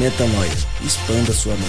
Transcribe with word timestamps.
Metanoia. 0.00 0.50
Expanda 0.82 1.30
sua 1.30 1.52
mente. 1.56 1.68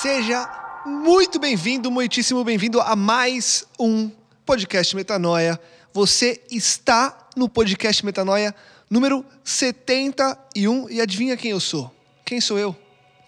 Seja 0.00 0.48
muito 0.86 1.40
bem-vindo, 1.40 1.90
muitíssimo 1.90 2.44
bem-vindo 2.44 2.80
a 2.80 2.94
mais 2.94 3.66
um 3.80 4.08
podcast 4.46 4.94
Metanoia. 4.94 5.58
Você 5.92 6.40
está 6.52 7.28
no 7.34 7.48
podcast 7.48 8.06
Metanoia 8.06 8.54
número 8.88 9.24
71 9.42 10.88
e 10.88 11.00
adivinha 11.00 11.36
quem 11.36 11.50
eu 11.50 11.58
sou? 11.58 11.92
Quem 12.24 12.40
sou 12.40 12.60
eu? 12.60 12.76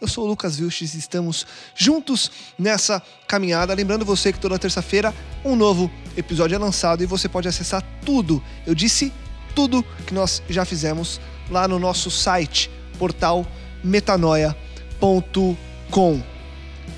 Eu 0.00 0.06
sou 0.06 0.24
o 0.24 0.28
Lucas 0.28 0.56
Vilches 0.56 0.94
e 0.94 0.98
estamos 0.98 1.44
juntos 1.74 2.30
nessa 2.56 3.02
caminhada. 3.26 3.74
Lembrando 3.74 4.04
você 4.04 4.32
que 4.32 4.38
toda 4.38 4.56
terça-feira 4.60 5.12
um 5.44 5.56
novo 5.56 5.90
episódio 6.16 6.54
é 6.54 6.58
lançado 6.58 7.02
e 7.02 7.06
você 7.06 7.28
pode 7.28 7.48
acessar 7.48 7.82
tudo. 8.04 8.40
Eu 8.64 8.76
disse 8.76 9.12
tudo 9.54 9.84
que 10.06 10.14
nós 10.14 10.42
já 10.48 10.64
fizemos 10.64 11.20
lá 11.50 11.68
no 11.68 11.78
nosso 11.78 12.10
site, 12.10 12.70
portal 12.98 13.46
metanoia.com. 13.82 14.56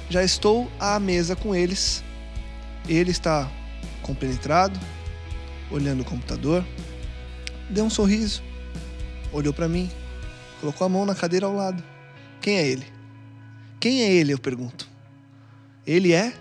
Já 0.09 0.23
estou 0.23 0.71
à 0.79 1.01
mesa 1.01 1.35
com 1.35 1.55
eles. 1.55 2.05
Ele 2.89 3.11
está 3.11 3.51
compenetrado, 4.03 4.79
olhando 5.71 6.03
o 6.03 6.05
computador, 6.05 6.65
deu 7.71 7.85
um 7.85 7.91
sorriso, 7.91 8.43
olhou 9.33 9.55
para 9.55 9.67
mim, 9.67 9.91
colocou 10.61 10.85
a 10.85 10.89
mão 10.89 11.07
na 11.07 11.15
cadeira 11.15 11.47
ao 11.47 11.55
lado. 11.55 11.83
Quem 12.41 12.59
é 12.59 12.67
ele? 12.67 12.87
Quem 13.81 14.03
é 14.03 14.13
ele, 14.13 14.33
eu 14.33 14.39
pergunto. 14.39 14.87
Ele 15.87 16.13
é 16.13 16.35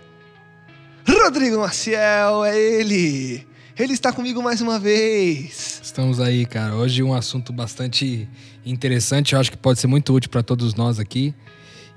Rodrigo 1.08 1.60
Maciel, 1.60 2.44
é 2.44 2.58
ele. 2.58 3.46
Ele 3.76 3.92
está 3.92 4.12
comigo 4.12 4.40
mais 4.40 4.60
uma 4.60 4.78
vez. 4.78 5.80
Estamos 5.82 6.20
aí, 6.20 6.46
cara. 6.46 6.76
Hoje 6.76 7.02
um 7.02 7.12
assunto 7.12 7.52
bastante 7.52 8.28
interessante, 8.64 9.34
eu 9.34 9.40
acho 9.40 9.50
que 9.50 9.56
pode 9.56 9.80
ser 9.80 9.88
muito 9.88 10.14
útil 10.14 10.30
para 10.30 10.44
todos 10.44 10.74
nós 10.74 11.00
aqui. 11.00 11.34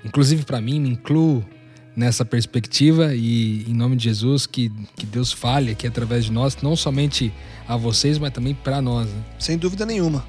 Inclusive 0.04 0.44
para 0.44 0.60
mim, 0.60 0.80
me 0.80 0.88
incluo 0.88 1.46
nessa 1.94 2.24
perspectiva 2.24 3.14
e 3.14 3.62
em 3.62 3.74
nome 3.74 3.94
de 3.94 4.04
Jesus 4.04 4.44
que, 4.44 4.72
que 4.96 5.06
Deus 5.06 5.32
fale 5.32 5.70
aqui 5.70 5.86
através 5.86 6.24
de 6.24 6.32
nós, 6.32 6.56
não 6.60 6.74
somente 6.74 7.32
a 7.66 7.76
vocês, 7.76 8.18
mas 8.18 8.32
também 8.32 8.56
para 8.56 8.82
nós. 8.82 9.06
Né? 9.06 9.24
Sem 9.38 9.56
dúvida 9.56 9.86
nenhuma. 9.86 10.26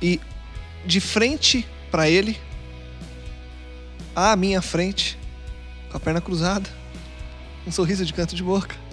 E 0.00 0.18
de 0.86 0.98
frente 0.98 1.66
para 1.90 2.08
ele, 2.08 2.38
à 4.14 4.34
minha 4.34 4.62
frente, 4.62 5.18
com 5.90 5.98
a 5.98 6.00
perna 6.00 6.22
cruzada, 6.22 6.70
um 7.66 7.70
sorriso 7.70 8.02
de 8.06 8.14
canto 8.14 8.34
de 8.34 8.42
boca. 8.42 8.85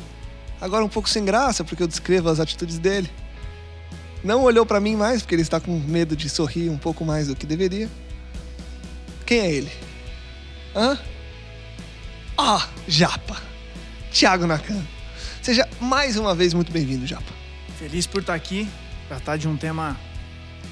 Agora 0.64 0.86
um 0.86 0.88
pouco 0.88 1.10
sem 1.10 1.26
graça, 1.26 1.62
porque 1.62 1.84
eu 1.84 1.88
descrevo 1.90 2.30
as 2.30 2.40
atitudes 2.40 2.80
dele. 2.80 3.12
Não 4.24 4.44
olhou 4.44 4.66
para 4.66 4.80
mim 4.80 4.96
mais, 4.96 5.22
porque 5.22 5.36
ele 5.36 5.42
está 5.42 5.60
com 5.60 5.78
medo 5.78 6.16
de 6.16 6.30
sorrir 6.30 6.70
um 6.70 6.78
pouco 6.78 7.04
mais 7.04 7.28
do 7.28 7.36
que 7.36 7.46
deveria. 7.46 7.90
Quem 9.26 9.40
é 9.40 9.52
ele? 9.52 9.72
Hã? 10.74 10.98
Ah, 12.38 12.66
Japa. 12.88 13.42
Thiago 14.10 14.48
Nakan. 14.48 14.82
Seja 15.42 15.68
mais 15.82 16.16
uma 16.16 16.34
vez 16.34 16.54
muito 16.54 16.72
bem-vindo, 16.72 17.06
Japa. 17.06 17.34
Feliz 17.78 18.08
por 18.08 18.22
estar 18.22 18.34
aqui, 18.34 18.66
tratar 19.10 19.36
de 19.36 19.50
um 19.50 19.58
tema 19.58 20.00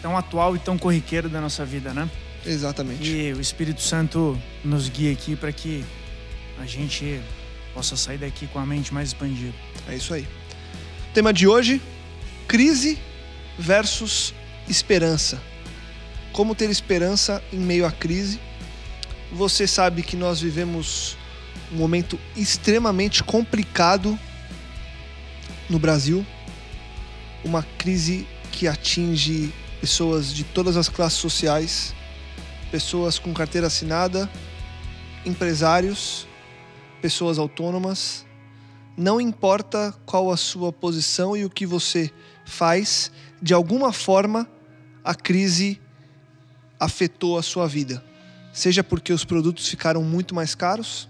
tão 0.02 0.18
atual 0.18 0.56
e 0.56 0.60
tão 0.60 0.78
corriqueiro 0.78 1.28
da 1.28 1.42
nossa 1.42 1.66
vida, 1.66 1.94
né? 1.94 2.10
Exatamente. 2.46 3.12
E 3.12 3.34
o 3.34 3.42
Espírito 3.42 3.82
Santo 3.82 4.40
nos 4.64 4.88
guia 4.88 5.12
aqui 5.12 5.36
para 5.36 5.52
que 5.52 5.84
a 6.62 6.66
gente 6.66 7.22
possa 7.74 7.98
sair 7.98 8.20
daqui 8.20 8.48
com 8.48 8.58
a 8.58 8.66
mente 8.66 8.94
mais 8.94 9.10
expandida. 9.10 9.54
É 9.88 9.96
isso 9.96 10.14
aí. 10.14 10.28
Tema 11.14 11.34
de 11.34 11.48
hoje: 11.48 11.82
crise 12.48 13.00
versus 13.58 14.34
esperança. 14.68 15.42
Como 16.32 16.56
ter 16.56 16.70
esperança 16.70 17.44
em 17.52 17.60
meio 17.60 17.86
à 17.86 17.92
crise? 17.92 18.40
Você 19.32 19.68
sabe 19.68 20.02
que 20.02 20.16
nós 20.16 20.42
vivemos 20.42 21.18
um 21.72 21.78
momento 21.78 22.20
extremamente 22.36 23.24
complicado 23.24 24.18
no 25.70 25.80
Brasil, 25.80 26.26
uma 27.44 27.64
crise 27.78 28.28
que 28.52 28.68
atinge 28.68 29.54
pessoas 29.80 30.34
de 30.34 30.44
todas 30.44 30.78
as 30.78 30.90
classes 30.90 31.18
sociais, 31.18 31.96
pessoas 32.70 33.18
com 33.18 33.34
carteira 33.34 33.68
assinada, 33.68 34.30
empresários, 35.26 36.28
pessoas 37.02 37.40
autônomas. 37.40 38.26
Não 38.98 39.22
importa 39.22 39.94
qual 40.06 40.32
a 40.32 40.38
sua 40.38 40.72
posição 40.72 41.36
e 41.36 41.46
o 41.46 41.50
que 41.50 41.66
você 41.66 42.12
faz, 42.46 43.12
de 43.42 43.54
alguma 43.54 43.94
forma 43.94 44.48
a 45.04 45.16
crise 45.16 45.80
afetou 46.80 47.38
a 47.38 47.44
sua 47.44 47.68
vida. 47.68 48.04
Seja 48.54 48.84
porque 48.84 49.14
os 49.14 49.24
produtos 49.24 49.68
ficaram 49.68 50.04
muito 50.04 50.36
mais 50.36 50.54
caros, 50.54 51.08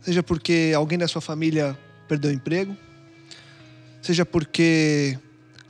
seja 0.00 0.22
porque 0.22 0.72
alguém 0.74 0.98
da 0.98 1.06
sua 1.06 1.20
família 1.20 1.78
perdeu 2.08 2.32
emprego, 2.32 2.76
seja 4.00 4.24
porque 4.24 5.18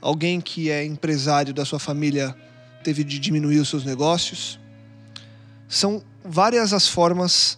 alguém 0.01 0.39
que 0.39 0.69
é 0.69 0.85
empresário 0.85 1.53
da 1.53 1.65
sua 1.65 1.79
família 1.79 2.35
teve 2.83 3.03
de 3.03 3.19
diminuir 3.19 3.59
os 3.59 3.67
seus 3.67 3.83
negócios. 3.83 4.59
São 5.67 6.03
várias 6.23 6.71
as 6.71 6.87
formas 6.87 7.57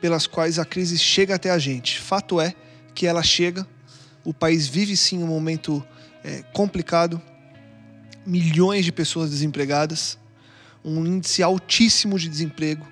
pelas 0.00 0.26
quais 0.26 0.58
a 0.58 0.64
crise 0.64 0.98
chega 0.98 1.34
até 1.34 1.50
a 1.50 1.58
gente. 1.58 1.98
Fato 1.98 2.40
é 2.40 2.54
que 2.96 3.06
ela 3.06 3.22
chega, 3.22 3.66
o 4.24 4.32
país 4.32 4.66
vive 4.66 4.96
sim 4.96 5.22
um 5.22 5.26
momento 5.26 5.84
é, 6.24 6.42
complicado, 6.54 7.20
milhões 8.26 8.86
de 8.86 8.90
pessoas 8.90 9.28
desempregadas, 9.30 10.18
um 10.82 11.04
índice 11.04 11.42
altíssimo 11.42 12.18
de 12.18 12.26
desemprego, 12.26 12.86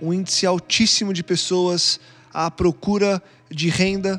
um 0.00 0.14
índice 0.14 0.46
altíssimo 0.46 1.12
de 1.12 1.22
pessoas 1.22 2.00
à 2.32 2.50
procura 2.50 3.22
de 3.50 3.68
renda, 3.68 4.18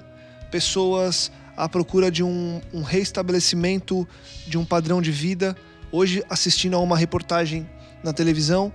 pessoas 0.51 1.31
à 1.57 1.67
procura 1.67 2.11
de 2.11 2.21
um, 2.23 2.61
um 2.71 2.83
reestabelecimento 2.83 4.07
de 4.47 4.59
um 4.59 4.63
padrão 4.63 5.01
de 5.01 5.11
vida. 5.11 5.57
Hoje, 5.91 6.23
assistindo 6.29 6.75
a 6.75 6.79
uma 6.79 6.95
reportagem 6.95 7.67
na 8.03 8.13
televisão, 8.13 8.71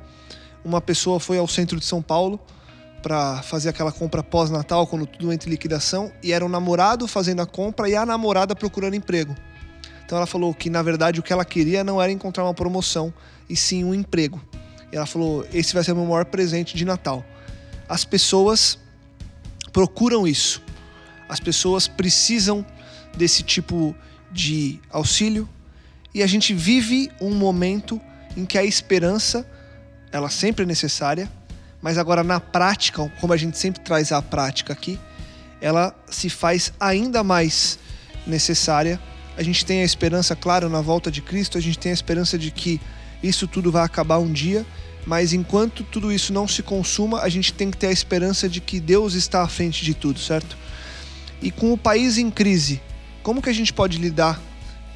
uma 0.64 0.80
pessoa 0.80 1.20
foi 1.20 1.38
ao 1.38 1.46
centro 1.46 1.78
de 1.78 1.86
São 1.86 2.02
Paulo 2.02 2.40
para 3.02 3.42
fazer 3.42 3.68
aquela 3.68 3.92
compra 3.92 4.22
pós-natal, 4.22 4.86
quando 4.86 5.06
tudo 5.06 5.32
entra 5.32 5.48
em 5.48 5.52
liquidação, 5.52 6.12
e 6.22 6.32
era 6.32 6.44
o 6.44 6.48
namorado 6.48 7.08
fazendo 7.08 7.40
a 7.40 7.46
compra 7.46 7.88
e 7.88 7.96
a 7.96 8.04
namorada 8.04 8.54
procurando 8.54 8.94
emprego. 8.94 9.34
Então 10.04 10.16
ela 10.18 10.26
falou 10.26 10.52
que 10.52 10.68
na 10.68 10.82
verdade 10.82 11.20
o 11.20 11.22
que 11.22 11.32
ela 11.32 11.44
queria 11.44 11.84
não 11.84 12.02
era 12.02 12.10
encontrar 12.10 12.44
uma 12.44 12.54
promoção, 12.54 13.12
e 13.48 13.56
sim 13.56 13.84
um 13.84 13.94
emprego. 13.94 14.40
E 14.92 14.96
ela 14.96 15.06
falou: 15.06 15.46
esse 15.52 15.72
vai 15.74 15.84
ser 15.84 15.92
o 15.92 15.96
meu 15.96 16.04
maior 16.04 16.24
presente 16.24 16.76
de 16.76 16.84
Natal. 16.84 17.24
As 17.88 18.04
pessoas 18.04 18.78
procuram 19.72 20.26
isso. 20.26 20.62
As 21.28 21.40
pessoas 21.40 21.86
precisam 21.86 22.66
desse 23.16 23.42
tipo 23.42 23.94
de 24.32 24.80
auxílio 24.90 25.48
e 26.14 26.22
a 26.22 26.26
gente 26.26 26.52
vive 26.52 27.10
um 27.20 27.34
momento 27.34 28.00
em 28.36 28.44
que 28.44 28.58
a 28.58 28.64
esperança 28.64 29.48
ela 30.12 30.28
sempre 30.28 30.64
é 30.64 30.66
necessária, 30.66 31.30
mas 31.82 31.98
agora 31.98 32.22
na 32.22 32.40
prática, 32.40 33.10
como 33.20 33.32
a 33.32 33.36
gente 33.36 33.56
sempre 33.58 33.80
traz 33.80 34.12
a 34.12 34.20
prática 34.20 34.72
aqui, 34.72 34.98
ela 35.60 35.94
se 36.08 36.30
faz 36.30 36.72
ainda 36.78 37.22
mais 37.22 37.78
necessária 38.26 39.00
a 39.40 39.42
gente 39.42 39.64
tem 39.64 39.80
a 39.80 39.84
esperança, 39.84 40.36
claro, 40.36 40.68
na 40.68 40.82
volta 40.82 41.10
de 41.10 41.22
Cristo, 41.22 41.56
a 41.56 41.60
gente 41.62 41.78
tem 41.78 41.90
a 41.90 41.94
esperança 41.94 42.38
de 42.38 42.50
que 42.50 42.78
isso 43.22 43.46
tudo 43.46 43.72
vai 43.72 43.82
acabar 43.82 44.18
um 44.18 44.30
dia, 44.30 44.66
mas 45.06 45.32
enquanto 45.32 45.82
tudo 45.82 46.12
isso 46.12 46.30
não 46.30 46.46
se 46.46 46.62
consuma, 46.62 47.20
a 47.22 47.28
gente 47.30 47.52
tem 47.54 47.70
que 47.70 47.76
ter 47.78 47.86
a 47.86 47.90
esperança 47.90 48.48
de 48.50 48.60
que 48.60 48.78
Deus 48.78 49.14
está 49.14 49.42
à 49.42 49.48
frente 49.48 49.82
de 49.82 49.94
tudo, 49.94 50.20
certo? 50.20 50.58
E 51.40 51.50
com 51.50 51.72
o 51.72 51.78
país 51.78 52.18
em 52.18 52.30
crise, 52.30 52.82
como 53.22 53.40
que 53.40 53.48
a 53.48 53.52
gente 53.54 53.72
pode 53.72 53.96
lidar 53.96 54.38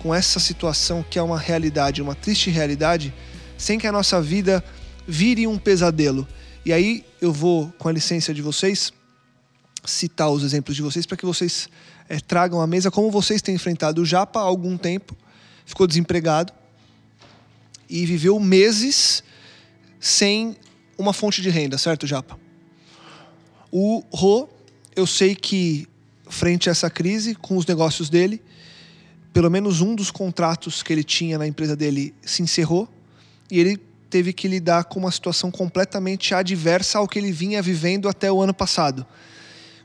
com 0.02 0.14
essa 0.14 0.38
situação 0.38 1.02
que 1.08 1.19
é 1.19 1.22
uma 1.22 1.38
realidade, 1.38 2.02
uma 2.02 2.14
triste 2.14 2.50
realidade, 2.50 3.14
sem 3.56 3.78
que 3.78 3.86
a 3.86 3.92
nossa 3.92 4.20
vida 4.20 4.62
vire 5.08 5.46
um 5.46 5.56
pesadelo? 5.56 6.28
E 6.64 6.72
aí 6.72 7.05
eu 7.20 7.32
vou, 7.32 7.70
com 7.78 7.88
a 7.88 7.93
licença 7.93 8.32
de 8.32 8.40
vocês, 8.40 8.93
citar 9.84 10.31
os 10.31 10.43
exemplos 10.43 10.75
de 10.75 10.81
vocês 10.81 11.05
para 11.05 11.16
que 11.16 11.26
vocês 11.26 11.69
é, 12.08 12.19
tragam 12.19 12.61
à 12.61 12.66
mesa 12.66 12.90
como 12.90 13.11
vocês 13.11 13.43
têm 13.43 13.55
enfrentado 13.55 14.00
o 14.00 14.06
Japa 14.06 14.40
há 14.40 14.43
algum 14.43 14.78
tempo, 14.78 15.14
ficou 15.66 15.87
desempregado 15.87 16.52
e 17.88 18.06
viveu 18.06 18.40
meses 18.40 19.22
sem 20.00 20.56
uma 20.96 21.12
fonte 21.12 21.43
de 21.43 21.50
renda, 21.50 21.76
certo, 21.76 22.06
Japa? 22.06 22.38
O 23.70 24.02
Rô, 24.10 24.49
eu 24.96 25.06
sei 25.06 25.34
que 25.34 25.87
frente 26.28 26.69
a 26.69 26.72
essa 26.72 26.88
crise, 26.88 27.34
com 27.34 27.56
os 27.56 27.67
negócios 27.67 28.08
dele, 28.08 28.40
pelo 29.32 29.50
menos 29.50 29.81
um 29.81 29.94
dos 29.94 30.10
contratos 30.10 30.82
que 30.82 30.93
ele 30.93 31.05
tinha 31.05 31.37
na 31.37 31.46
empresa 31.46 31.76
dele 31.76 32.14
se 32.22 32.43
encerrou 32.43 32.88
e 33.50 33.60
ele 33.60 33.81
teve 34.14 34.32
que 34.32 34.46
lidar 34.46 34.84
com 34.84 35.00
uma 35.00 35.11
situação 35.11 35.50
completamente 35.50 36.37
adversa 36.37 36.99
ao 36.99 37.08
que 37.08 37.19
ele 37.19 37.32
vinha 37.32 37.61
vivendo 37.61 38.08
até 38.08 38.31
o 38.31 38.40
ano 38.40 38.55
passado. 38.55 39.05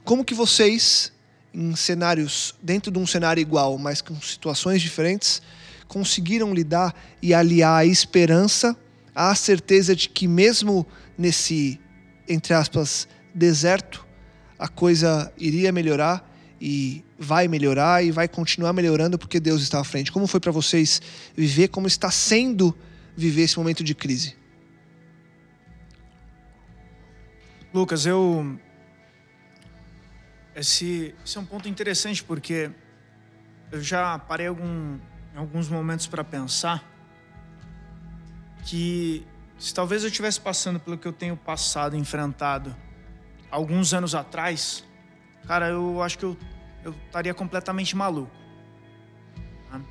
Como 0.04 0.24
que 0.24 0.36
vocês, 0.36 1.12
em 1.52 1.76
cenários, 1.76 2.54
dentro 2.62 2.92
de 2.92 3.00
um 3.00 3.08
cenário 3.08 3.42
igual, 3.42 3.80
mas 3.80 4.04
com 4.04 4.22
situações 4.22 4.84
diferentes, 4.84 5.42
conseguiram 5.88 6.54
lidar 6.54 6.94
e 7.24 7.34
aliar 7.34 7.80
a 7.80 7.86
esperança 7.88 8.78
à 9.16 9.34
certeza 9.34 9.96
de 9.96 10.08
que 10.08 10.28
mesmo 10.28 10.86
nesse, 11.18 11.80
entre 12.28 12.54
aspas, 12.54 13.08
deserto, 13.34 14.06
a 14.60 14.68
coisa 14.68 15.34
iria 15.40 15.72
melhorar 15.72 16.24
e 16.62 17.04
vai 17.18 17.48
melhorar 17.48 18.06
e 18.06 18.12
vai 18.12 18.28
continuar 18.28 18.74
melhorando 18.74 19.18
porque 19.18 19.40
Deus 19.40 19.64
está 19.64 19.80
à 19.80 19.84
frente. 19.84 20.12
Como 20.12 20.28
foi 20.28 20.40
para 20.40 20.52
vocês 20.52 21.02
viver, 21.36 21.70
como 21.70 21.88
está 21.88 22.12
sendo 22.12 22.78
viver 23.20 23.44
esse 23.44 23.58
momento 23.58 23.84
de 23.84 23.94
crise? 23.94 24.38
Lucas, 27.74 28.06
eu 28.06 28.58
esse, 30.56 31.16
esse 31.24 31.38
é 31.38 31.42
um 31.42 31.46
ponto 31.46 31.70
interessante 31.70 32.24
porque 32.24 32.72
eu 33.72 33.82
já 33.82 34.18
parei 34.18 34.48
algum, 34.48 34.98
em 35.34 35.38
alguns 35.38 35.70
momentos 35.70 36.08
para 36.08 36.24
pensar 36.24 36.84
que 38.66 39.26
se 39.58 39.74
talvez 39.74 40.04
eu 40.04 40.10
estivesse 40.10 40.40
passando 40.40 40.80
pelo 40.80 40.98
que 40.98 41.08
eu 41.08 41.14
tenho 41.14 41.38
passado, 41.38 41.96
enfrentado 41.96 42.76
alguns 43.52 43.94
anos 43.94 44.16
atrás, 44.16 44.84
cara, 45.46 45.70
eu 45.70 46.02
acho 46.02 46.18
que 46.18 46.26
eu, 46.26 46.38
eu 46.84 46.96
estaria 47.06 47.34
completamente 47.34 47.96
maluco. 47.96 48.32
Tá? 49.70 49.82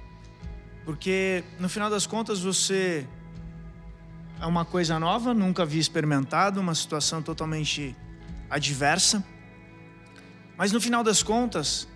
Porque 0.84 1.44
no 1.58 1.68
final 1.68 1.88
das 1.88 2.06
contas 2.06 2.40
você 2.40 3.06
é 4.40 4.46
uma 4.46 4.64
coisa 4.64 4.98
nova, 4.98 5.34
nunca 5.34 5.62
havia 5.62 5.80
experimentado, 5.80 6.60
uma 6.60 6.74
situação 6.74 7.20
totalmente 7.20 7.96
adversa. 8.48 9.24
Mas 10.56 10.72
no 10.72 10.80
final 10.80 11.02
das 11.02 11.22
contas, 11.22 11.88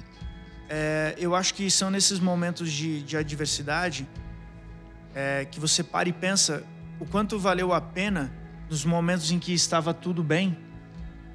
é, 0.69 1.15
eu 1.19 1.35
acho 1.35 1.55
que 1.55 1.71
são 1.71 1.91
nesses 1.91 2.19
momentos 2.19 2.73
de, 2.73 3.03
de 3.03 3.17
adversidade 3.17 4.09
é, 5.15 5.45
que 5.45 5.61
você 5.61 5.83
para 5.83 6.09
e 6.09 6.13
pensa 6.13 6.65
o 6.99 7.07
quanto 7.07 7.39
valeu 7.39 7.73
a 7.73 7.81
pena, 7.81 8.33
nos 8.69 8.85
momentos 8.85 9.31
em 9.31 9.39
que 9.39 9.53
estava 9.53 9.93
tudo 9.93 10.23
bem, 10.23 10.57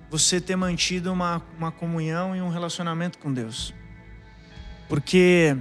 você 0.10 0.40
ter 0.42 0.56
mantido 0.56 1.12
uma, 1.12 1.42
uma 1.58 1.72
comunhão 1.72 2.36
e 2.36 2.42
um 2.42 2.50
relacionamento 2.50 3.18
com 3.20 3.32
Deus. 3.32 3.74
Porque 4.88 5.56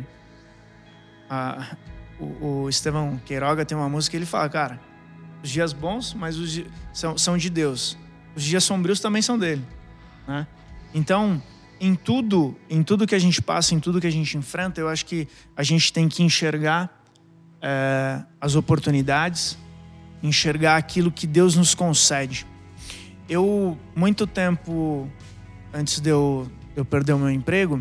a, 1.29 1.77
o, 2.19 2.63
o 2.63 2.69
Estevão 2.69 3.21
Queiroga 3.25 3.65
tem 3.65 3.77
uma 3.77 3.89
música 3.89 4.13
que 4.13 4.17
ele 4.17 4.27
fala, 4.27 4.49
cara, 4.49 4.81
os 5.47 5.53
dias 5.53 5.73
bons, 5.73 6.13
mas 6.13 6.37
os 6.37 6.61
são, 6.93 7.17
são 7.17 7.39
de 7.39 7.49
Deus. 7.49 7.97
Os 8.35 8.43
dias 8.43 8.65
sombrios 8.65 8.99
também 8.99 9.23
são 9.23 9.39
dele. 9.39 9.65
Né? 10.27 10.45
Então, 10.93 11.41
em 11.81 11.95
tudo, 11.95 12.57
em 12.69 12.83
tudo 12.83 13.07
que 13.07 13.15
a 13.15 13.19
gente 13.19 13.41
passa, 13.41 13.75
em 13.75 13.79
tudo 13.79 14.01
que 14.01 14.07
a 14.09 14.13
gente 14.13 14.37
enfrenta, 14.37 14.81
eu 14.81 14.89
acho 14.89 15.07
que 15.07 15.29
a 15.57 15.63
gente 15.63 15.93
tem 15.93 16.09
que 16.09 16.23
enxergar 16.23 17.01
é, 17.63 18.25
as 18.41 18.57
oportunidades, 18.57 19.57
enxergar 20.21 20.77
aquilo 20.77 21.13
que 21.13 21.29
Deus 21.29 21.55
nos 21.55 21.75
concede. 21.75 22.45
Eu, 23.29 23.79
muito 23.95 24.27
tempo 24.27 25.09
antes 25.73 26.01
de 26.01 26.11
eu, 26.11 26.51
eu 26.75 26.85
perder 26.85 27.13
o 27.13 27.19
meu 27.19 27.31
emprego, 27.31 27.81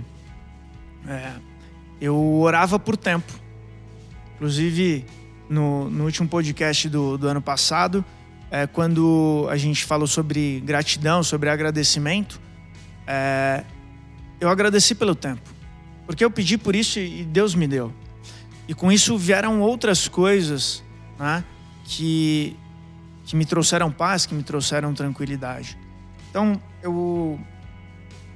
é, 1.08 1.34
eu 2.00 2.16
orava 2.36 2.78
por 2.78 2.96
tempo. 2.96 3.34
Inclusive, 4.36 5.06
no, 5.50 5.90
no 5.90 6.06
último 6.06 6.28
podcast 6.28 6.90
do, 6.90 7.18
do 7.18 7.28
ano 7.28 7.42
passado, 7.42 8.04
é, 8.52 8.68
quando 8.68 9.48
a 9.50 9.58
gente 9.58 9.84
falou 9.84 10.08
sobre 10.08 10.62
gratidão, 10.62 11.24
sobre 11.24 11.50
agradecimento, 11.50 12.40
é, 13.08 13.64
eu 14.40 14.50
agradeci 14.50 14.96
pelo 14.96 15.16
tempo. 15.16 15.54
Porque 16.06 16.24
eu 16.24 16.30
pedi 16.30 16.58
por 16.58 16.76
isso 16.76 17.00
e 17.00 17.24
Deus 17.24 17.56
me 17.56 17.68
deu. 17.68 17.92
E 18.68 18.74
com 18.74 18.92
isso 18.92 19.18
vieram 19.18 19.62
outras 19.62 20.08
coisas 20.08 20.84
né, 21.20 21.44
que, 21.84 22.56
que 23.26 23.36
me 23.36 23.46
trouxeram 23.46 23.92
paz, 23.92 24.26
que 24.26 24.34
me 24.34 24.44
trouxeram 24.44 24.94
tranquilidade. 24.94 25.78
Então, 26.30 26.60
eu, 26.82 27.40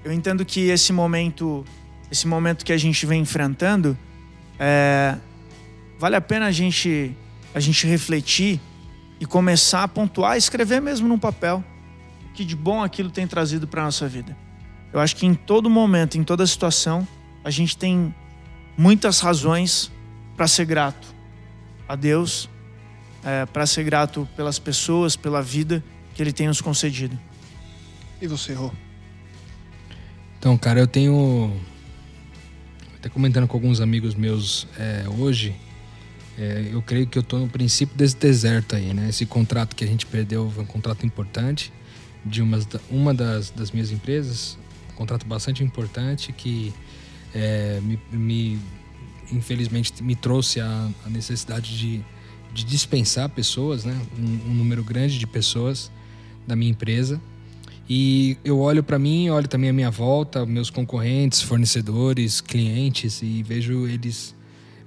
eu 0.03 0.11
entendo 0.11 0.45
que 0.45 0.69
esse 0.69 0.93
momento, 0.93 1.65
esse 2.11 2.27
momento 2.27 2.63
que 2.63 2.73
a 2.73 2.77
gente 2.77 3.05
vem 3.05 3.21
enfrentando, 3.21 3.97
é, 4.57 5.17
vale 5.99 6.15
a 6.15 6.21
pena 6.21 6.47
a 6.47 6.51
gente, 6.51 7.13
a 7.53 7.59
gente 7.59 7.85
refletir 7.85 8.59
e 9.19 9.25
começar 9.25 9.83
a 9.83 9.87
pontuar, 9.87 10.37
escrever 10.37 10.81
mesmo 10.81 11.07
num 11.09 11.19
papel 11.19 11.61
o 12.25 12.33
que 12.33 12.45
de 12.45 12.55
bom 12.55 12.81
aquilo 12.81 13.11
tem 13.11 13.27
trazido 13.27 13.67
para 13.67 13.83
nossa 13.83 14.07
vida. 14.07 14.35
Eu 14.93 14.99
acho 14.99 15.15
que 15.17 15.25
em 15.25 15.35
todo 15.35 15.69
momento, 15.69 16.17
em 16.17 16.23
toda 16.23 16.47
situação, 16.47 17.05
a 17.43 17.49
gente 17.49 17.77
tem 17.77 18.15
muitas 18.77 19.19
razões 19.19 19.91
para 20.37 20.47
ser 20.47 20.65
grato 20.65 21.13
a 21.87 21.95
Deus, 21.95 22.49
é, 23.23 23.45
para 23.45 23.65
ser 23.65 23.83
grato 23.83 24.27
pelas 24.37 24.57
pessoas, 24.57 25.17
pela 25.17 25.41
vida 25.41 25.83
que 26.15 26.23
Ele 26.23 26.31
tem 26.31 26.47
nos 26.47 26.61
concedido. 26.61 27.19
E 28.21 28.27
você, 28.27 28.53
Rô? 28.53 28.71
Então, 30.37 30.57
cara, 30.57 30.79
eu 30.79 30.87
tenho. 30.87 31.53
Até 32.97 33.09
comentando 33.09 33.47
com 33.47 33.57
alguns 33.57 33.81
amigos 33.81 34.15
meus 34.15 34.67
é, 34.77 35.05
hoje, 35.17 35.55
é, 36.39 36.69
eu 36.71 36.81
creio 36.81 37.05
que 37.05 37.17
eu 37.17 37.21
estou 37.21 37.37
no 37.37 37.49
princípio 37.49 37.97
desse 37.97 38.15
deserto 38.15 38.73
aí, 38.73 38.93
né? 38.93 39.09
Esse 39.09 39.25
contrato 39.25 39.75
que 39.75 39.83
a 39.83 39.87
gente 39.87 40.05
perdeu 40.05 40.49
foi 40.49 40.63
um 40.63 40.67
contrato 40.67 41.05
importante 41.05 41.73
de 42.25 42.41
uma, 42.41 42.57
uma 42.89 43.13
das, 43.13 43.49
das 43.49 43.71
minhas 43.71 43.91
empresas, 43.91 44.57
contrato 44.95 45.25
bastante 45.25 45.63
importante 45.65 46.31
que 46.31 46.73
é, 47.35 47.81
me, 47.81 47.99
me, 48.11 48.59
infelizmente 49.33 50.01
me 50.01 50.15
trouxe 50.15 50.61
a, 50.61 50.89
a 51.05 51.09
necessidade 51.09 51.77
de, 51.77 52.01
de, 52.53 52.63
dispensar 52.63 53.27
pessoas, 53.27 53.83
né? 53.83 53.99
Um, 54.17 54.51
um, 54.51 54.53
número 54.53 54.81
grande 54.81 55.19
de 55.19 55.27
pessoas 55.27 55.91
da 56.47 56.55
minha 56.55 56.71
empresa. 56.71 57.19
E 57.89 58.37
eu 58.45 58.59
olho 58.59 58.81
para 58.81 58.97
mim, 58.97 59.29
olho 59.29 59.47
também 59.47 59.71
a 59.71 59.73
minha 59.73 59.91
volta, 59.91 60.45
meus 60.45 60.69
concorrentes, 60.69 61.41
fornecedores, 61.41 62.39
clientes 62.39 63.21
e 63.21 63.43
vejo 63.43 63.87
eles 63.87 64.38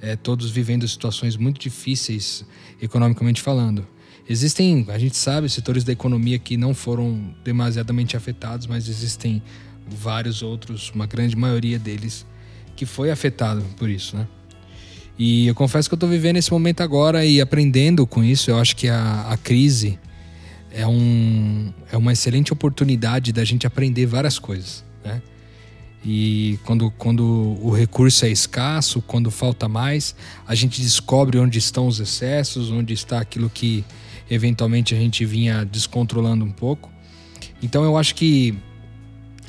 é, 0.02 0.16
todos 0.16 0.50
vivendo 0.50 0.86
situações 0.86 1.36
muito 1.36 1.60
difíceis 1.60 2.44
economicamente 2.80 3.40
falando. 3.40 3.86
Existem, 4.28 4.84
a 4.88 4.98
gente 4.98 5.16
sabe, 5.16 5.48
setores 5.48 5.84
da 5.84 5.92
economia 5.92 6.38
que 6.38 6.56
não 6.56 6.74
foram 6.74 7.34
demasiadamente 7.44 8.16
afetados, 8.16 8.66
mas 8.66 8.88
existem 8.88 9.42
vários 9.86 10.42
outros, 10.42 10.90
uma 10.94 11.06
grande 11.06 11.36
maioria 11.36 11.78
deles, 11.78 12.26
que 12.74 12.84
foi 12.84 13.10
afetado 13.10 13.62
por 13.76 13.88
isso, 13.88 14.16
né? 14.16 14.26
E 15.18 15.46
eu 15.46 15.54
confesso 15.54 15.88
que 15.88 15.94
eu 15.94 15.96
estou 15.96 16.08
vivendo 16.08 16.36
esse 16.36 16.50
momento 16.50 16.80
agora 16.82 17.24
e 17.24 17.40
aprendendo 17.40 18.06
com 18.06 18.24
isso. 18.24 18.50
Eu 18.50 18.58
acho 18.58 18.74
que 18.74 18.88
a, 18.88 19.28
a 19.28 19.36
crise 19.36 19.98
é, 20.72 20.86
um, 20.86 21.72
é 21.92 21.96
uma 21.96 22.12
excelente 22.12 22.52
oportunidade 22.52 23.32
da 23.32 23.44
gente 23.44 23.66
aprender 23.66 24.06
várias 24.06 24.38
coisas, 24.38 24.84
né? 25.04 25.22
E 26.04 26.58
quando, 26.64 26.90
quando 26.90 27.24
o 27.60 27.70
recurso 27.70 28.24
é 28.24 28.28
escasso, 28.28 29.00
quando 29.02 29.30
falta 29.30 29.68
mais, 29.68 30.14
a 30.46 30.54
gente 30.54 30.80
descobre 30.80 31.38
onde 31.38 31.58
estão 31.58 31.86
os 31.86 32.00
excessos, 32.00 32.70
onde 32.70 32.92
está 32.92 33.20
aquilo 33.20 33.48
que 33.48 33.84
eventualmente 34.28 34.94
a 34.94 34.98
gente 34.98 35.24
vinha 35.24 35.64
descontrolando 35.64 36.44
um 36.44 36.50
pouco. 36.50 36.90
Então 37.62 37.84
eu 37.84 37.96
acho 37.96 38.14
que 38.14 38.54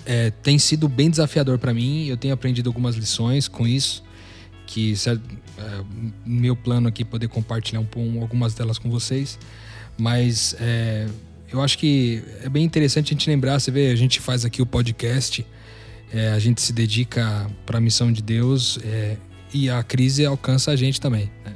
é, 0.06 0.30
tem 0.30 0.60
sido 0.60 0.88
bem 0.88 1.10
desafiador 1.10 1.58
para 1.58 1.74
mim. 1.74 2.06
Eu 2.06 2.18
tenho 2.18 2.34
aprendido 2.34 2.70
algumas 2.70 2.96
lições 2.96 3.48
com 3.48 3.68
isso, 3.68 4.04
que 4.68 4.94
é, 5.08 5.84
meu 6.26 6.56
plano 6.56 6.88
aqui 6.88 7.04
poder 7.04 7.28
compartilhar 7.30 7.80
um 7.96 8.22
algumas 8.22 8.54
delas 8.54 8.78
com 8.78 8.90
vocês. 8.90 9.40
Mas 9.98 10.56
é, 10.60 11.08
eu 11.52 11.62
acho 11.62 11.78
que 11.78 12.24
é 12.44 12.50
bem 12.50 12.64
interessante 12.64 13.08
a 13.08 13.14
gente 13.14 13.30
lembrar, 13.30 13.60
você 13.60 13.72
vê, 13.72 13.90
a 13.90 13.96
gente 13.96 14.20
faz 14.20 14.44
aqui 14.46 14.62
o 14.62 14.66
podcast, 14.66 15.46
é, 16.14 16.30
a 16.32 16.40
gente 16.40 16.62
se 16.62 16.72
dedica 16.72 17.50
para 17.66 17.80
a 17.80 17.82
missão 17.82 18.12
de 18.12 18.22
Deus 18.22 18.78
é, 18.84 19.18
e 19.54 19.70
a 19.70 19.82
crise 19.82 20.26
alcança 20.26 20.72
a 20.72 20.76
gente 20.76 21.02
também. 21.02 21.30
Né? 21.44 21.54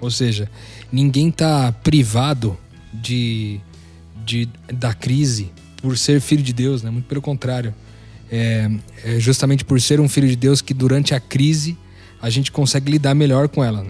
Ou 0.00 0.10
seja, 0.10 0.50
ninguém 0.92 1.30
está 1.30 1.72
privado 1.72 2.56
de, 2.92 3.58
de, 4.24 4.46
da 4.72 4.92
crise 4.92 5.50
por 5.78 5.96
ser 5.96 6.20
filho 6.20 6.42
de 6.42 6.52
Deus, 6.52 6.82
né? 6.82 6.90
muito 6.90 7.06
pelo 7.06 7.22
contrário. 7.22 7.74
É, 8.30 8.70
é 9.04 9.20
justamente 9.20 9.64
por 9.64 9.80
ser 9.80 10.00
um 10.00 10.08
filho 10.08 10.28
de 10.28 10.36
Deus 10.36 10.60
que 10.60 10.74
durante 10.74 11.14
a 11.14 11.20
crise 11.20 11.76
a 12.20 12.28
gente 12.28 12.52
consegue 12.52 12.90
lidar 12.90 13.14
melhor 13.14 13.48
com 13.48 13.64
ela. 13.64 13.86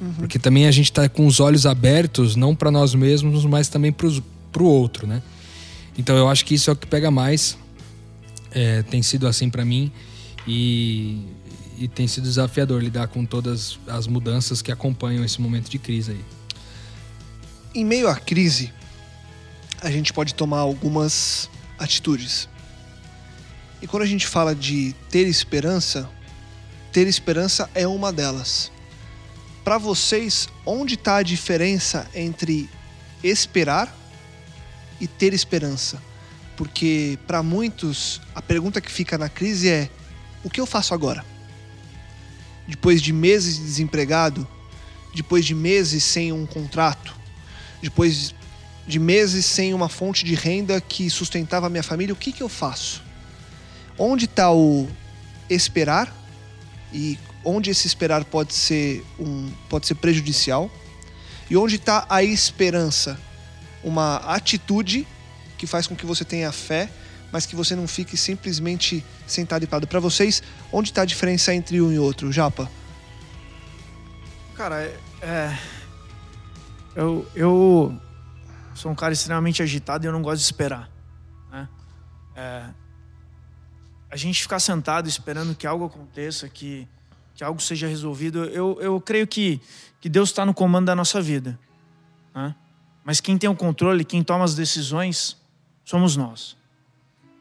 Uhum. 0.00 0.12
Porque 0.14 0.38
também 0.38 0.66
a 0.66 0.70
gente 0.70 0.90
está 0.90 1.08
com 1.08 1.26
os 1.26 1.40
olhos 1.40 1.66
abertos, 1.66 2.36
não 2.36 2.54
para 2.54 2.70
nós 2.70 2.94
mesmos, 2.94 3.44
mas 3.44 3.68
também 3.68 3.92
para 3.92 4.62
o 4.62 4.64
outro, 4.64 5.06
né? 5.06 5.22
Então 5.96 6.16
eu 6.16 6.28
acho 6.28 6.44
que 6.44 6.54
isso 6.54 6.68
é 6.68 6.72
o 6.72 6.76
que 6.76 6.86
pega 6.86 7.10
mais. 7.10 7.56
É, 8.58 8.82
tem 8.84 9.02
sido 9.02 9.28
assim 9.28 9.50
para 9.50 9.66
mim 9.66 9.92
e, 10.48 11.26
e 11.76 11.86
tem 11.86 12.08
sido 12.08 12.24
desafiador 12.24 12.82
lidar 12.82 13.06
com 13.06 13.26
todas 13.26 13.78
as 13.86 14.06
mudanças 14.06 14.62
que 14.62 14.72
acompanham 14.72 15.22
esse 15.22 15.42
momento 15.42 15.68
de 15.68 15.78
crise 15.78 16.12
aí. 16.12 16.24
Em 17.74 17.84
meio 17.84 18.08
à 18.08 18.16
crise, 18.16 18.72
a 19.82 19.90
gente 19.90 20.10
pode 20.10 20.34
tomar 20.34 20.60
algumas 20.60 21.50
atitudes. 21.78 22.48
E 23.82 23.86
quando 23.86 24.04
a 24.04 24.06
gente 24.06 24.26
fala 24.26 24.54
de 24.54 24.94
ter 25.10 25.28
esperança, 25.28 26.08
ter 26.90 27.06
esperança 27.06 27.68
é 27.74 27.86
uma 27.86 28.10
delas. 28.10 28.72
Para 29.62 29.76
vocês, 29.76 30.48
onde 30.64 30.94
está 30.94 31.16
a 31.16 31.22
diferença 31.22 32.08
entre 32.14 32.70
esperar 33.22 33.94
e 34.98 35.06
ter 35.06 35.34
esperança? 35.34 36.00
Porque 36.56 37.18
para 37.26 37.42
muitos, 37.42 38.20
a 38.34 38.40
pergunta 38.40 38.80
que 38.80 38.90
fica 38.90 39.18
na 39.18 39.28
crise 39.28 39.68
é: 39.68 39.90
o 40.42 40.50
que 40.50 40.60
eu 40.60 40.66
faço 40.66 40.94
agora? 40.94 41.24
Depois 42.66 43.00
de 43.00 43.12
meses 43.12 43.56
de 43.56 43.64
desempregado, 43.64 44.46
depois 45.14 45.44
de 45.44 45.54
meses 45.54 46.02
sem 46.02 46.32
um 46.32 46.46
contrato, 46.46 47.14
depois 47.82 48.34
de 48.86 48.98
meses 48.98 49.44
sem 49.44 49.74
uma 49.74 49.88
fonte 49.88 50.24
de 50.24 50.34
renda 50.34 50.80
que 50.80 51.10
sustentava 51.10 51.66
a 51.66 51.70
minha 51.70 51.82
família, 51.82 52.12
o 52.12 52.16
que, 52.16 52.32
que 52.32 52.42
eu 52.42 52.48
faço? 52.48 53.02
Onde 53.98 54.26
está 54.26 54.52
o 54.52 54.88
esperar 55.48 56.14
e 56.92 57.18
onde 57.44 57.70
esse 57.70 57.86
esperar 57.86 58.24
pode 58.24 58.54
ser, 58.54 59.04
um, 59.18 59.50
pode 59.68 59.86
ser 59.86 59.94
prejudicial 59.94 60.70
e 61.48 61.56
onde 61.56 61.76
está 61.76 62.06
a 62.08 62.22
esperança, 62.22 63.18
uma 63.82 64.16
atitude 64.16 65.06
que 65.56 65.66
faz 65.66 65.86
com 65.86 65.96
que 65.96 66.06
você 66.06 66.24
tenha 66.24 66.50
fé, 66.52 66.90
mas 67.32 67.46
que 67.46 67.56
você 67.56 67.74
não 67.74 67.86
fique 67.88 68.16
simplesmente 68.16 69.04
sentado 69.26 69.64
e 69.64 69.66
parado. 69.66 69.86
Para 69.86 70.00
vocês, 70.00 70.42
onde 70.72 70.90
está 70.90 71.02
a 71.02 71.04
diferença 71.04 71.54
entre 71.54 71.80
um 71.80 71.92
e 71.92 71.98
outro, 71.98 72.30
Japa? 72.32 72.70
Cara, 74.54 74.82
é, 74.82 74.98
é, 75.22 75.58
eu, 76.94 77.28
eu 77.34 78.00
sou 78.74 78.90
um 78.90 78.94
cara 78.94 79.12
extremamente 79.12 79.62
agitado 79.62 80.04
e 80.04 80.08
eu 80.08 80.12
não 80.12 80.22
gosto 80.22 80.38
de 80.38 80.44
esperar. 80.44 80.90
Né? 81.50 81.68
É, 82.34 82.64
a 84.10 84.16
gente 84.16 84.40
ficar 84.40 84.60
sentado 84.60 85.08
esperando 85.08 85.54
que 85.54 85.66
algo 85.66 85.84
aconteça, 85.84 86.48
que 86.48 86.88
que 87.36 87.44
algo 87.44 87.60
seja 87.60 87.86
resolvido. 87.86 88.44
Eu, 88.46 88.78
eu 88.80 89.00
creio 89.00 89.26
que, 89.26 89.60
que 90.00 90.08
Deus 90.08 90.30
está 90.30 90.44
no 90.44 90.54
comando 90.54 90.86
da 90.86 90.96
nossa 90.96 91.20
vida. 91.20 91.58
Né? 92.34 92.54
Mas 93.04 93.20
quem 93.20 93.36
tem 93.36 93.48
o 93.48 93.54
controle, 93.54 94.04
quem 94.04 94.24
toma 94.24 94.44
as 94.44 94.54
decisões, 94.54 95.36
somos 95.86 96.16
nós. 96.16 96.56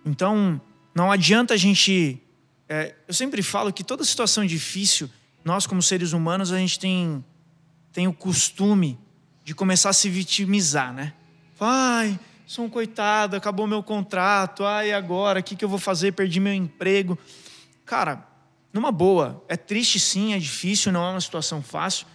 Então, 0.06 0.62
não 0.94 1.12
adianta 1.12 1.56
a 1.56 1.58
gente. 1.58 2.22
É, 2.70 2.96
eu 3.08 3.14
sempre 3.14 3.42
falo 3.42 3.74
que 3.74 3.84
toda 3.84 4.06
situação 4.06 4.46
difícil, 4.46 5.10
nós, 5.44 5.68
como 5.68 5.82
seres 5.82 6.14
humanos, 6.14 6.54
a 6.54 6.58
gente 6.58 6.80
tem, 6.80 7.26
tem 7.92 8.08
o 8.08 8.14
costume 8.14 8.98
de 9.44 9.54
começar 9.54 9.90
a 9.90 9.94
se 9.94 10.10
vitimizar, 10.10 10.94
né? 10.94 11.14
Ai, 11.60 12.18
sou 12.48 12.66
um 12.66 12.70
coitado, 12.70 13.36
acabou 13.36 13.68
meu 13.68 13.84
contrato, 13.84 14.64
ai, 14.64 14.94
agora, 14.94 15.40
o 15.40 15.44
que, 15.44 15.56
que 15.56 15.66
eu 15.66 15.70
vou 15.70 15.80
fazer? 15.80 16.14
Perdi 16.14 16.40
meu 16.40 16.54
emprego. 16.54 17.18
Cara, 17.86 18.28
numa 18.72 18.92
boa. 18.92 19.44
É 19.48 19.56
triste 19.56 20.00
sim, 20.00 20.34
é 20.34 20.40
difícil, 20.40 20.92
não 20.92 21.04
é 21.04 21.12
uma 21.12 21.22
situação 21.22 21.62
fácil. 21.62 22.06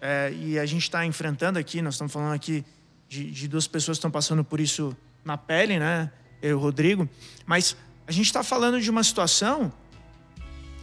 É, 0.00 0.32
e 0.32 0.58
a 0.58 0.66
gente 0.66 0.82
está 0.82 1.04
enfrentando 1.04 1.58
aqui, 1.58 1.82
nós 1.82 1.94
estamos 1.94 2.12
falando 2.12 2.32
aqui 2.32 2.64
de, 3.08 3.30
de, 3.30 3.46
duas 3.46 3.66
pessoas 3.66 3.96
que 3.96 4.00
estão 4.00 4.10
passando 4.10 4.42
por 4.42 4.60
isso 4.60 4.96
na 5.24 5.36
pele, 5.36 5.78
né? 5.78 6.10
Eu 6.42 6.50
e 6.50 6.54
o 6.54 6.58
Rodrigo. 6.58 7.08
Mas 7.46 7.76
a 8.06 8.12
gente 8.12 8.26
está 8.26 8.42
falando 8.42 8.80
de 8.80 8.90
uma 8.90 9.04
situação 9.04 9.72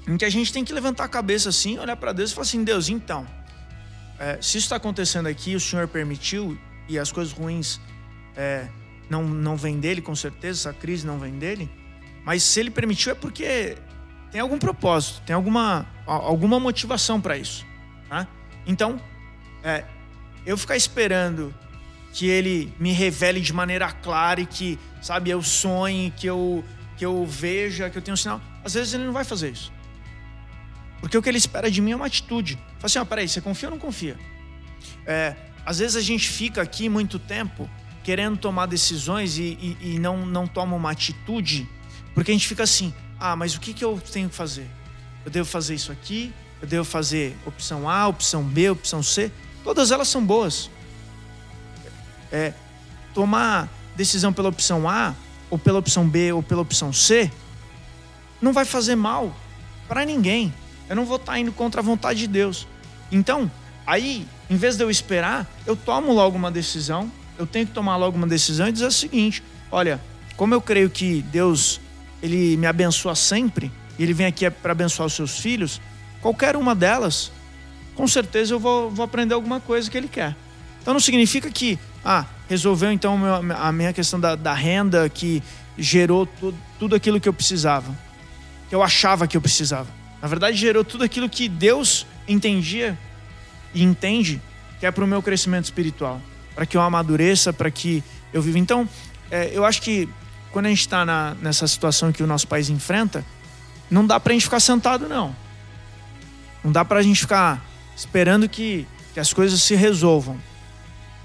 em 0.07 0.17
que 0.17 0.25
a 0.25 0.29
gente 0.29 0.53
tem 0.53 0.63
que 0.63 0.71
levantar 0.71 1.03
a 1.03 1.09
cabeça 1.09 1.49
assim, 1.49 1.77
olhar 1.77 1.97
para 1.97 2.13
Deus 2.13 2.31
e 2.31 2.33
falar 2.33 2.43
assim: 2.43 2.63
Deus, 2.63 2.89
então, 2.89 3.27
é, 4.19 4.35
se 4.35 4.57
isso 4.57 4.65
está 4.65 4.77
acontecendo 4.77 5.27
aqui, 5.27 5.55
o 5.55 5.59
Senhor 5.59 5.87
permitiu 5.87 6.57
e 6.87 6.97
as 6.97 7.11
coisas 7.11 7.33
ruins 7.33 7.79
é, 8.35 8.67
não, 9.09 9.23
não 9.23 9.57
vêm 9.57 9.79
dele, 9.79 10.01
com 10.01 10.15
certeza, 10.15 10.69
essa 10.69 10.73
crise 10.77 11.05
não 11.05 11.19
vem 11.19 11.37
dele. 11.37 11.69
Mas 12.23 12.43
se 12.43 12.59
ele 12.59 12.71
permitiu 12.71 13.11
é 13.11 13.15
porque 13.15 13.77
tem 14.31 14.41
algum 14.41 14.59
propósito, 14.59 15.21
tem 15.25 15.35
alguma, 15.35 15.87
alguma 16.05 16.59
motivação 16.59 17.19
para 17.19 17.37
isso. 17.37 17.65
Tá? 18.09 18.27
Então, 18.65 19.01
é, 19.63 19.85
eu 20.45 20.57
ficar 20.57 20.75
esperando 20.75 21.53
que 22.17 22.25
ele 22.25 22.73
me 22.79 22.91
revele 22.91 23.39
de 23.39 23.53
maneira 23.53 23.91
clara 23.91 24.41
e 24.41 24.45
que, 24.47 24.79
sabe, 25.03 25.29
eu 25.29 25.43
sonhe, 25.43 26.11
que 26.17 26.25
eu, 26.25 26.65
que 26.97 27.05
eu 27.05 27.23
veja, 27.27 27.91
que 27.91 27.97
eu 27.99 28.01
tenha 28.01 28.13
um 28.13 28.17
sinal. 28.17 28.41
Às 28.65 28.73
vezes 28.73 28.95
ele 28.95 29.03
não 29.03 29.13
vai 29.13 29.23
fazer 29.23 29.51
isso. 29.51 29.71
Porque 30.99 31.15
o 31.15 31.21
que 31.21 31.29
ele 31.29 31.37
espera 31.37 31.69
de 31.69 31.79
mim 31.79 31.91
é 31.91 31.95
uma 31.95 32.07
atitude. 32.07 32.55
Fala 32.55 32.85
assim, 32.85 32.97
ó, 32.97 33.03
oh, 33.03 33.05
peraí, 33.05 33.29
você 33.29 33.39
confia 33.39 33.69
ou 33.69 33.75
não 33.75 33.79
confia? 33.79 34.17
É, 35.05 35.35
às 35.63 35.77
vezes 35.77 35.95
a 35.95 36.01
gente 36.01 36.27
fica 36.27 36.59
aqui 36.59 36.89
muito 36.89 37.19
tempo 37.19 37.69
querendo 38.03 38.35
tomar 38.35 38.65
decisões 38.65 39.37
e, 39.37 39.43
e, 39.61 39.77
e 39.93 39.99
não, 39.99 40.25
não 40.25 40.47
toma 40.47 40.75
uma 40.75 40.89
atitude, 40.89 41.69
porque 42.15 42.31
a 42.31 42.33
gente 42.33 42.47
fica 42.47 42.63
assim, 42.63 42.91
ah, 43.19 43.35
mas 43.35 43.53
o 43.53 43.59
que, 43.59 43.75
que 43.75 43.85
eu 43.85 44.01
tenho 44.11 44.27
que 44.27 44.35
fazer? 44.35 44.67
Eu 45.23 45.29
devo 45.29 45.47
fazer 45.47 45.75
isso 45.75 45.91
aqui? 45.91 46.33
Eu 46.59 46.67
devo 46.67 46.83
fazer 46.83 47.37
opção 47.45 47.87
A, 47.87 48.07
opção 48.07 48.41
B, 48.43 48.71
opção 48.71 49.03
C? 49.03 49.31
Todas 49.63 49.91
elas 49.91 50.07
são 50.07 50.25
boas. 50.25 50.71
É, 52.31 52.53
tomar 53.13 53.69
decisão 53.95 54.31
pela 54.31 54.49
opção 54.49 54.87
A, 54.89 55.13
ou 55.49 55.57
pela 55.57 55.79
opção 55.79 56.07
B, 56.07 56.31
ou 56.31 56.43
pela 56.43 56.61
opção 56.61 56.91
C, 56.91 57.31
não 58.41 58.53
vai 58.53 58.65
fazer 58.65 58.95
mal 58.95 59.33
para 59.87 60.05
ninguém. 60.05 60.53
Eu 60.89 60.95
não 60.95 61.05
vou 61.05 61.17
estar 61.17 61.33
tá 61.33 61.39
indo 61.39 61.51
contra 61.51 61.81
a 61.81 61.83
vontade 61.83 62.19
de 62.19 62.27
Deus. 62.27 62.67
Então, 63.11 63.49
aí, 63.85 64.27
em 64.49 64.55
vez 64.55 64.77
de 64.77 64.83
eu 64.83 64.89
esperar, 64.89 65.47
eu 65.65 65.75
tomo 65.75 66.13
logo 66.13 66.37
uma 66.37 66.51
decisão. 66.51 67.11
Eu 67.37 67.45
tenho 67.45 67.65
que 67.65 67.73
tomar 67.73 67.97
logo 67.97 68.17
uma 68.17 68.27
decisão 68.27 68.67
e 68.67 68.71
dizer 68.71 68.87
o 68.87 68.91
seguinte: 68.91 69.43
olha, 69.71 70.01
como 70.35 70.53
eu 70.53 70.61
creio 70.61 70.89
que 70.89 71.21
Deus 71.23 71.79
ele 72.21 72.57
me 72.57 72.65
abençoa 72.65 73.15
sempre, 73.15 73.71
e 73.97 74.03
ele 74.03 74.13
vem 74.13 74.25
aqui 74.25 74.49
para 74.49 74.71
abençoar 74.71 75.07
os 75.07 75.13
seus 75.13 75.39
filhos, 75.39 75.81
qualquer 76.21 76.55
uma 76.55 76.73
delas, 76.73 77.31
com 77.95 78.07
certeza 78.07 78.53
eu 78.53 78.59
vou, 78.59 78.89
vou 78.89 79.03
aprender 79.03 79.33
alguma 79.33 79.59
coisa 79.59 79.89
que 79.89 79.97
ele 79.97 80.07
quer. 80.07 80.35
Então 80.81 80.93
não 80.93 81.01
significa 81.01 81.49
que, 81.49 81.77
ah, 82.03 82.25
resolveu 82.49 82.91
então 82.91 83.19
a 83.55 83.71
minha 83.71 83.91
questão 83.93 84.19
da, 84.19 84.35
da 84.35 84.53
renda 84.53 85.09
que 85.09 85.43
gerou 85.77 86.25
tudo, 86.25 86.57
tudo 86.79 86.95
aquilo 86.95 87.19
que 87.19 87.27
eu 87.27 87.33
precisava, 87.33 87.93
que 88.69 88.75
eu 88.75 88.81
achava 88.81 89.27
que 89.27 89.35
eu 89.37 89.41
precisava. 89.41 89.87
Na 90.21 90.27
verdade, 90.27 90.57
gerou 90.57 90.83
tudo 90.83 91.03
aquilo 91.03 91.29
que 91.29 91.47
Deus 91.47 92.05
entendia 92.27 92.97
e 93.73 93.83
entende 93.83 94.41
que 94.79 94.85
é 94.85 94.91
para 94.91 95.03
o 95.03 95.07
meu 95.07 95.21
crescimento 95.21 95.65
espiritual, 95.65 96.21
para 96.55 96.65
que 96.65 96.77
eu 96.77 96.81
amadureça, 96.81 97.53
para 97.53 97.69
que 97.69 98.03
eu 98.33 98.41
viva. 98.41 98.57
Então, 98.57 98.87
é, 99.29 99.51
eu 99.53 99.65
acho 99.65 99.81
que 99.81 100.09
quando 100.51 100.67
a 100.67 100.69
gente 100.69 100.81
está 100.81 101.05
nessa 101.41 101.67
situação 101.67 102.11
que 102.11 102.23
o 102.23 102.27
nosso 102.27 102.47
país 102.47 102.69
enfrenta, 102.69 103.23
não 103.89 104.05
dá 104.05 104.19
para 104.19 104.31
a 104.31 104.33
gente 104.33 104.43
ficar 104.43 104.59
sentado, 104.59 105.07
não. 105.07 105.35
Não 106.63 106.71
dá 106.71 106.83
para 106.83 106.99
a 106.99 107.03
gente 107.03 107.21
ficar 107.21 107.63
esperando 107.95 108.49
que, 108.49 108.87
que 109.13 109.19
as 109.19 109.33
coisas 109.33 109.61
se 109.61 109.75
resolvam. 109.75 110.37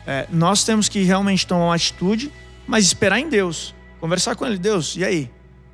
É, 0.07 0.27
nós 0.31 0.65
temos 0.65 0.89
que 0.89 1.03
realmente 1.03 1.47
tomar 1.47 1.67
uma 1.67 1.75
atitude, 1.75 2.33
mas 2.67 2.87
esperar 2.87 3.19
em 3.19 3.29
Deus. 3.29 3.75
Conversar 4.01 4.35
com 4.35 4.45
Ele. 4.45 4.59
Deus, 4.59 4.97
e 4.97 5.05
aí? 5.05 5.31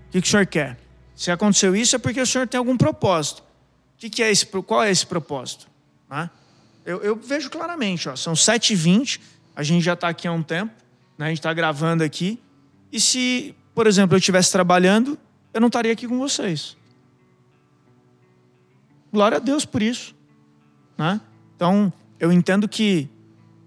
O 0.09 0.11
que, 0.11 0.21
que 0.21 0.27
o 0.29 0.31
Senhor 0.31 0.47
quer? 0.47 0.79
Se 1.15 1.31
aconteceu 1.31 1.75
isso, 1.75 1.97
é 1.97 1.99
porque 1.99 2.21
o 2.21 2.27
Senhor 2.27 2.47
tem 2.47 2.59
algum 2.59 2.77
propósito. 2.77 3.41
O 3.41 3.99
que, 3.99 4.09
que 4.09 4.23
é 4.23 4.31
esse, 4.31 4.47
qual 4.47 4.83
é 4.83 4.91
esse 4.91 5.07
propósito? 5.07 5.67
Né? 6.09 6.31
Eu, 6.85 7.03
eu, 7.03 7.17
vejo 7.17 7.51
claramente, 7.51 8.09
ó, 8.09 8.17
são 8.17 8.35
7h20, 8.35 9.21
a 9.57 9.63
gente 9.63 9.83
já 9.83 9.95
está 9.95 10.09
aqui 10.09 10.29
há 10.29 10.33
um 10.33 10.43
tempo, 10.43 10.73
né? 11.19 11.27
a 11.27 11.29
gente 11.29 11.39
está 11.39 11.53
gravando 11.53 12.05
aqui. 12.05 12.41
E 12.93 13.01
se, 13.01 13.55
por 13.75 13.87
exemplo, 13.87 14.15
eu 14.15 14.19
estivesse 14.19 14.53
trabalhando, 14.53 15.19
eu 15.53 15.61
não 15.61 15.67
estaria 15.67 15.93
aqui 15.93 16.07
com 16.07 16.19
vocês. 16.19 16.77
Glória 19.13 19.37
a 19.37 19.41
Deus 19.41 19.65
por 19.65 19.83
isso. 19.83 20.15
Né? 20.97 21.21
Então, 21.57 21.93
eu 22.21 22.31
entendo 22.31 22.69
que 22.69 23.09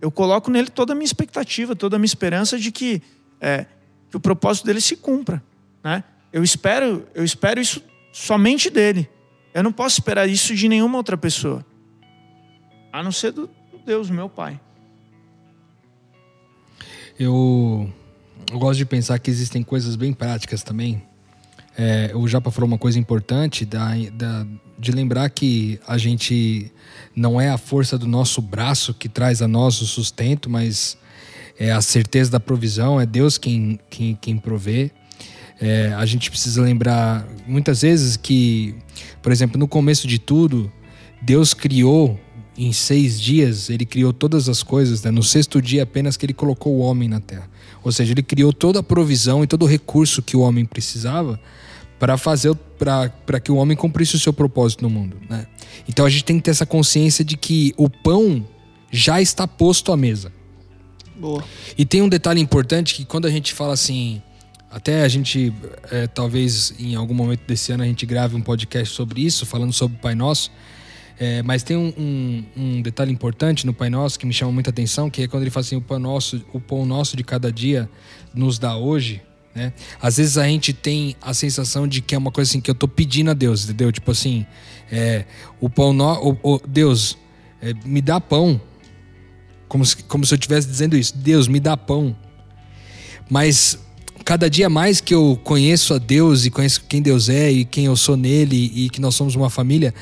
eu 0.02 0.12
coloco 0.12 0.50
nele 0.50 0.70
toda 0.70 0.94
a 0.94 0.96
minha 0.96 1.06
expectativa, 1.06 1.76
toda 1.76 1.96
a 1.96 2.00
minha 2.00 2.08
esperança 2.08 2.58
de 2.58 2.72
que, 2.72 3.02
é, 3.40 3.68
que 4.10 4.18
o 4.18 4.20
propósito 4.20 4.66
dele 4.66 4.82
se 4.82 4.96
cumpra. 4.96 5.42
Né? 5.84 6.04
Eu 6.34 6.44
espero, 6.44 7.08
eu 7.14 7.24
espero 7.24 7.62
isso 7.62 7.84
somente 8.12 8.70
dele. 8.70 9.08
Eu 9.54 9.62
não 9.64 9.72
posso 9.72 10.00
esperar 10.00 10.28
isso 10.28 10.56
de 10.56 10.68
nenhuma 10.68 10.98
outra 10.98 11.18
pessoa, 11.18 11.64
a 12.92 13.04
não 13.04 13.12
ser 13.12 13.32
do, 13.32 13.50
Deus, 13.86 14.10
meu 14.10 14.30
Pai. 14.30 14.60
Eu, 17.20 17.92
eu 18.52 18.58
gosto 18.58 18.78
de 18.78 18.86
pensar 18.86 19.20
que 19.20 19.30
existem 19.30 19.62
coisas 19.62 19.96
bem 19.96 20.14
práticas 20.14 20.64
também. 20.64 21.04
É, 21.78 22.12
o 22.16 22.28
Japa 22.28 22.50
falou 22.52 22.68
uma 22.68 22.78
coisa 22.78 22.98
importante 22.98 23.66
da, 23.66 23.90
da, 24.14 24.48
de 24.80 24.92
lembrar 24.92 25.30
que 25.30 25.80
a 25.86 25.98
gente 25.98 26.72
não 27.16 27.40
é 27.40 27.50
a 27.50 27.58
força 27.58 27.98
do 27.98 28.08
nosso 28.08 28.42
braço 28.42 28.94
que 28.94 29.10
traz 29.10 29.42
a 29.42 29.48
nós 29.48 29.82
o 29.82 29.86
sustento, 29.86 30.50
mas 30.50 30.98
é 31.60 31.72
a 31.72 31.82
certeza 31.82 32.32
da 32.32 32.40
provisão, 32.40 33.00
é 33.00 33.06
Deus 33.06 33.38
quem, 33.38 33.80
quem, 33.90 34.18
quem 34.20 34.38
provê. 34.38 34.92
É, 35.60 35.94
a 35.96 36.06
gente 36.06 36.32
precisa 36.32 36.62
lembrar 36.62 37.28
muitas 37.46 37.84
vezes 37.84 38.18
que, 38.18 38.76
por 39.22 39.32
exemplo, 39.32 39.60
no 39.60 39.68
começo 39.68 40.08
de 40.08 40.18
tudo, 40.18 40.72
Deus 41.22 41.54
criou 41.54 42.20
em 42.58 42.74
seis 42.74 43.22
dias, 43.22 43.70
ele 43.70 43.86
criou 43.86 44.12
todas 44.12 44.50
as 44.50 44.64
coisas, 44.64 45.04
né? 45.04 45.12
no 45.12 45.22
sexto 45.22 45.62
dia 45.62 45.84
apenas 45.84 46.18
que 46.18 46.26
ele 46.26 46.34
colocou 46.34 46.74
o 46.74 46.80
homem 46.80 47.08
na 47.08 47.20
terra. 47.20 47.50
Ou 47.84 47.92
seja, 47.92 48.14
ele 48.14 48.24
criou 48.24 48.52
toda 48.52 48.80
a 48.80 48.84
provisão 48.84 49.44
e 49.44 49.48
todo 49.48 49.64
o 49.64 49.68
recurso 49.68 50.22
que 50.22 50.36
o 50.36 50.42
homem 50.42 50.66
precisava 50.66 51.40
para 52.02 52.18
fazer 52.18 52.56
para 52.80 53.40
que 53.40 53.52
o 53.52 53.58
homem 53.58 53.78
cumprisse 53.78 54.16
o 54.16 54.20
seu 54.20 54.34
propósito 54.34 54.82
no 54.82 54.90
mundo, 54.90 55.18
né? 55.30 55.46
Então 55.88 56.04
a 56.04 56.10
gente 56.10 56.24
tem 56.24 56.38
que 56.38 56.42
ter 56.42 56.50
essa 56.50 56.66
consciência 56.66 57.24
de 57.24 57.38
que 57.38 57.76
o 57.78 57.88
pão 57.88 58.44
já 58.90 59.22
está 59.22 59.48
posto 59.48 59.92
à 59.92 59.98
mesa. 59.98 60.34
Boa. 61.16 61.44
E 61.78 61.86
tem 61.86 62.02
um 62.02 62.10
detalhe 62.10 62.42
importante 62.42 62.96
que 62.96 63.06
quando 63.06 63.28
a 63.28 63.30
gente 63.30 63.54
fala 63.54 63.74
assim, 63.74 64.20
até 64.72 65.04
a 65.04 65.08
gente 65.08 65.54
é, 65.92 66.08
talvez 66.08 66.74
em 66.80 66.96
algum 66.96 67.14
momento 67.14 67.42
desse 67.46 67.72
ano 67.72 67.84
a 67.84 67.86
gente 67.86 68.04
grave 68.04 68.36
um 68.36 68.42
podcast 68.42 68.96
sobre 68.96 69.22
isso, 69.22 69.46
falando 69.46 69.72
sobre 69.72 69.96
o 69.98 70.00
Pai 70.00 70.16
Nosso. 70.16 70.52
É, 71.20 71.44
mas 71.44 71.62
tem 71.62 71.78
um, 71.78 71.94
um, 71.96 72.44
um, 72.58 72.82
detalhe 72.82 73.12
importante 73.12 73.64
no 73.64 73.76
Pai 73.76 73.92
Nosso 73.92 74.18
que 74.18 74.26
me 74.26 74.34
chama 74.34 74.52
muita 74.52 74.72
atenção, 74.72 75.08
que 75.08 75.22
é 75.22 75.28
quando 75.28 75.44
ele 75.44 75.52
fala 75.52 75.64
assim, 75.64 75.76
o 75.76 75.82
pão 75.82 76.00
nosso, 76.00 76.44
o 76.52 76.60
pão 76.60 76.84
nosso 76.84 77.16
de 77.16 77.24
cada 77.24 77.52
dia 77.52 77.88
nos 78.34 78.58
dá 78.58 78.76
hoje. 78.76 79.22
Né? 79.54 79.74
Às 80.02 80.18
vezes 80.18 80.38
a 80.38 80.46
gente 80.46 80.74
tem 80.74 81.16
a 81.22 81.34
sensação 81.34 81.88
de 81.88 82.02
que 82.02 82.16
é 82.16 82.18
uma 82.18 82.32
coisa 82.32 82.50
assim 82.50 82.62
que 82.62 82.72
eu 82.72 82.76
tô 82.76 82.88
pedindo 82.88 83.32
a 83.32 83.34
Deus, 83.34 83.66
entendeu? 83.66 83.92
Tipo 83.92 84.12
assim, 84.12 84.46
é, 84.92 85.26
o 85.60 85.70
pão 85.70 85.94
no, 85.94 86.38
o, 86.44 86.54
o 86.56 86.62
Deus 86.68 87.18
é, 87.62 87.74
me 87.86 88.02
dá 88.02 88.20
pão, 88.20 88.60
como 89.68 89.86
se, 89.86 89.98
como 90.04 90.26
se 90.26 90.34
eu 90.34 90.38
estivesse 90.38 90.68
dizendo 90.68 90.98
isso. 90.98 91.16
Deus 91.18 91.48
me 91.48 91.60
dá 91.60 91.76
pão. 91.76 92.16
Mas 93.30 93.78
cada 94.24 94.50
dia 94.50 94.70
mais 94.70 95.02
que 95.02 95.14
eu 95.14 95.40
conheço 95.44 95.94
a 95.94 95.98
Deus 95.98 96.46
e 96.46 96.50
conheço 96.50 96.84
quem 96.88 97.02
Deus 97.02 97.28
é 97.28 97.52
e 97.52 97.66
quem 97.66 97.86
eu 97.86 97.96
sou 97.96 98.16
nele 98.16 98.72
e 98.74 98.90
que 98.90 99.02
nós 99.02 99.16
somos 99.16 99.36
uma 99.36 99.50
família, 99.50 99.94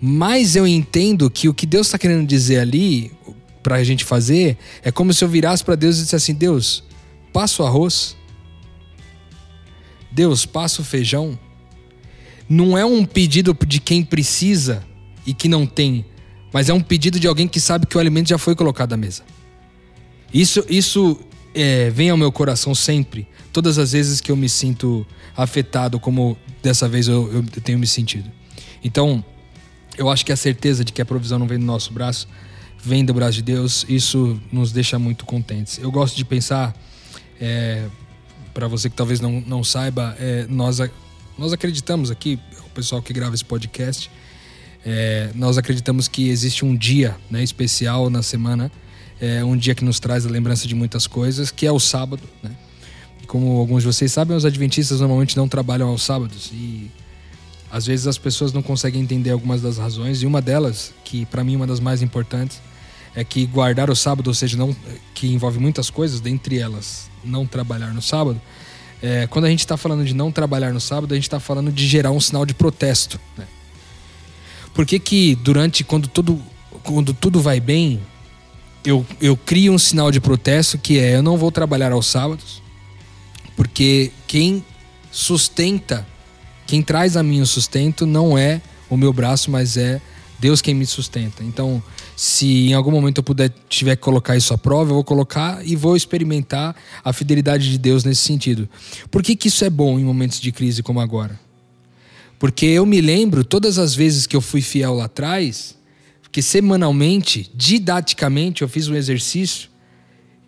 mais 0.00 0.56
eu 0.56 0.66
entendo 0.66 1.30
que 1.30 1.48
o 1.48 1.54
que 1.54 1.66
Deus 1.66 1.86
está 1.86 1.98
querendo 1.98 2.26
dizer 2.26 2.58
ali 2.58 3.12
para 3.62 3.76
a 3.76 3.84
gente 3.84 4.04
fazer 4.04 4.56
é 4.82 4.90
como 4.90 5.12
se 5.12 5.24
eu 5.24 5.28
virasse 5.28 5.64
para 5.64 5.74
Deus 5.74 5.96
e 5.96 6.02
dissesse 6.02 6.32
assim: 6.32 6.34
Deus, 6.34 6.82
passa 7.32 7.62
o 7.62 7.66
arroz. 7.66 8.17
Deus, 10.18 10.44
passa 10.44 10.82
o 10.82 10.84
feijão. 10.84 11.38
Não 12.48 12.76
é 12.76 12.84
um 12.84 13.04
pedido 13.04 13.56
de 13.64 13.78
quem 13.78 14.02
precisa 14.02 14.82
e 15.24 15.32
que 15.32 15.46
não 15.48 15.64
tem, 15.64 16.04
mas 16.52 16.68
é 16.68 16.74
um 16.74 16.80
pedido 16.80 17.20
de 17.20 17.28
alguém 17.28 17.46
que 17.46 17.60
sabe 17.60 17.86
que 17.86 17.96
o 17.96 18.00
alimento 18.00 18.28
já 18.28 18.36
foi 18.36 18.56
colocado 18.56 18.92
à 18.94 18.96
mesa. 18.96 19.22
Isso, 20.34 20.64
isso 20.68 21.20
é, 21.54 21.88
vem 21.90 22.10
ao 22.10 22.16
meu 22.16 22.32
coração 22.32 22.74
sempre 22.74 23.28
todas 23.52 23.78
as 23.78 23.92
vezes 23.92 24.20
que 24.20 24.32
eu 24.32 24.36
me 24.36 24.48
sinto 24.48 25.06
afetado, 25.36 26.00
como 26.00 26.36
dessa 26.62 26.88
vez 26.88 27.06
eu, 27.06 27.32
eu 27.32 27.42
tenho 27.62 27.78
me 27.78 27.86
sentido. 27.86 28.28
Então, 28.82 29.24
eu 29.96 30.10
acho 30.10 30.26
que 30.26 30.32
a 30.32 30.36
certeza 30.36 30.84
de 30.84 30.92
que 30.92 31.00
a 31.00 31.04
provisão 31.04 31.38
não 31.38 31.46
vem 31.46 31.60
do 31.60 31.64
nosso 31.64 31.92
braço, 31.92 32.26
vem 32.82 33.04
do 33.04 33.14
braço 33.14 33.34
de 33.34 33.42
Deus, 33.42 33.86
isso 33.88 34.40
nos 34.50 34.72
deixa 34.72 34.98
muito 34.98 35.24
contentes. 35.24 35.78
Eu 35.78 35.92
gosto 35.92 36.16
de 36.16 36.24
pensar, 36.24 36.74
é, 37.40 37.86
para 38.58 38.66
você 38.66 38.90
que 38.90 38.96
talvez 38.96 39.20
não, 39.20 39.40
não 39.46 39.62
saiba, 39.62 40.16
é, 40.18 40.44
nós, 40.48 40.80
nós 41.38 41.52
acreditamos 41.52 42.10
aqui, 42.10 42.40
o 42.66 42.70
pessoal 42.70 43.00
que 43.00 43.12
grava 43.12 43.32
esse 43.32 43.44
podcast, 43.44 44.10
é, 44.84 45.30
nós 45.32 45.56
acreditamos 45.56 46.08
que 46.08 46.28
existe 46.28 46.64
um 46.64 46.74
dia 46.74 47.16
né, 47.30 47.40
especial 47.40 48.10
na 48.10 48.20
semana, 48.20 48.68
é, 49.20 49.44
um 49.44 49.56
dia 49.56 49.76
que 49.76 49.84
nos 49.84 50.00
traz 50.00 50.26
a 50.26 50.28
lembrança 50.28 50.66
de 50.66 50.74
muitas 50.74 51.06
coisas, 51.06 51.52
que 51.52 51.66
é 51.68 51.70
o 51.70 51.78
sábado, 51.78 52.24
né? 52.42 52.50
como 53.28 53.58
alguns 53.58 53.84
de 53.84 53.86
vocês 53.86 54.10
sabem, 54.10 54.36
os 54.36 54.44
adventistas 54.44 54.98
normalmente 54.98 55.36
não 55.36 55.46
trabalham 55.46 55.88
aos 55.88 56.02
sábados 56.02 56.50
e 56.52 56.90
às 57.70 57.86
vezes 57.86 58.08
as 58.08 58.18
pessoas 58.18 58.52
não 58.52 58.60
conseguem 58.60 59.00
entender 59.00 59.30
algumas 59.30 59.62
das 59.62 59.78
razões 59.78 60.20
e 60.20 60.26
uma 60.26 60.42
delas, 60.42 60.92
que 61.04 61.24
para 61.26 61.44
mim 61.44 61.54
é 61.54 61.56
uma 61.58 61.66
das 61.66 61.78
mais 61.78 62.02
importantes, 62.02 62.60
é 63.18 63.24
que 63.24 63.44
guardar 63.46 63.90
o 63.90 63.96
sábado, 63.96 64.28
ou 64.28 64.34
seja, 64.34 64.56
não 64.56 64.74
que 65.12 65.26
envolve 65.26 65.58
muitas 65.58 65.90
coisas, 65.90 66.20
dentre 66.20 66.56
elas 66.56 67.10
não 67.24 67.44
trabalhar 67.44 67.92
no 67.92 68.00
sábado. 68.00 68.40
É, 69.02 69.26
quando 69.26 69.46
a 69.46 69.48
gente 69.48 69.58
está 69.58 69.76
falando 69.76 70.04
de 70.04 70.14
não 70.14 70.30
trabalhar 70.30 70.72
no 70.72 70.80
sábado, 70.80 71.12
a 71.12 71.16
gente 71.16 71.24
está 71.24 71.40
falando 71.40 71.72
de 71.72 71.84
gerar 71.84 72.12
um 72.12 72.20
sinal 72.20 72.46
de 72.46 72.54
protesto. 72.54 73.18
Né? 73.36 73.44
Por 74.72 74.86
que, 74.86 75.00
que 75.00 75.34
durante 75.34 75.82
quando 75.82 76.06
tudo 76.06 76.40
quando 76.84 77.12
tudo 77.12 77.40
vai 77.40 77.58
bem, 77.58 78.00
eu, 78.84 79.04
eu 79.20 79.36
crio 79.36 79.72
um 79.72 79.78
sinal 79.78 80.12
de 80.12 80.20
protesto 80.20 80.78
que 80.78 81.00
é 81.00 81.16
eu 81.16 81.22
não 81.22 81.36
vou 81.36 81.50
trabalhar 81.50 81.90
aos 81.90 82.06
sábados, 82.06 82.62
porque 83.56 84.12
quem 84.28 84.64
sustenta, 85.10 86.06
quem 86.68 86.82
traz 86.82 87.16
a 87.16 87.22
mim 87.24 87.40
o 87.40 87.46
sustento 87.46 88.06
não 88.06 88.38
é 88.38 88.60
o 88.88 88.96
meu 88.96 89.12
braço, 89.12 89.50
mas 89.50 89.76
é 89.76 90.00
Deus 90.38 90.62
quem 90.62 90.74
me 90.74 90.86
sustenta. 90.86 91.42
Então, 91.42 91.82
se 92.16 92.68
em 92.68 92.74
algum 92.74 92.90
momento 92.90 93.18
eu 93.18 93.22
puder 93.22 93.52
tiver 93.68 93.96
que 93.96 94.02
colocar 94.02 94.36
isso 94.36 94.54
à 94.54 94.58
prova, 94.58 94.90
eu 94.90 94.94
vou 94.94 95.04
colocar 95.04 95.66
e 95.66 95.74
vou 95.74 95.96
experimentar 95.96 96.76
a 97.04 97.12
fidelidade 97.12 97.70
de 97.70 97.78
Deus 97.78 98.04
nesse 98.04 98.22
sentido. 98.22 98.68
Por 99.10 99.22
que, 99.22 99.34
que 99.34 99.48
isso 99.48 99.64
é 99.64 99.70
bom 99.70 99.98
em 99.98 100.04
momentos 100.04 100.40
de 100.40 100.52
crise 100.52 100.82
como 100.82 101.00
agora? 101.00 101.38
Porque 102.38 102.66
eu 102.66 102.86
me 102.86 103.00
lembro 103.00 103.42
todas 103.42 103.78
as 103.78 103.94
vezes 103.94 104.26
que 104.26 104.36
eu 104.36 104.40
fui 104.40 104.60
fiel 104.60 104.94
lá 104.94 105.06
atrás, 105.06 105.76
que 106.30 106.40
semanalmente, 106.40 107.50
didaticamente, 107.54 108.62
eu 108.62 108.68
fiz 108.68 108.86
um 108.86 108.94
exercício 108.94 109.68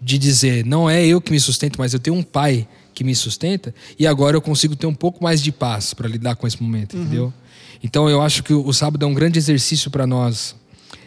de 0.01 0.17
dizer: 0.17 0.65
não 0.65 0.89
é 0.89 1.05
eu 1.05 1.21
que 1.21 1.33
me 1.33 1.41
sustento, 1.41 1.77
mas 1.79 1.93
eu 1.93 1.99
tenho 1.99 2.17
um 2.17 2.23
pai 2.23 2.67
que 2.95 3.03
me 3.03 3.15
sustenta, 3.15 3.75
e 3.99 4.07
agora 4.07 4.37
eu 4.37 4.43
consigo 4.43 4.77
ter 4.77 4.87
um 4.87 4.95
pouco 4.95 5.23
mais 5.23 5.43
de 5.43 5.51
paz 5.51 5.95
para 5.95 6.09
lidar 6.09 6.37
com 6.37 6.47
esse 6.47 6.63
momento, 6.63 6.97
uhum. 6.97 7.03
entendeu? 7.03 7.33
Então 7.83 8.09
eu 8.09 8.21
acho 8.21 8.43
que 8.43 8.53
o, 8.53 8.73
sábado 8.73 9.05
é 9.05 9.09
um 9.09 9.15
grande 9.15 9.39
exercício 9.39 9.91
para 9.91 10.07
nós. 10.07 10.55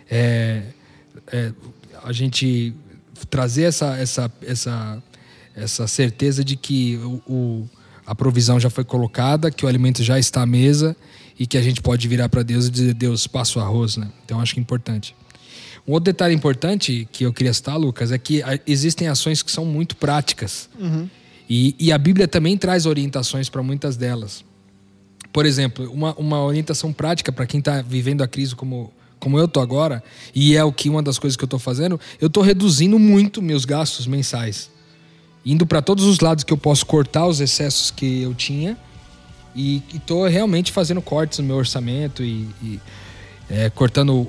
É, 0.10 0.64
é, 1.32 1.52
a 2.04 2.12
gente 2.12 2.74
trazer 3.30 3.64
essa, 3.64 3.98
essa, 3.98 4.32
essa, 4.42 5.04
essa 5.56 5.88
certeza 5.88 6.44
de 6.44 6.56
que 6.56 6.98
o, 6.98 7.22
o, 7.32 7.70
a 8.06 8.14
provisão 8.14 8.60
já 8.60 8.70
foi 8.70 8.84
colocada, 8.84 9.52
que 9.52 9.66
o 9.66 9.68
alimento 9.68 10.04
já 10.04 10.20
está 10.20 10.42
à 10.42 10.46
mesa 10.46 10.96
e 11.40 11.48
que 11.48 11.58
a 11.58 11.62
gente 11.62 11.82
pode 11.82 12.08
virar 12.08 12.30
para 12.30 12.44
Deus 12.44 12.68
e 12.68 12.72
dizer: 12.72 12.94
Deus, 12.94 13.28
passa 13.28 13.60
o 13.60 13.62
arroz, 13.62 13.98
né? 13.98 14.10
Então 14.26 14.40
acho 14.40 14.54
que 14.54 14.60
é 14.60 14.64
importante. 14.64 15.16
Um 15.88 15.92
outro 15.92 16.06
detalhe 16.06 16.34
importante 16.34 17.08
que 17.12 17.26
eu 17.26 17.34
queria 17.34 17.54
citar, 17.54 17.78
Lucas, 17.78 18.12
é 18.12 18.18
que 18.18 18.42
existem 18.66 19.08
ações 19.10 19.44
que 19.44 19.52
são 19.52 19.66
muito 19.66 19.98
práticas. 19.98 20.70
Uhum. 20.80 21.10
E, 21.50 21.76
e 21.78 21.92
a 21.92 21.98
Bíblia 21.98 22.28
também 22.28 22.58
traz 22.58 22.86
orientações 22.86 23.50
para 23.50 23.62
muitas 23.62 23.98
delas. 23.98 24.46
Por 25.34 25.48
exemplo, 25.48 25.92
uma, 25.92 26.14
uma 26.14 26.44
orientação 26.44 26.94
prática 26.94 27.32
para 27.32 27.48
quem 27.48 27.60
está 27.60 27.82
vivendo 27.82 28.22
a 28.22 28.28
crise 28.28 28.56
como, 28.56 28.94
como 29.20 29.40
eu 29.40 29.48
tô 29.48 29.60
agora, 29.60 30.04
e 30.34 30.56
é 30.56 30.64
o 30.64 30.72
que 30.72 30.88
uma 30.90 31.02
das 31.02 31.18
coisas 31.18 31.36
que 31.36 31.44
eu 31.44 31.48
estou 31.48 31.60
fazendo, 31.60 32.00
eu 32.22 32.28
estou 32.28 32.44
reduzindo 32.44 33.00
muito 33.00 33.42
meus 33.42 33.66
gastos 33.66 34.06
mensais. 34.06 34.70
Indo 35.44 35.66
para 35.66 35.82
todos 35.82 36.06
os 36.06 36.20
lados 36.20 36.44
que 36.44 36.54
eu 36.54 36.58
posso 36.58 36.86
cortar 36.86 37.26
os 37.26 37.42
excessos 37.42 37.90
que 37.90 38.22
eu 38.22 38.34
tinha 38.36 38.78
e 39.56 39.82
estou 39.94 40.28
realmente 40.28 40.72
fazendo 40.72 41.02
cortes 41.02 41.40
no 41.40 41.46
meu 41.46 41.58
orçamento 41.58 42.24
e, 42.24 42.48
e 42.62 42.80
é, 43.50 43.70
cortando 43.72 44.28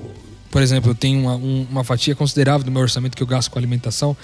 por 0.55 0.61
exemplo, 0.61 0.91
eu 0.91 0.95
tenho 0.95 1.19
uma, 1.19 1.35
uma, 1.35 1.83
fatia 1.83 2.15
considerável 2.15 2.63
do 2.63 2.71
meu 2.71 2.81
orçamento 2.81 3.17
que 3.17 3.21
eu 3.21 3.27
gasto 3.27 3.51
com 3.51 3.59
alimentação. 3.59 4.15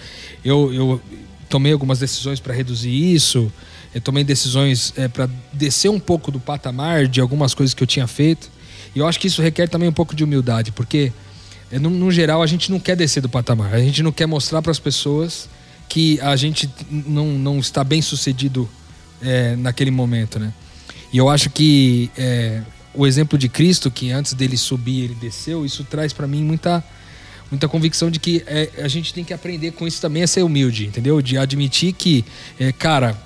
Eu, 0.45 0.73
eu 0.73 1.01
tomei 1.49 1.73
algumas 1.73 1.99
decisões 1.99 2.39
para 2.39 2.53
reduzir 2.53 2.89
isso, 2.89 3.51
eu 3.93 4.01
tomei 4.01 4.23
decisões 4.23 4.93
é, 4.97 5.07
para 5.07 5.29
descer 5.51 5.89
um 5.89 5.99
pouco 5.99 6.31
do 6.31 6.39
patamar 6.39 7.07
de 7.07 7.19
algumas 7.19 7.53
coisas 7.53 7.73
que 7.73 7.83
eu 7.83 7.87
tinha 7.87 8.07
feito. 8.07 8.49
E 8.95 8.99
eu 8.99 9.07
acho 9.07 9.19
que 9.19 9.27
isso 9.27 9.41
requer 9.41 9.67
também 9.67 9.89
um 9.89 9.93
pouco 9.93 10.15
de 10.15 10.23
humildade, 10.23 10.71
porque 10.71 11.11
é, 11.71 11.79
no, 11.79 11.89
no 11.89 12.11
geral 12.11 12.41
a 12.41 12.47
gente 12.47 12.71
não 12.71 12.79
quer 12.79 12.95
descer 12.95 13.21
do 13.21 13.29
patamar, 13.29 13.73
a 13.73 13.79
gente 13.79 14.01
não 14.01 14.11
quer 14.11 14.25
mostrar 14.25 14.61
para 14.61 14.71
as 14.71 14.79
pessoas 14.79 15.49
que 15.87 16.19
a 16.21 16.35
gente 16.35 16.69
não, 16.89 17.27
não 17.27 17.59
está 17.59 17.83
bem 17.83 18.01
sucedido 18.01 18.69
é, 19.21 19.55
naquele 19.57 19.91
momento, 19.91 20.39
né? 20.39 20.53
E 21.11 21.17
eu 21.17 21.29
acho 21.29 21.49
que 21.49 22.09
é, 22.17 22.61
o 22.93 23.05
exemplo 23.05 23.37
de 23.37 23.49
Cristo, 23.49 23.91
que 23.91 24.09
antes 24.11 24.33
dele 24.33 24.55
subir 24.55 25.03
ele 25.03 25.15
desceu, 25.15 25.65
isso 25.65 25.83
traz 25.83 26.13
para 26.13 26.27
mim 26.27 26.43
muita 26.43 26.83
muita 27.51 27.67
convicção 27.67 28.09
de 28.09 28.17
que 28.17 28.41
é, 28.47 28.69
a 28.77 28.87
gente 28.87 29.13
tem 29.13 29.25
que 29.25 29.33
aprender 29.33 29.71
com 29.71 29.85
isso 29.85 30.01
também 30.01 30.23
a 30.23 30.27
ser 30.27 30.41
humilde, 30.41 30.85
entendeu? 30.85 31.21
De 31.21 31.37
admitir 31.37 31.91
que, 31.91 32.23
é, 32.57 32.71
cara, 32.71 33.21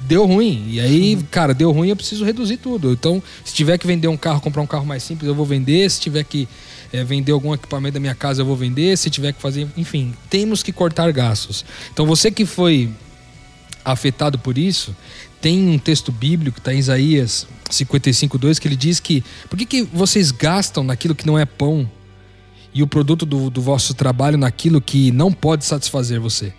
deu 0.00 0.26
ruim. 0.26 0.64
E 0.68 0.80
aí, 0.80 1.18
cara, 1.30 1.52
deu 1.54 1.70
ruim, 1.70 1.88
eu 1.88 1.96
preciso 1.96 2.24
reduzir 2.24 2.56
tudo. 2.56 2.92
Então, 2.92 3.22
se 3.44 3.54
tiver 3.54 3.78
que 3.78 3.86
vender 3.86 4.08
um 4.08 4.16
carro, 4.16 4.40
comprar 4.40 4.62
um 4.62 4.66
carro 4.66 4.86
mais 4.86 5.02
simples, 5.02 5.28
eu 5.28 5.34
vou 5.34 5.46
vender. 5.46 5.90
Se 5.90 6.00
tiver 6.00 6.24
que 6.24 6.48
é, 6.92 7.04
vender 7.04 7.32
algum 7.32 7.54
equipamento 7.54 7.94
da 7.94 8.00
minha 8.00 8.14
casa, 8.14 8.42
eu 8.42 8.46
vou 8.46 8.56
vender. 8.56 8.96
Se 8.96 9.10
tiver 9.10 9.32
que 9.32 9.40
fazer, 9.40 9.68
enfim, 9.76 10.14
temos 10.28 10.62
que 10.62 10.72
cortar 10.72 11.12
gastos. 11.12 11.64
Então, 11.92 12.06
você 12.06 12.30
que 12.30 12.44
foi 12.46 12.90
afetado 13.84 14.38
por 14.38 14.58
isso, 14.58 14.94
tem 15.40 15.68
um 15.68 15.78
texto 15.78 16.12
bíblico, 16.12 16.58
está 16.58 16.72
em 16.72 16.78
Isaías 16.78 17.46
55:2 17.70 18.58
que 18.58 18.68
ele 18.68 18.76
diz 18.76 19.00
que 19.00 19.24
por 19.48 19.58
que, 19.58 19.64
que 19.64 19.82
vocês 19.82 20.30
gastam 20.30 20.84
naquilo 20.84 21.14
que 21.14 21.26
não 21.26 21.38
é 21.38 21.46
pão 21.46 21.90
e 22.74 22.82
o 22.82 22.86
produto 22.86 23.24
do, 23.24 23.48
do 23.48 23.62
vosso 23.62 23.94
trabalho 23.94 24.36
naquilo 24.36 24.80
que 24.80 25.10
não 25.10 25.32
pode 25.32 25.64
satisfazer 25.64 26.20
você? 26.20 26.52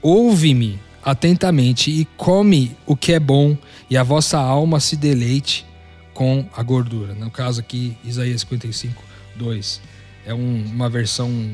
Ouve-me 0.00 0.78
atentamente 1.04 1.90
e 1.90 2.04
come 2.16 2.76
o 2.86 2.96
que 2.96 3.12
é 3.12 3.20
bom 3.20 3.56
e 3.90 3.96
a 3.96 4.02
vossa 4.02 4.38
alma 4.38 4.80
se 4.80 4.96
deleite 4.96 5.66
com 6.14 6.48
a 6.56 6.62
gordura. 6.62 7.14
No 7.14 7.30
caso 7.30 7.60
aqui, 7.60 7.96
Isaías 8.04 8.40
55, 8.40 9.02
2. 9.36 9.80
É 10.24 10.32
um, 10.32 10.64
uma 10.66 10.88
versão 10.88 11.50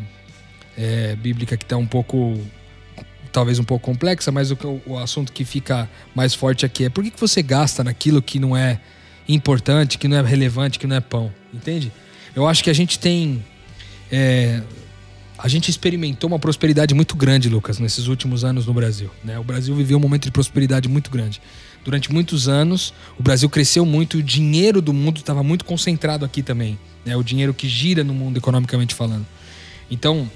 é, 0.76 1.16
bíblica 1.16 1.56
que 1.56 1.64
está 1.64 1.76
um 1.76 1.86
pouco 1.86 2.38
talvez 3.32 3.58
um 3.58 3.64
pouco 3.64 3.84
complexa, 3.84 4.32
mas 4.32 4.50
o, 4.50 4.58
o 4.86 4.98
assunto 4.98 5.32
que 5.32 5.44
fica 5.44 5.88
mais 6.14 6.34
forte 6.34 6.66
aqui 6.66 6.84
é 6.84 6.88
por 6.88 7.04
que, 7.04 7.10
que 7.10 7.20
você 7.20 7.42
gasta 7.42 7.84
naquilo 7.84 8.20
que 8.20 8.38
não 8.40 8.56
é 8.56 8.80
importante, 9.28 9.98
que 9.98 10.08
não 10.08 10.16
é 10.16 10.22
relevante, 10.22 10.78
que 10.78 10.86
não 10.86 10.96
é 10.96 11.00
pão, 11.00 11.32
entende? 11.54 11.92
Eu 12.34 12.46
acho 12.46 12.62
que 12.62 12.70
a 12.70 12.72
gente 12.72 12.98
tem. 12.98 13.44
É, 14.10 14.62
a 15.42 15.48
gente 15.48 15.70
experimentou 15.70 16.28
uma 16.28 16.38
prosperidade 16.38 16.94
muito 16.94 17.16
grande, 17.16 17.48
Lucas, 17.48 17.78
nesses 17.78 18.06
últimos 18.08 18.44
anos 18.44 18.66
no 18.66 18.74
Brasil. 18.74 19.10
Né? 19.24 19.38
O 19.38 19.44
Brasil 19.44 19.74
viveu 19.74 19.96
um 19.96 20.00
momento 20.00 20.24
de 20.24 20.30
prosperidade 20.30 20.86
muito 20.88 21.10
grande. 21.10 21.40
Durante 21.82 22.12
muitos 22.12 22.46
anos, 22.46 22.92
o 23.18 23.22
Brasil 23.22 23.48
cresceu 23.48 23.86
muito 23.86 24.18
o 24.18 24.22
dinheiro 24.22 24.82
do 24.82 24.92
mundo 24.92 25.18
estava 25.18 25.42
muito 25.42 25.64
concentrado 25.64 26.26
aqui 26.26 26.42
também. 26.42 26.78
Né? 27.06 27.16
O 27.16 27.22
dinheiro 27.22 27.54
que 27.54 27.66
gira 27.68 28.04
no 28.04 28.12
mundo, 28.12 28.36
economicamente 28.36 28.94
falando. 28.94 29.26
Então, 29.90 30.30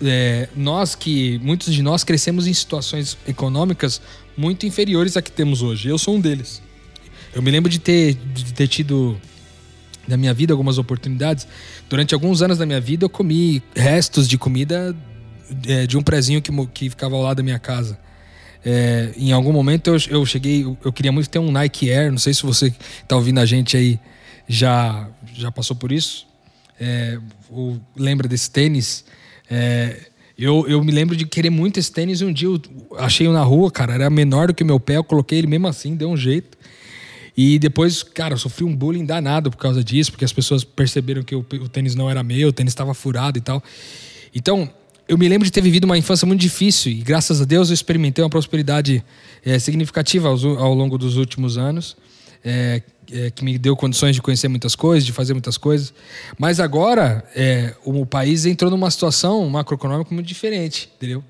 é, 0.00 0.48
nós 0.54 0.94
que 0.94 1.40
muitos 1.42 1.74
de 1.74 1.82
nós 1.82 2.04
crescemos 2.04 2.46
em 2.46 2.54
situações 2.54 3.18
econômicas 3.26 4.00
muito 4.36 4.66
inferiores 4.66 5.16
à 5.16 5.22
que 5.22 5.32
temos 5.32 5.62
hoje. 5.62 5.88
Eu 5.88 5.98
sou 5.98 6.14
um 6.14 6.20
deles. 6.20 6.62
Eu 7.34 7.42
me 7.42 7.50
lembro 7.50 7.68
de 7.68 7.80
ter, 7.80 8.14
de 8.14 8.52
ter 8.52 8.68
tido 8.68 9.20
na 10.06 10.16
minha 10.16 10.34
vida 10.34 10.52
algumas 10.52 10.78
oportunidades. 10.78 11.46
Durante 11.88 12.14
alguns 12.14 12.42
anos 12.42 12.58
da 12.58 12.66
minha 12.66 12.80
vida 12.80 13.04
eu 13.04 13.08
comi 13.08 13.62
restos 13.74 14.28
de 14.28 14.36
comida 14.36 14.94
é, 15.66 15.86
de 15.86 15.96
um 15.96 16.02
prezinho 16.02 16.40
que, 16.40 16.50
que 16.68 16.90
ficava 16.90 17.14
ao 17.14 17.22
lado 17.22 17.38
da 17.38 17.42
minha 17.42 17.58
casa. 17.58 17.98
É, 18.64 19.12
em 19.16 19.32
algum 19.32 19.52
momento 19.52 19.88
eu, 19.88 19.96
eu 20.08 20.26
cheguei, 20.26 20.64
eu, 20.84 20.92
queria 20.92 21.10
muito 21.10 21.28
ter 21.28 21.38
um 21.38 21.50
Nike 21.50 21.90
Air. 21.90 22.10
Não 22.10 22.18
sei 22.18 22.34
se 22.34 22.42
você 22.42 22.72
está 23.02 23.16
ouvindo 23.16 23.38
a 23.38 23.46
gente 23.46 23.76
aí 23.76 23.98
já 24.48 25.08
já 25.34 25.50
passou 25.50 25.76
por 25.76 25.92
isso. 25.92 26.26
É, 26.80 27.18
ou 27.50 27.80
lembra 27.96 28.28
desse 28.28 28.50
tênis? 28.50 29.04
É, 29.50 29.96
eu, 30.38 30.66
eu 30.66 30.82
me 30.82 30.90
lembro 30.90 31.14
de 31.14 31.26
querer 31.26 31.50
muito 31.50 31.78
esse 31.78 31.92
tênis 31.92 32.20
e 32.20 32.24
um 32.24 32.32
dia 32.32 32.48
eu 32.48 32.60
achei 32.98 33.28
na 33.28 33.42
rua, 33.42 33.70
cara, 33.70 33.94
era 33.94 34.10
menor 34.10 34.48
do 34.48 34.54
que 34.54 34.64
meu 34.64 34.80
pé, 34.80 34.96
eu 34.96 35.04
coloquei 35.04 35.38
ele 35.38 35.46
mesmo 35.46 35.68
assim, 35.68 35.94
deu 35.94 36.10
um 36.10 36.16
jeito. 36.16 36.56
E 37.36 37.58
depois, 37.58 38.02
cara, 38.02 38.34
eu 38.34 38.38
sofri 38.38 38.64
um 38.64 38.74
bullying 38.76 39.06
danado 39.06 39.50
por 39.50 39.56
causa 39.56 39.82
disso, 39.82 40.10
porque 40.12 40.24
as 40.24 40.32
pessoas 40.32 40.64
perceberam 40.64 41.22
que 41.22 41.34
o, 41.34 41.40
o 41.40 41.68
tênis 41.68 41.94
não 41.94 42.10
era 42.10 42.22
meu, 42.22 42.48
o 42.48 42.52
tênis 42.52 42.72
estava 42.72 42.92
furado 42.92 43.38
e 43.38 43.40
tal. 43.40 43.62
Então, 44.34 44.70
eu 45.08 45.18
me 45.18 45.28
lembro 45.28 45.44
de 45.44 45.52
ter 45.52 45.60
vivido 45.60 45.84
uma 45.84 45.98
infância 45.98 46.26
muito 46.26 46.40
difícil 46.40 46.92
e 46.92 46.96
graças 46.96 47.40
a 47.40 47.44
Deus 47.44 47.68
eu 47.68 47.74
experimentei 47.74 48.22
uma 48.22 48.30
prosperidade 48.30 49.04
é, 49.44 49.58
significativa 49.58 50.28
ao, 50.28 50.58
ao, 50.58 50.74
longo 50.74 50.96
dos 50.96 51.16
últimos 51.16 51.58
anos. 51.58 51.96
É, 52.44 52.82
é, 53.12 53.30
que 53.30 53.44
me 53.44 53.56
deu 53.56 53.76
condições 53.76 54.16
de 54.16 54.22
conhecer 54.22 54.48
muitas 54.48 54.74
coisas, 54.74 55.04
de 55.04 55.12
fazer 55.12 55.32
muitas 55.32 55.56
coisas. 55.56 55.92
Mas 56.38 56.58
agora 56.58 57.24
o 57.84 58.06
país 58.06 58.46
entrou 58.46 58.70
numa 58.70 58.90
situação 58.90 59.48
macroeconômica 59.48 60.12
muito 60.14 60.26
diferente, 60.26 60.88
entendeu? 60.96 61.22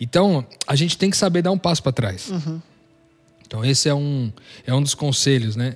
Então 0.00 0.46
a 0.66 0.76
gente 0.76 0.96
tem 0.96 1.10
que 1.10 1.16
saber 1.16 1.42
dar 1.42 1.50
um 1.50 1.58
passo 1.58 1.82
para 1.82 1.92
trás. 1.92 2.30
Uhum. 2.30 2.60
Então 3.48 3.64
esse 3.64 3.88
é 3.88 3.94
um, 3.94 4.30
é 4.66 4.72
um 4.74 4.82
dos 4.82 4.94
conselhos, 4.94 5.56
né? 5.56 5.74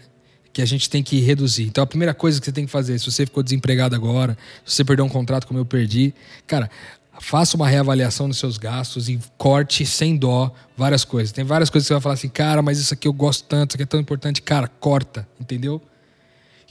Que 0.53 0.61
a 0.61 0.67
gente 0.67 0.89
tem 0.89 1.03
que 1.03 1.19
reduzir. 1.21 1.65
Então 1.65 1.83
a 1.83 1.87
primeira 1.87 2.13
coisa 2.13 2.39
que 2.39 2.45
você 2.45 2.53
tem 2.53 2.67
que 2.67 2.71
fazer, 2.71 2.99
se 2.99 3.11
você 3.11 3.25
ficou 3.25 3.43
desempregado 3.43 3.97
agora, 3.97 4.37
se 4.65 4.77
você 4.77 4.85
perdeu 4.85 5.05
um 5.05 5.09
contrato 5.09 5.47
como 5.47 5.59
eu 5.59 5.65
perdi, 5.65 6.15
cara, 6.47 6.71
faça 7.19 7.57
uma 7.57 7.67
reavaliação 7.67 8.29
dos 8.29 8.37
seus 8.37 8.59
gastos 8.59 9.09
e 9.09 9.19
corte 9.39 9.87
sem 9.87 10.17
dó 10.17 10.53
várias 10.77 11.05
coisas. 11.05 11.33
Tem 11.33 11.45
várias 11.45 11.71
coisas 11.71 11.87
que 11.87 11.89
você 11.89 11.95
vai 11.95 12.03
falar 12.03 12.15
assim, 12.15 12.29
cara, 12.29 12.61
mas 12.61 12.79
isso 12.79 12.93
aqui 12.93 13.09
eu 13.09 13.13
gosto 13.13 13.45
tanto, 13.45 13.71
isso 13.71 13.77
aqui 13.77 13.85
é 13.85 13.87
tão 13.87 13.99
importante. 13.99 14.43
Cara, 14.43 14.69
corta, 14.69 15.27
entendeu? 15.41 15.81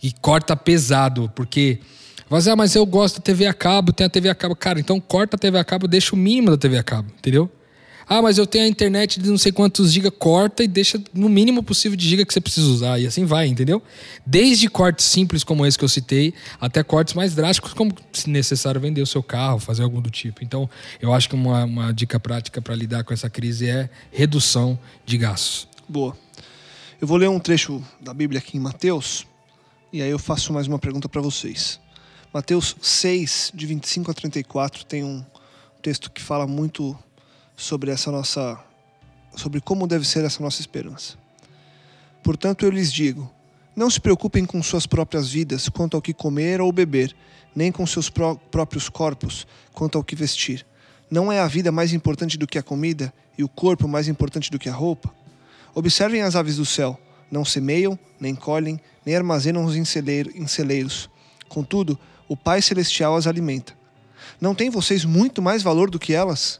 E 0.04 0.12
corta 0.12 0.56
pesado, 0.56 1.32
porque. 1.36 1.80
Mas, 2.30 2.48
ah, 2.48 2.56
mas 2.56 2.76
eu 2.76 2.86
gosto 2.86 3.18
da 3.18 3.22
TV 3.22 3.46
a 3.46 3.54
cabo, 3.54 3.92
tem 3.92 4.06
a 4.06 4.10
TV 4.10 4.30
a 4.30 4.36
cabo. 4.36 4.56
Cara, 4.56 4.80
então 4.80 5.00
corta 5.00 5.36
a 5.36 5.40
TV 5.40 5.58
a 5.58 5.64
cabo, 5.64 5.88
deixa 5.88 6.16
o 6.16 6.18
mínimo 6.18 6.52
da 6.52 6.58
TV 6.58 6.78
a 6.78 6.84
cabo, 6.84 7.12
entendeu? 7.18 7.52
Ah, 8.14 8.22
mas 8.22 8.38
eu 8.38 8.46
tenho 8.46 8.66
a 8.66 8.68
internet 8.68 9.22
de 9.22 9.30
não 9.30 9.38
sei 9.38 9.54
quantos 9.54 9.94
giga, 9.94 10.12
corta 10.12 10.62
e 10.62 10.68
deixa 10.68 11.02
no 11.14 11.30
mínimo 11.30 11.64
possível 11.64 11.96
de 11.96 12.06
giga 12.06 12.26
que 12.26 12.34
você 12.34 12.42
precisa 12.42 12.68
usar. 12.68 13.00
E 13.00 13.08
assim 13.08 13.24
vai, 13.24 13.48
entendeu? 13.48 13.82
Desde 14.26 14.70
cortes 14.70 15.06
simples 15.06 15.46
como 15.46 15.66
esse 15.66 15.78
que 15.78 15.86
eu 15.86 15.88
citei, 15.88 16.34
até 16.60 16.84
cortes 16.84 17.14
mais 17.14 17.34
drásticos, 17.34 17.72
como 17.74 17.96
se 18.12 18.30
necessário 18.30 18.82
vender 18.82 19.02
o 19.02 19.08
seu 19.08 19.24
carro, 19.24 19.60
fazer 19.60 19.84
algum 19.84 20.02
do 20.02 20.10
tipo. 20.10 20.44
Então, 20.44 20.70
eu 21.02 21.14
acho 21.14 21.30
que 21.30 21.36
uma, 21.36 21.64
uma 21.64 21.94
dica 21.94 22.20
prática 22.20 22.62
para 22.62 22.76
lidar 22.76 23.06
com 23.06 23.14
essa 23.14 23.30
crise 23.30 23.70
é 23.70 23.90
redução 24.12 24.78
de 25.06 25.18
gastos. 25.18 25.66
Boa. 25.88 26.14
Eu 27.00 27.08
vou 27.08 27.16
ler 27.16 27.30
um 27.30 27.40
trecho 27.40 27.82
da 28.02 28.14
Bíblia 28.14 28.40
aqui 28.40 28.58
em 28.58 28.60
Mateus, 28.60 29.26
e 29.94 30.02
aí 30.02 30.10
eu 30.10 30.20
faço 30.20 30.52
mais 30.52 30.68
uma 30.68 30.78
pergunta 30.78 31.08
para 31.08 31.22
vocês. 31.22 31.80
Mateus 32.34 32.76
6, 32.82 33.54
de 33.56 33.66
25 33.66 34.12
a 34.12 34.14
34, 34.14 34.84
tem 34.84 35.02
um 35.02 35.24
texto 35.82 36.12
que 36.12 36.22
fala 36.22 36.46
muito 36.46 36.94
sobre 37.62 37.92
essa 37.92 38.12
nossa 38.12 38.60
sobre 39.36 39.62
como 39.62 39.88
deve 39.88 40.06
ser 40.06 40.26
essa 40.26 40.44
nossa 40.44 40.60
esperança. 40.60 41.16
Portanto, 42.24 42.66
eu 42.66 42.70
lhes 42.70 42.92
digo: 42.92 43.32
não 43.76 43.90
se 43.90 44.00
preocupem 44.00 44.46
com 44.46 44.62
suas 44.62 44.86
próprias 44.86 45.30
vidas 45.30 45.70
quanto 45.70 45.96
ao 45.96 46.02
que 46.02 46.14
comer 46.14 46.60
ou 46.60 46.72
beber, 46.72 47.16
nem 47.56 47.72
com 47.72 47.86
seus 47.86 48.10
pró 48.10 48.36
próprios 48.36 48.90
corpos 48.90 49.48
quanto 49.72 49.98
ao 49.98 50.04
que 50.04 50.16
vestir. 50.16 50.66
Não 51.10 51.32
é 51.32 51.40
a 51.40 51.48
vida 51.48 51.72
mais 51.72 51.94
importante 51.94 52.38
do 52.38 52.48
que 52.48 52.58
a 52.58 52.64
comida 52.64 53.14
e 53.38 53.44
o 53.44 53.50
corpo 53.50 53.88
mais 53.88 54.08
importante 54.08 54.50
do 54.50 54.60
que 54.60 54.70
a 54.70 54.74
roupa? 54.74 55.14
Observem 55.74 56.22
as 56.22 56.36
aves 56.36 56.58
do 56.58 56.66
céu: 56.66 57.00
não 57.30 57.46
semeiam, 57.46 57.98
nem 58.20 58.36
colhem, 58.36 58.80
nem 59.06 59.16
armazenam 59.16 59.68
em 59.74 59.86
celeiros. 59.86 61.10
Contudo, 61.48 61.98
o 62.28 62.36
Pai 62.36 62.62
Celestial 62.62 63.16
as 63.16 63.28
alimenta. 63.28 63.74
Não 64.40 64.56
têm 64.56 64.70
vocês 64.70 65.06
muito 65.06 65.42
mais 65.42 65.62
valor 65.62 65.90
do 65.90 66.00
que 66.00 66.14
elas? 66.14 66.60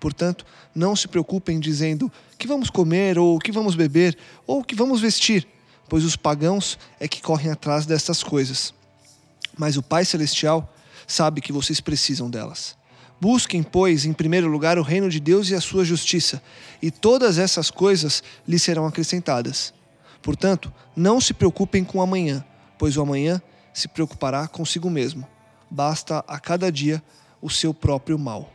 Portanto, 0.00 0.46
não 0.74 0.96
se 0.96 1.06
preocupem 1.06 1.60
dizendo 1.60 2.10
que 2.38 2.48
vamos 2.48 2.70
comer, 2.70 3.18
ou 3.18 3.38
que 3.38 3.52
vamos 3.52 3.74
beber, 3.74 4.16
ou 4.46 4.64
que 4.64 4.74
vamos 4.74 5.00
vestir, 5.00 5.46
pois 5.88 6.04
os 6.04 6.16
pagãos 6.16 6.78
é 6.98 7.06
que 7.06 7.20
correm 7.20 7.52
atrás 7.52 7.84
destas 7.84 8.22
coisas. 8.22 8.72
Mas 9.58 9.76
o 9.76 9.82
Pai 9.82 10.06
Celestial 10.06 10.74
sabe 11.06 11.42
que 11.42 11.52
vocês 11.52 11.80
precisam 11.80 12.30
delas. 12.30 12.76
Busquem, 13.20 13.62
pois, 13.62 14.06
em 14.06 14.14
primeiro 14.14 14.48
lugar 14.48 14.78
o 14.78 14.82
reino 14.82 15.10
de 15.10 15.20
Deus 15.20 15.50
e 15.50 15.54
a 15.54 15.60
sua 15.60 15.84
justiça, 15.84 16.42
e 16.80 16.90
todas 16.90 17.36
essas 17.36 17.70
coisas 17.70 18.22
lhes 18.48 18.62
serão 18.62 18.86
acrescentadas. 18.86 19.74
Portanto, 20.22 20.72
não 20.96 21.20
se 21.20 21.34
preocupem 21.34 21.84
com 21.84 22.00
amanhã, 22.00 22.42
pois 22.78 22.96
o 22.96 23.02
amanhã 23.02 23.42
se 23.74 23.86
preocupará 23.86 24.48
consigo 24.48 24.88
mesmo. 24.88 25.28
Basta 25.70 26.24
a 26.26 26.40
cada 26.40 26.72
dia 26.72 27.02
o 27.42 27.50
seu 27.50 27.74
próprio 27.74 28.18
mal. 28.18 28.50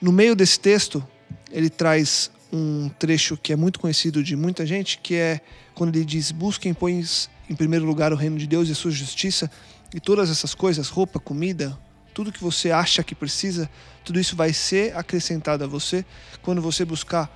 No 0.00 0.12
meio 0.12 0.34
desse 0.34 0.58
texto, 0.58 1.06
ele 1.50 1.68
traz 1.68 2.30
um 2.50 2.88
trecho 2.98 3.36
que 3.36 3.52
é 3.52 3.56
muito 3.56 3.78
conhecido 3.78 4.22
de 4.22 4.34
muita 4.34 4.64
gente, 4.64 4.98
que 4.98 5.14
é 5.14 5.40
quando 5.74 5.94
ele 5.94 6.04
diz: 6.04 6.32
Busquem, 6.32 6.72
pois, 6.72 7.28
em 7.48 7.54
primeiro 7.54 7.84
lugar 7.84 8.12
o 8.12 8.16
reino 8.16 8.38
de 8.38 8.46
Deus 8.46 8.68
e 8.68 8.72
a 8.72 8.74
sua 8.74 8.90
justiça, 8.90 9.50
e 9.94 10.00
todas 10.00 10.30
essas 10.30 10.54
coisas 10.54 10.88
roupa, 10.88 11.20
comida, 11.20 11.78
tudo 12.14 12.32
que 12.32 12.42
você 12.42 12.70
acha 12.70 13.04
que 13.04 13.14
precisa, 13.14 13.68
tudo 14.04 14.18
isso 14.18 14.34
vai 14.34 14.52
ser 14.52 14.96
acrescentado 14.96 15.64
a 15.64 15.66
você 15.66 16.04
quando 16.40 16.62
você 16.62 16.84
buscar 16.84 17.30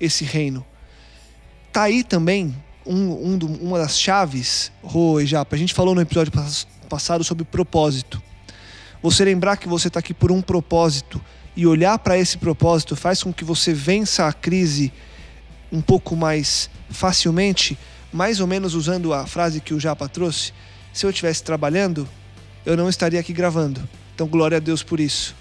esse 0.00 0.24
reino. 0.24 0.66
Tá 1.72 1.84
aí 1.84 2.02
também 2.02 2.54
um, 2.84 3.32
um 3.32 3.38
do, 3.38 3.46
uma 3.46 3.78
das 3.78 3.98
chaves, 3.98 4.72
Rô 4.82 5.20
e 5.20 5.26
Japa. 5.26 5.54
A 5.54 5.58
gente 5.58 5.72
falou 5.72 5.94
no 5.94 6.00
episódio 6.00 6.32
passado 6.88 7.22
sobre 7.22 7.44
propósito. 7.44 8.20
Você 9.02 9.24
lembrar 9.24 9.56
que 9.56 9.68
você 9.68 9.86
está 9.88 10.00
aqui 10.00 10.12
por 10.12 10.32
um 10.32 10.42
propósito 10.42 11.22
e 11.58 11.66
olhar 11.66 11.98
para 11.98 12.16
esse 12.16 12.38
propósito 12.38 12.94
faz 12.94 13.20
com 13.20 13.32
que 13.32 13.44
você 13.44 13.74
vença 13.74 14.28
a 14.28 14.32
crise 14.32 14.92
um 15.72 15.80
pouco 15.80 16.14
mais 16.14 16.70
facilmente, 16.88 17.76
mais 18.12 18.38
ou 18.38 18.46
menos 18.46 18.74
usando 18.74 19.12
a 19.12 19.26
frase 19.26 19.60
que 19.60 19.74
o 19.74 19.80
Japa 19.80 20.08
trouxe. 20.08 20.52
Se 20.92 21.04
eu 21.04 21.10
estivesse 21.10 21.42
trabalhando, 21.42 22.08
eu 22.64 22.76
não 22.76 22.88
estaria 22.88 23.18
aqui 23.18 23.32
gravando. 23.32 23.82
Então, 24.14 24.28
glória 24.28 24.58
a 24.58 24.60
Deus 24.60 24.84
por 24.84 25.00
isso. 25.00 25.34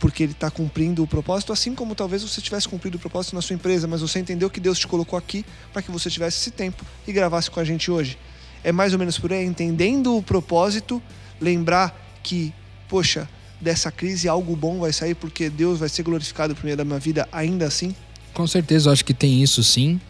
Porque 0.00 0.24
ele 0.24 0.32
está 0.32 0.50
cumprindo 0.50 1.00
o 1.00 1.06
propósito, 1.06 1.52
assim 1.52 1.76
como 1.76 1.94
talvez 1.94 2.24
você 2.24 2.40
tivesse 2.40 2.68
cumprido 2.68 2.96
o 2.96 3.00
propósito 3.00 3.36
na 3.36 3.40
sua 3.40 3.54
empresa, 3.54 3.86
mas 3.86 4.00
você 4.00 4.18
entendeu 4.18 4.50
que 4.50 4.58
Deus 4.58 4.80
te 4.80 4.88
colocou 4.88 5.16
aqui 5.16 5.46
para 5.72 5.80
que 5.80 5.92
você 5.92 6.10
tivesse 6.10 6.40
esse 6.40 6.50
tempo 6.50 6.84
e 7.06 7.12
gravasse 7.12 7.48
com 7.48 7.60
a 7.60 7.64
gente 7.64 7.88
hoje. 7.88 8.18
É 8.64 8.72
mais 8.72 8.92
ou 8.94 8.98
menos 8.98 9.16
por 9.16 9.32
aí, 9.32 9.44
entendendo 9.44 10.16
o 10.16 10.24
propósito, 10.24 11.00
lembrar 11.40 11.96
que, 12.20 12.52
poxa, 12.88 13.28
dessa 13.62 13.90
crise 13.90 14.28
algo 14.28 14.54
bom 14.56 14.80
vai 14.80 14.92
sair 14.92 15.14
porque 15.14 15.48
Deus 15.48 15.78
vai 15.78 15.88
ser 15.88 16.02
glorificado 16.02 16.54
por 16.54 16.64
meio 16.64 16.76
da 16.76 16.84
minha 16.84 16.98
vida 16.98 17.28
ainda 17.32 17.66
assim? 17.66 17.94
Com 18.34 18.46
certeza, 18.46 18.88
eu 18.88 18.92
acho 18.92 19.04
que 19.04 19.14
tem 19.14 19.42
isso 19.42 19.62
sim. 19.62 20.00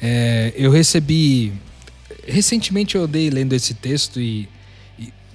É, 0.00 0.52
eu 0.56 0.70
recebi. 0.70 1.52
Recentemente 2.26 2.94
eu 2.94 3.06
dei 3.06 3.28
lendo 3.30 3.52
esse 3.52 3.74
texto 3.74 4.20
e 4.20 4.48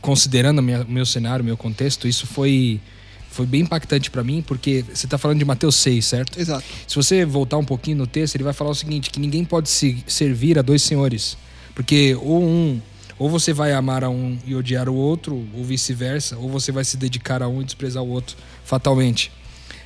considerando 0.02 0.60
o 0.60 0.92
meu 0.92 1.06
cenário, 1.06 1.44
meu 1.44 1.58
contexto, 1.58 2.08
isso 2.08 2.26
foi 2.26 2.80
foi 3.30 3.46
bem 3.46 3.62
impactante 3.62 4.10
para 4.10 4.24
mim, 4.24 4.44
porque 4.46 4.84
você 4.92 5.06
está 5.06 5.18
falando 5.18 5.38
de 5.38 5.46
Mateus 5.46 5.76
6, 5.76 6.04
certo? 6.06 6.40
Exato. 6.40 6.64
Se 6.88 6.96
você 6.96 7.24
voltar 7.24 7.58
um 7.58 7.64
pouquinho 7.64 7.98
no 7.98 8.08
texto, 8.08 8.36
ele 8.36 8.44
vai 8.44 8.54
falar 8.54 8.72
o 8.72 8.76
seguinte, 8.76 9.12
que 9.12 9.20
ninguém 9.20 9.46
pode 9.46 9.70
se 9.70 10.04
servir 10.08 10.58
a 10.58 10.62
dois 10.62 10.82
senhores, 10.82 11.38
porque 11.76 12.16
ou 12.16 12.44
um 12.44 12.82
ou 13.20 13.30
você 13.30 13.52
vai 13.52 13.74
amar 13.74 14.04
a 14.04 14.10
um 14.10 14.40
e 14.46 14.56
odiar 14.56 14.88
o 14.88 14.96
outro, 14.96 15.46
ou 15.54 15.64
vice-versa, 15.64 16.38
ou 16.38 16.50
você 16.50 16.72
vai 16.72 16.86
se 16.86 16.96
dedicar 16.96 17.44
a 17.44 17.50
um 17.50 17.62
e 17.62 17.66
desprezar 17.66 18.02
o 18.02 18.08
outro 18.08 18.38
fatalmente. 18.64 19.30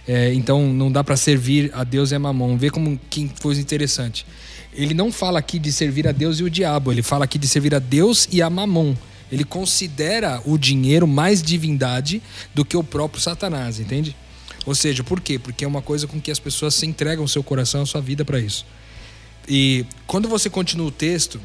É, 0.07 0.33
então 0.33 0.71
não 0.71 0.91
dá 0.91 1.03
para 1.03 1.17
servir 1.17 1.71
a 1.73 1.83
Deus 1.83 2.11
e 2.11 2.15
a 2.15 2.19
Mamon. 2.19 2.55
Vê 2.57 2.69
como 2.69 2.99
que 3.09 3.29
coisa 3.41 3.59
interessante. 3.59 4.25
Ele 4.71 4.93
não 4.93 5.11
fala 5.11 5.39
aqui 5.39 5.57
de 5.57 5.71
servir 5.71 6.07
a 6.07 6.11
Deus 6.11 6.39
e 6.39 6.43
o 6.43 6.49
diabo, 6.49 6.91
ele 6.91 7.01
fala 7.01 7.25
aqui 7.25 7.37
de 7.39 7.47
servir 7.47 7.73
a 7.73 7.79
Deus 7.79 8.27
e 8.31 8.41
a 8.41 8.49
Mamon. 8.49 8.95
Ele 9.31 9.43
considera 9.43 10.39
o 10.45 10.57
dinheiro 10.57 11.07
mais 11.07 11.41
divindade 11.41 12.21
do 12.53 12.63
que 12.63 12.77
o 12.77 12.83
próprio 12.83 13.19
Satanás, 13.19 13.79
entende? 13.79 14.15
Ou 14.63 14.75
seja, 14.75 15.03
por 15.03 15.19
quê? 15.19 15.39
Porque 15.39 15.65
é 15.65 15.67
uma 15.67 15.81
coisa 15.81 16.05
com 16.05 16.21
que 16.21 16.29
as 16.29 16.39
pessoas 16.39 16.75
se 16.75 16.85
entregam 16.85 17.27
seu 17.27 17.43
coração, 17.43 17.81
a 17.81 17.85
sua 17.85 17.99
vida 17.99 18.23
para 18.23 18.39
isso. 18.39 18.63
E 19.47 19.85
quando 20.05 20.29
você 20.29 20.49
continua 20.49 20.87
o 20.87 20.91
texto, 20.91 21.41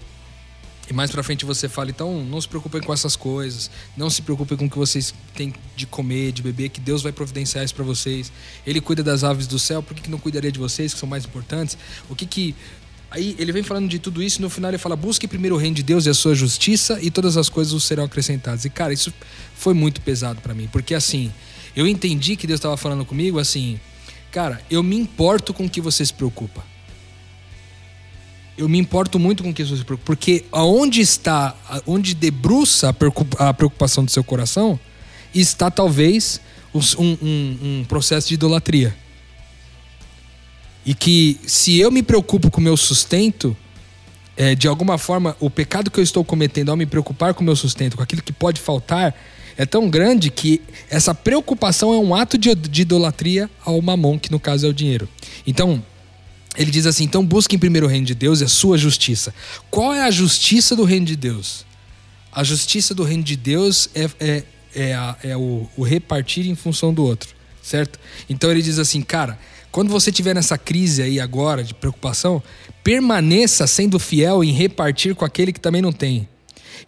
e 0.89 0.93
mais 0.93 1.11
para 1.11 1.23
frente 1.23 1.45
você 1.45 1.69
fala, 1.69 1.91
então 1.91 2.25
não 2.25 2.41
se 2.41 2.49
preocupem 2.49 2.81
com 2.81 2.93
essas 2.93 3.15
coisas, 3.15 3.71
não 3.97 4.09
se 4.09 4.23
preocupem 4.23 4.57
com 4.57 4.65
o 4.65 4.71
que 4.71 4.79
vocês 4.79 5.15
têm 5.35 5.53
de 5.77 5.87
comer, 5.87 6.33
de 6.33 6.43
beber, 6.43 6.71
que 6.71 6.81
Deus 6.81 7.03
vai 7.03 7.13
providenciar 7.13 7.65
isso 7.65 7.75
para 7.75 7.85
vocês. 7.85 8.33
Ele 8.67 8.81
cuida 8.81 9.03
das 9.03 9.23
aves 9.23 9.47
do 9.47 9.59
céu, 9.59 9.83
por 9.83 9.95
que, 9.95 10.03
que 10.03 10.11
não 10.11 10.19
cuidaria 10.19 10.51
de 10.51 10.59
vocês, 10.59 10.95
que 10.95 10.99
são 10.99 11.09
mais 11.09 11.25
importantes? 11.25 11.77
O 12.09 12.15
que 12.15 12.25
que 12.25 12.55
Aí 13.11 13.35
ele 13.39 13.53
vem 13.53 13.63
falando 13.63 13.89
de 13.89 13.99
tudo 13.99 14.23
isso 14.23 14.39
e 14.39 14.43
no 14.43 14.51
final 14.51 14.71
ele 14.71 14.79
fala: 14.79 14.95
busque 14.95 15.27
primeiro 15.27 15.57
o 15.57 15.59
reino 15.59 15.75
de 15.77 15.83
Deus 15.83 16.05
e 16.05 16.11
a 16.11 16.15
sua 16.15 16.35
justiça 16.35 16.99
e 17.01 17.11
todas 17.11 17.39
as 17.39 17.49
coisas 17.49 17.83
serão 17.83 18.05
acrescentadas. 18.05 18.65
E 18.65 18.71
cara, 18.71 18.93
isso 18.93 19.13
foi 19.55 19.73
muito 19.73 20.01
pesado 20.03 20.43
para 20.43 20.55
mim, 20.55 20.69
porque 20.71 20.95
assim, 20.95 21.33
eu 21.75 21.87
entendi 21.87 22.37
que 22.37 22.47
Deus 22.47 22.59
estava 22.59 22.77
falando 22.77 23.07
comigo 23.07 23.39
assim, 23.39 23.81
cara, 24.31 24.61
eu 24.71 24.83
me 24.83 24.97
importo 24.97 25.55
com 25.55 25.65
o 25.65 25.71
que 25.71 25.81
você 25.81 26.05
se 26.05 26.13
preocupa. 26.13 26.63
Eu 28.59 28.69
me 28.69 28.77
importo 28.77 29.19
muito 29.19 29.45
com 29.45 29.55
que 29.55 29.65
você 29.65 29.77
se 29.77 29.85
preocupa, 29.85 30.05
porque 30.05 30.45
aonde 30.51 31.01
está, 31.01 31.57
onde 31.87 32.13
debruça 32.13 32.95
a 33.39 33.55
preocupação 33.55 34.05
do 34.05 34.11
seu 34.11 34.25
coração, 34.25 34.79
está 35.33 35.71
talvez 35.71 36.41
um, 36.75 36.81
um, 37.05 37.59
um 37.63 37.85
processo 37.89 38.29
de 38.29 38.35
idolatria. 38.35 38.95
E 40.85 40.93
que 40.93 41.39
se 41.47 41.79
eu 41.79 41.91
me 41.91 42.03
preocupo 42.03 42.51
com 42.51 42.61
o 42.61 42.65
meu 42.65 42.77
sustento, 42.77 43.57
é, 44.37 44.55
de 44.55 44.67
alguma 44.67 44.99
forma, 44.99 45.37
o 45.39 45.49
pecado 45.49 45.91
que 45.91 46.01
eu 46.01 46.05
estou 46.05 46.25
cometendo 46.25 46.71
ao 46.71 46.77
me 46.77 46.87
preocupar 46.87 47.35
com 47.35 47.43
o 47.43 47.45
meu 47.45 47.55
sustento, 47.55 47.97
com 47.97 48.03
aquilo 48.03 48.23
que 48.23 48.33
pode 48.33 48.61
faltar, 48.61 49.15
é 49.57 49.67
tão 49.67 49.91
grande 49.91 50.31
que 50.31 50.63
essa 50.89 51.15
preocupação 51.15 51.93
é 51.93 51.99
um 51.99 52.15
ato 52.15 52.39
de, 52.39 52.55
de 52.55 52.83
idolatria 52.83 53.51
ao 53.65 53.81
mamon, 53.83 54.19
que 54.19 54.31
no 54.31 54.41
caso 54.41 54.67
é 54.67 54.69
o 54.69 54.73
dinheiro. 54.73 55.09
Então, 55.47 55.83
ele 56.59 56.71
diz 56.71 56.85
assim: 56.85 57.05
então 57.05 57.25
busquem 57.25 57.59
primeiro 57.59 57.87
o 57.87 57.91
reino 57.91 58.05
de 58.05 58.15
Deus 58.15 58.41
e 58.41 58.45
a 58.45 58.49
sua 58.49 58.77
justiça. 58.77 59.35
Qual 59.71 59.95
é 59.95 60.03
a 60.03 60.11
justiça 60.11 60.77
do 60.77 60.85
reino 60.85 61.07
de 61.07 61.17
Deus? 61.17 61.65
A 62.31 62.45
justiça 62.45 62.95
do 62.95 63.05
reino 63.05 63.23
de 63.23 63.37
Deus 63.37 63.89
é, 63.95 64.11
é, 64.21 64.43
é, 64.75 64.95
a, 64.95 65.17
é 65.23 65.37
o, 65.37 65.67
o 65.77 65.83
repartir 65.83 66.47
em 66.47 66.55
função 66.55 66.93
do 66.93 67.03
outro, 67.05 67.31
certo? 67.63 67.99
Então 68.29 68.51
ele 68.51 68.61
diz 68.61 68.79
assim, 68.79 69.01
cara 69.01 69.39
quando 69.71 69.91
você 69.91 70.11
tiver 70.11 70.35
nessa 70.35 70.57
crise 70.57 71.03
aí 71.03 71.21
agora 71.21 71.63
de 71.63 71.75
preocupação, 71.75 72.43
permaneça 72.83 73.67
sendo 73.67 73.99
fiel 73.99 74.43
em 74.43 74.51
repartir 74.51 75.15
com 75.15 75.25
aquele 75.25 75.53
que 75.53 75.61
também 75.61 75.83
não 75.83 75.93
tem. 75.93 76.29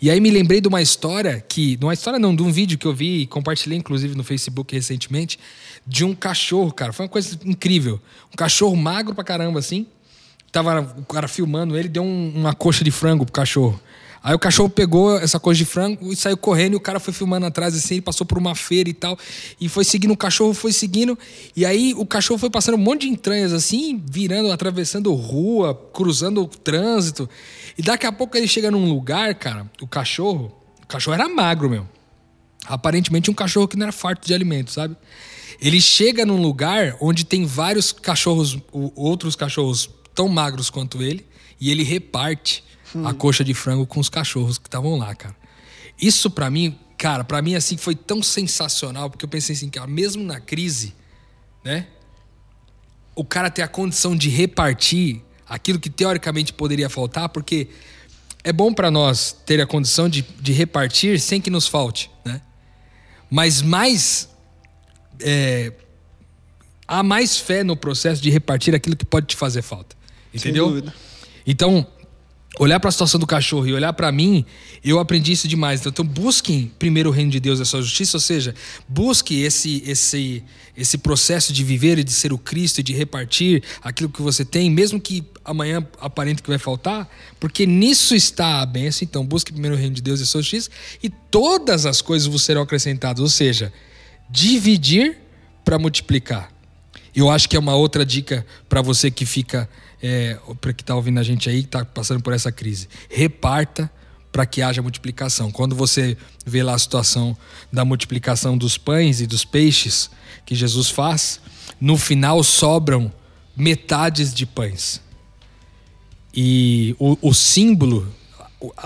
E 0.00 0.10
aí 0.10 0.20
me 0.20 0.30
lembrei 0.30 0.60
de 0.60 0.68
uma 0.68 0.80
história 0.80 1.44
que, 1.46 1.76
de 1.76 1.84
uma 1.84 1.92
história 1.92 2.18
não, 2.18 2.34
de 2.34 2.42
um 2.42 2.50
vídeo 2.50 2.78
que 2.78 2.86
eu 2.86 2.94
vi 2.94 3.22
e 3.22 3.26
compartilhei 3.26 3.78
inclusive 3.78 4.14
no 4.14 4.24
Facebook 4.24 4.74
recentemente, 4.74 5.38
de 5.86 6.04
um 6.04 6.14
cachorro, 6.14 6.72
cara, 6.72 6.92
foi 6.92 7.06
uma 7.06 7.10
coisa 7.10 7.38
incrível. 7.44 8.00
Um 8.32 8.36
cachorro 8.36 8.76
magro 8.76 9.14
pra 9.14 9.24
caramba 9.24 9.58
assim. 9.58 9.86
Tava 10.52 10.80
o 10.98 11.04
cara 11.04 11.28
filmando 11.28 11.76
ele, 11.76 11.88
deu 11.88 12.02
um, 12.02 12.32
uma 12.34 12.52
coxa 12.52 12.82
de 12.82 12.90
frango 12.90 13.24
pro 13.24 13.32
cachorro. 13.32 13.80
Aí 14.22 14.34
o 14.34 14.38
cachorro 14.38 14.68
pegou 14.68 15.16
essa 15.18 15.40
coisa 15.40 15.56
de 15.56 15.64
frango 15.64 16.12
e 16.12 16.16
saiu 16.16 16.36
correndo 16.36 16.74
e 16.74 16.76
o 16.76 16.80
cara 16.80 17.00
foi 17.00 17.12
filmando 17.12 17.46
atrás 17.46 17.74
assim, 17.74 17.94
ele 17.94 18.02
passou 18.02 18.26
por 18.26 18.36
uma 18.36 18.54
feira 18.54 18.90
e 18.90 18.92
tal. 18.92 19.18
E 19.58 19.66
foi 19.66 19.82
seguindo 19.82 20.10
o 20.10 20.16
cachorro, 20.16 20.52
foi 20.52 20.72
seguindo. 20.72 21.18
E 21.56 21.64
aí 21.64 21.94
o 21.96 22.04
cachorro 22.04 22.38
foi 22.38 22.50
passando 22.50 22.74
um 22.74 22.78
monte 22.78 23.02
de 23.02 23.08
entranhas 23.08 23.52
assim, 23.52 24.02
virando, 24.04 24.52
atravessando 24.52 25.14
rua, 25.14 25.74
cruzando 25.94 26.42
o 26.42 26.46
trânsito. 26.46 27.30
E 27.78 27.82
daqui 27.82 28.06
a 28.06 28.12
pouco 28.12 28.36
ele 28.36 28.46
chega 28.46 28.70
num 28.70 28.92
lugar, 28.92 29.34
cara, 29.36 29.70
o 29.80 29.86
cachorro. 29.86 30.52
O 30.82 30.86
cachorro 30.86 31.14
era 31.14 31.28
magro, 31.28 31.70
meu. 31.70 31.88
Aparentemente 32.66 33.30
um 33.30 33.34
cachorro 33.34 33.66
que 33.66 33.76
não 33.76 33.84
era 33.84 33.92
farto 33.92 34.26
de 34.26 34.34
alimento, 34.34 34.70
sabe? 34.70 34.96
Ele 35.60 35.80
chega 35.80 36.24
num 36.24 36.40
lugar 36.40 36.96
onde 37.00 37.24
tem 37.24 37.44
vários 37.44 37.92
cachorros, 37.92 38.58
outros 38.72 39.36
cachorros 39.36 39.90
tão 40.14 40.26
magros 40.28 40.70
quanto 40.70 41.02
ele, 41.02 41.26
e 41.60 41.70
ele 41.70 41.82
reparte 41.82 42.64
hum. 42.94 43.06
a 43.06 43.12
coxa 43.12 43.44
de 43.44 43.52
frango 43.52 43.86
com 43.86 44.00
os 44.00 44.08
cachorros 44.08 44.56
que 44.56 44.66
estavam 44.66 44.96
lá, 44.96 45.14
cara. 45.14 45.36
Isso 46.00 46.30
para 46.30 46.50
mim, 46.50 46.78
cara, 46.96 47.22
para 47.24 47.42
mim 47.42 47.54
assim 47.54 47.76
foi 47.76 47.94
tão 47.94 48.22
sensacional, 48.22 49.10
porque 49.10 49.24
eu 49.24 49.28
pensei 49.28 49.54
assim, 49.54 49.68
cara, 49.68 49.86
mesmo 49.86 50.24
na 50.24 50.40
crise, 50.40 50.94
né? 51.62 51.86
O 53.14 53.24
cara 53.24 53.50
ter 53.50 53.60
a 53.60 53.68
condição 53.68 54.16
de 54.16 54.30
repartir 54.30 55.20
aquilo 55.46 55.78
que 55.78 55.90
teoricamente 55.90 56.54
poderia 56.54 56.88
faltar, 56.88 57.28
porque 57.28 57.68
é 58.42 58.52
bom 58.52 58.72
para 58.72 58.90
nós 58.90 59.36
ter 59.44 59.60
a 59.60 59.66
condição 59.66 60.08
de, 60.08 60.22
de 60.22 60.52
repartir 60.52 61.20
sem 61.20 61.38
que 61.38 61.50
nos 61.50 61.66
falte, 61.66 62.10
né? 62.24 62.40
Mas 63.30 63.60
mais 63.60 64.29
é, 65.22 65.72
há 66.86 67.02
mais 67.02 67.36
fé 67.36 67.62
no 67.62 67.76
processo 67.76 68.20
de 68.22 68.30
repartir 68.30 68.74
aquilo 68.74 68.96
que 68.96 69.04
pode 69.04 69.26
te 69.26 69.36
fazer 69.36 69.62
falta, 69.62 69.96
entendeu? 70.32 70.82
Então 71.46 71.86
olhar 72.58 72.80
para 72.80 72.88
a 72.88 72.92
situação 72.92 73.20
do 73.20 73.26
cachorro 73.26 73.66
e 73.66 73.72
olhar 73.72 73.92
para 73.92 74.10
mim, 74.10 74.44
eu 74.84 74.98
aprendi 74.98 75.32
isso 75.32 75.46
demais. 75.46 75.84
Então, 75.86 76.04
busquem 76.04 76.70
primeiro 76.78 77.10
o 77.10 77.12
reino 77.12 77.30
de 77.30 77.38
Deus 77.38 77.58
e 77.58 77.62
a 77.62 77.64
sua 77.64 77.80
justiça, 77.80 78.16
ou 78.16 78.20
seja, 78.20 78.54
busque 78.88 79.40
esse 79.40 79.82
esse 79.86 80.42
esse 80.76 80.98
processo 80.98 81.52
de 81.52 81.62
viver 81.62 81.98
e 81.98 82.04
de 82.04 82.12
ser 82.12 82.32
o 82.32 82.38
Cristo 82.38 82.78
e 82.78 82.82
de 82.82 82.92
repartir 82.94 83.62
aquilo 83.82 84.08
que 84.08 84.22
você 84.22 84.44
tem, 84.44 84.70
mesmo 84.70 85.00
que 85.00 85.24
amanhã 85.44 85.86
aparente 86.00 86.42
que 86.42 86.48
vai 86.48 86.58
faltar, 86.58 87.08
porque 87.38 87.66
nisso 87.66 88.14
está 88.14 88.62
a 88.62 88.66
benção. 88.66 89.06
Então, 89.08 89.24
busque 89.24 89.52
primeiro 89.52 89.76
o 89.76 89.78
reino 89.78 89.94
de 89.94 90.02
Deus 90.02 90.20
e 90.20 90.22
a 90.22 90.26
sua 90.26 90.42
justiça 90.42 90.70
e 91.02 91.08
todas 91.08 91.86
as 91.86 92.00
coisas 92.00 92.26
vos 92.26 92.42
serão 92.42 92.62
acrescentadas, 92.62 93.20
ou 93.20 93.28
seja, 93.28 93.72
dividir 94.30 95.18
para 95.64 95.78
multiplicar. 95.78 96.52
Eu 97.14 97.30
acho 97.30 97.48
que 97.48 97.56
é 97.56 97.58
uma 97.58 97.74
outra 97.74 98.04
dica 98.04 98.46
para 98.68 98.80
você 98.80 99.10
que 99.10 99.26
fica 99.26 99.68
é, 100.02 100.38
para 100.60 100.72
que 100.72 100.82
está 100.82 100.94
ouvindo 100.94 101.18
a 101.18 101.22
gente 101.22 101.48
aí, 101.48 101.62
que 101.62 101.68
está 101.68 101.84
passando 101.84 102.22
por 102.22 102.32
essa 102.32 102.50
crise. 102.50 102.88
Reparta 103.08 103.90
para 104.32 104.46
que 104.46 104.62
haja 104.62 104.80
multiplicação. 104.80 105.50
Quando 105.50 105.74
você 105.74 106.16
vê 106.46 106.62
lá 106.62 106.74
a 106.74 106.78
situação 106.78 107.36
da 107.72 107.84
multiplicação 107.84 108.56
dos 108.56 108.78
pães 108.78 109.20
e 109.20 109.26
dos 109.26 109.44
peixes 109.44 110.10
que 110.46 110.54
Jesus 110.54 110.88
faz, 110.88 111.40
no 111.80 111.96
final 111.96 112.42
sobram 112.42 113.12
metades 113.56 114.32
de 114.32 114.46
pães. 114.46 115.00
E 116.32 116.94
o, 116.98 117.18
o 117.20 117.34
símbolo, 117.34 118.12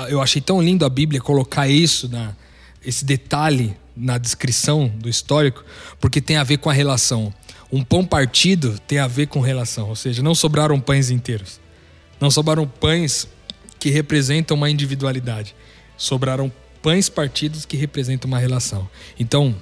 eu 0.09 0.21
achei 0.23 0.41
tão 0.41 0.63
lindo 0.63 0.85
a 0.85 0.89
Bíblia 0.89 1.21
colocar 1.21 1.69
isso, 1.69 2.09
na, 2.09 2.35
esse 2.85 3.05
detalhe 3.05 3.77
na 3.97 4.19
descrição 4.19 4.89
do 4.89 5.09
histórico, 5.09 5.65
porque 6.01 6.21
tem 6.21 6.37
a 6.37 6.45
ver 6.45 6.59
com 6.59 6.69
a 6.69 6.73
relação. 6.73 7.33
Um 7.73 7.83
pão 7.83 8.05
partido 8.05 8.79
tem 8.87 8.99
a 8.99 9.07
ver 9.07 9.27
com 9.27 9.41
relação, 9.41 9.89
ou 9.89 9.97
seja, 9.97 10.23
não 10.23 10.35
sobraram 10.35 10.81
pães 10.81 11.11
inteiros. 11.11 11.61
Não 12.21 12.31
sobraram 12.31 12.67
pães 12.67 13.29
que 13.79 13.91
representam 13.91 14.57
uma 14.57 14.71
individualidade. 14.71 15.55
Sobraram 15.97 16.51
pães 16.83 17.09
partidos 17.09 17.65
que 17.65 17.77
representam 17.77 18.29
uma 18.29 18.39
relação. 18.39 18.89
Então, 19.19 19.55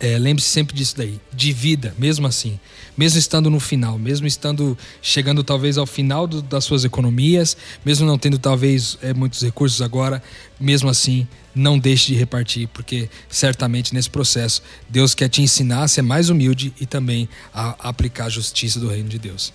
é, 0.00 0.18
lembre-se 0.18 0.48
sempre 0.48 0.74
disso 0.74 0.96
daí. 0.96 1.20
De 1.30 1.52
vida, 1.52 1.94
mesmo 1.98 2.26
assim. 2.26 2.58
Mesmo 2.96 3.18
estando 3.18 3.50
no 3.50 3.60
final, 3.60 3.98
mesmo 3.98 4.26
estando 4.26 4.76
chegando 5.02 5.44
talvez 5.44 5.76
ao 5.76 5.86
final 5.86 6.26
do, 6.26 6.40
das 6.40 6.64
suas 6.64 6.84
economias, 6.84 7.56
mesmo 7.84 8.06
não 8.06 8.18
tendo 8.18 8.38
talvez 8.38 8.98
é, 9.02 9.12
muitos 9.12 9.42
recursos 9.42 9.82
agora, 9.82 10.22
mesmo 10.58 10.88
assim, 10.88 11.28
não 11.54 11.78
deixe 11.78 12.08
de 12.08 12.18
repartir, 12.18 12.66
porque 12.68 13.10
certamente 13.28 13.92
nesse 13.92 14.08
processo 14.08 14.62
Deus 14.88 15.14
quer 15.14 15.28
te 15.28 15.42
ensinar 15.42 15.82
a 15.82 15.88
ser 15.88 16.02
mais 16.02 16.30
humilde 16.30 16.72
e 16.80 16.86
também 16.86 17.28
a 17.52 17.88
aplicar 17.88 18.26
a 18.26 18.30
justiça 18.30 18.80
do 18.80 18.88
reino 18.88 19.08
de 19.08 19.18
Deus. 19.18 19.52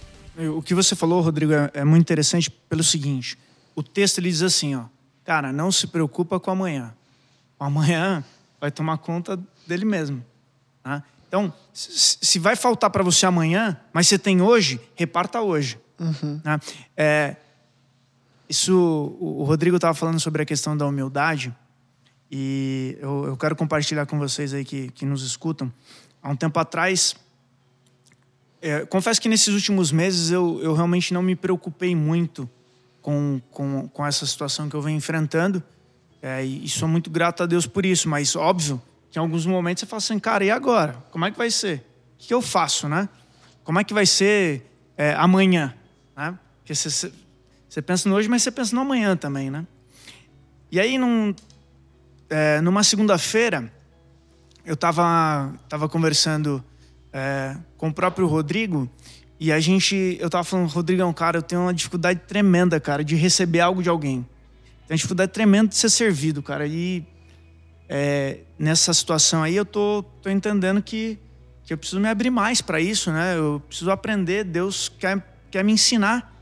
O 0.56 0.62
que 0.62 0.76
você 0.76 0.96
falou, 0.96 1.22
Rodrigo, 1.22 1.54
é, 1.54 1.72
é 1.74 1.84
muito 1.84 2.02
interessante 2.04 2.52
pelo 2.70 2.84
seguinte: 2.84 3.38
o 3.76 3.82
texto 3.82 4.20
ele 4.20 4.30
diz 4.30 4.44
assim, 4.44 4.76
ó, 4.76 4.86
cara, 5.24 5.52
não 5.52 5.72
se 5.72 5.88
preocupa 5.88 6.40
com 6.40 6.52
amanhã. 6.52 6.94
O 7.60 7.64
amanhã 7.64 8.24
vai 8.60 8.70
tomar 8.70 8.98
conta 9.00 9.40
dele 9.66 9.86
mesmo. 9.86 10.24
Né? 10.86 11.02
Então, 11.28 11.52
se 11.74 12.40
vai 12.40 12.56
faltar 12.56 12.90
para 12.90 13.04
você 13.04 13.26
amanhã, 13.26 13.78
mas 13.92 14.08
você 14.08 14.18
tem 14.18 14.42
hoje, 14.42 14.80
reparta 14.96 15.42
hoje. 15.42 15.80
Uhum. 16.00 16.40
Né? 16.44 16.60
É, 16.96 17.36
isso, 18.48 18.74
o 19.20 19.44
Rodrigo 19.44 19.76
estava 19.76 19.94
falando 19.94 20.20
sobre 20.20 20.44
a 20.44 20.46
questão 20.46 20.78
da 20.78 20.86
humildade 20.86 21.54
e 22.32 22.98
eu, 23.02 23.26
eu, 23.26 23.38
quero 23.38 23.56
compartilhar 23.56 24.06
com 24.06 24.20
vocês 24.20 24.54
aí 24.54 24.64
que, 24.64 24.90
que 24.92 25.06
nos 25.06 25.24
escutam. 25.24 25.72
Há 26.22 26.30
um 26.30 26.36
tempo 26.36 26.60
atrás, 26.60 27.16
é, 28.62 28.86
confesso 28.86 29.20
que 29.20 29.28
nesses 29.28 29.54
últimos 29.54 29.92
meses 29.92 30.32
eu, 30.32 30.60
eu 30.62 30.74
realmente 30.74 31.14
não 31.14 31.22
me 31.22 31.36
preocupei 31.36 31.96
muito 31.96 32.50
com, 33.02 33.42
com, 33.52 33.88
com 33.90 34.06
essa 34.06 34.26
situação 34.26 34.70
que 34.70 34.76
eu 34.76 34.82
venho 34.82 34.98
enfrentando 34.98 35.62
é, 36.22 36.44
e 36.44 36.68
sou 36.70 36.88
muito 36.88 37.10
grato 37.10 37.44
a 37.44 37.46
Deus 37.46 37.68
por 37.68 37.86
isso, 37.86 38.10
mas 38.10 38.36
óbvio 38.36 38.82
que 39.16 39.20
em 39.20 39.22
alguns 39.22 39.46
momentos 39.46 39.80
você 39.80 39.86
fala 39.86 40.00
assim, 40.00 40.20
cara, 40.20 40.44
e 40.44 40.52
agora? 40.52 41.02
Como 41.10 41.24
é 41.24 41.32
que 41.32 41.38
vai 41.38 41.50
ser? 41.50 41.78
O 42.16 42.18
que 42.18 42.34
eu 42.34 42.42
faço, 42.42 42.90
né? 42.90 43.08
Como 43.64 43.80
é 43.80 43.84
que 43.86 43.94
vai 43.94 44.06
ser 44.06 44.70
é, 44.98 45.14
amanhã? 45.14 45.74
Né? 46.18 46.38
Porque 46.58 46.76
você, 46.76 47.14
você 47.70 47.82
pensa 47.82 48.10
no 48.10 48.16
hoje, 48.16 48.28
mas 48.28 48.44
você 48.44 48.52
pensa 48.52 48.76
no 48.76 48.82
amanhã 48.82 49.16
também, 49.16 49.50
né? 49.50 49.66
E 50.70 50.82
aí, 50.82 50.98
num, 50.98 51.34
é, 52.30 52.60
numa 52.60 52.84
segunda-feira, 52.84 53.72
eu 54.66 54.74
estava 54.74 55.54
tava 55.70 55.88
conversando 55.88 56.62
é, 57.14 57.56
com 57.78 57.88
o 57.88 57.94
próprio 57.94 58.28
Rodrigo 58.28 58.90
e 59.40 59.50
a 59.50 59.62
gente, 59.62 60.18
eu 60.20 60.26
estava 60.26 60.44
falando, 60.44 60.68
Rodrigão, 60.68 61.14
cara, 61.14 61.38
eu 61.38 61.42
tenho 61.42 61.62
uma 61.62 61.74
dificuldade 61.74 62.20
tremenda, 62.28 62.82
cara, 62.82 63.02
de 63.02 63.16
receber 63.16 63.62
algo 63.62 63.82
de 63.82 63.88
alguém. 63.88 64.24
Tenho 64.88 64.90
uma 64.90 64.98
dificuldade 64.98 65.32
tremenda 65.32 65.70
de 65.70 65.78
ser 65.78 65.90
servido, 65.90 66.44
cara. 66.44 66.68
E 66.68 67.15
é, 67.88 68.40
nessa 68.58 68.94
situação 68.94 69.44
aí 69.44 69.56
eu 69.56 69.66
tô, 69.66 70.04
tô 70.22 70.30
entendendo 70.30 70.82
que, 70.82 71.20
que 71.64 71.74
eu 71.74 71.78
preciso 71.78 72.00
me 72.00 72.08
abrir 72.08 72.30
mais 72.30 72.62
para 72.62 72.80
isso, 72.80 73.12
né? 73.12 73.38
Eu 73.38 73.62
preciso 73.68 73.92
aprender. 73.92 74.44
Deus 74.44 74.90
quer, 74.90 75.24
quer 75.52 75.64
me 75.64 75.72
ensinar 75.72 76.34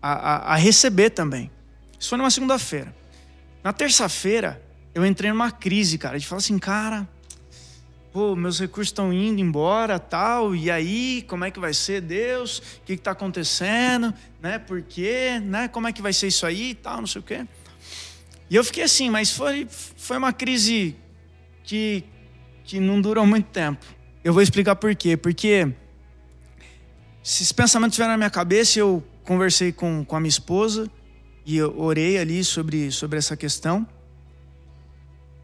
a, 0.00 0.12
a, 0.12 0.36
a 0.52 0.56
receber 0.56 1.10
também. 1.10 1.50
Isso 1.98 2.08
foi 2.08 2.18
numa 2.18 2.30
segunda-feira. 2.30 2.94
Na 3.62 3.72
terça-feira, 3.72 4.62
eu 4.94 5.04
entrei 5.04 5.30
numa 5.30 5.50
crise, 5.50 5.98
cara, 5.98 6.18
de 6.18 6.26
falar 6.26 6.38
assim, 6.38 6.58
cara, 6.58 7.06
pô, 8.12 8.34
meus 8.34 8.58
recursos 8.58 8.88
estão 8.88 9.12
indo 9.12 9.40
embora, 9.40 9.98
tal, 9.98 10.54
e 10.54 10.70
aí, 10.70 11.22
como 11.28 11.44
é 11.44 11.50
que 11.50 11.60
vai 11.60 11.74
ser, 11.74 12.00
Deus? 12.00 12.58
O 12.58 12.62
que 12.86 12.94
está 12.94 13.10
acontecendo, 13.10 14.14
né? 14.40 14.58
Por 14.58 14.82
quê, 14.82 15.40
né? 15.42 15.68
Como 15.68 15.86
é 15.86 15.92
que 15.92 16.02
vai 16.02 16.12
ser 16.12 16.28
isso 16.28 16.46
aí, 16.46 16.74
tal, 16.74 16.98
não 16.98 17.06
sei 17.06 17.20
o 17.20 17.24
quê. 17.24 17.46
E 18.50 18.56
eu 18.56 18.64
fiquei 18.64 18.82
assim, 18.82 19.08
mas 19.08 19.30
foi, 19.30 19.68
foi 19.70 20.16
uma 20.16 20.32
crise 20.32 20.96
que, 21.62 22.02
que 22.64 22.80
não 22.80 23.00
durou 23.00 23.24
muito 23.24 23.46
tempo. 23.46 23.86
Eu 24.24 24.32
vou 24.32 24.42
explicar 24.42 24.74
por 24.74 24.92
quê. 24.96 25.16
Porque 25.16 25.72
esses 27.24 27.52
pensamentos 27.52 27.96
vieram 27.96 28.12
na 28.12 28.18
minha 28.18 28.28
cabeça, 28.28 28.80
eu 28.80 29.04
conversei 29.22 29.70
com, 29.70 30.04
com 30.04 30.16
a 30.16 30.20
minha 30.20 30.28
esposa 30.28 30.90
e 31.46 31.56
eu 31.56 31.78
orei 31.78 32.18
ali 32.18 32.42
sobre, 32.42 32.90
sobre 32.90 33.18
essa 33.18 33.36
questão. 33.36 33.86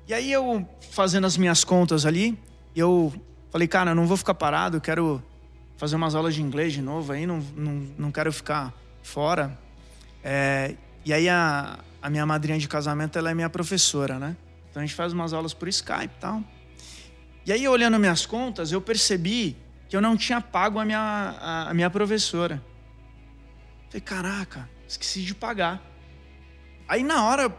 E 0.08 0.12
aí 0.12 0.32
eu, 0.32 0.68
fazendo 0.90 1.28
as 1.28 1.36
minhas 1.36 1.62
contas 1.62 2.04
ali, 2.04 2.36
eu 2.74 3.12
falei, 3.50 3.68
cara, 3.68 3.94
não 3.94 4.06
vou 4.06 4.16
ficar 4.16 4.34
parado, 4.34 4.78
eu 4.78 4.80
quero 4.80 5.22
fazer 5.76 5.94
umas 5.94 6.16
aulas 6.16 6.34
de 6.34 6.42
inglês 6.42 6.72
de 6.72 6.82
novo 6.82 7.12
aí, 7.12 7.24
não, 7.24 7.38
não, 7.56 7.86
não 7.96 8.10
quero 8.10 8.32
ficar 8.32 8.74
fora. 9.02 9.56
É, 10.24 10.74
e 11.04 11.12
aí 11.12 11.28
a, 11.28 11.78
a 12.06 12.08
minha 12.08 12.24
madrinha 12.24 12.56
de 12.56 12.68
casamento, 12.68 13.18
ela 13.18 13.32
é 13.32 13.34
minha 13.34 13.50
professora, 13.50 14.16
né? 14.16 14.36
Então 14.70 14.80
a 14.80 14.86
gente 14.86 14.94
faz 14.94 15.12
umas 15.12 15.32
aulas 15.32 15.52
por 15.52 15.66
Skype 15.66 16.04
e 16.04 16.20
tal. 16.20 16.40
E 17.44 17.50
aí, 17.50 17.66
olhando 17.66 17.98
minhas 17.98 18.24
contas, 18.24 18.70
eu 18.70 18.80
percebi 18.80 19.56
que 19.88 19.96
eu 19.96 20.00
não 20.00 20.16
tinha 20.16 20.40
pago 20.40 20.78
a 20.78 20.84
minha, 20.84 21.00
a, 21.00 21.70
a 21.70 21.74
minha 21.74 21.90
professora. 21.90 22.62
Falei, 23.88 24.00
caraca, 24.02 24.70
esqueci 24.86 25.22
de 25.22 25.34
pagar. 25.34 25.82
Aí, 26.86 27.02
na 27.02 27.24
hora, 27.24 27.52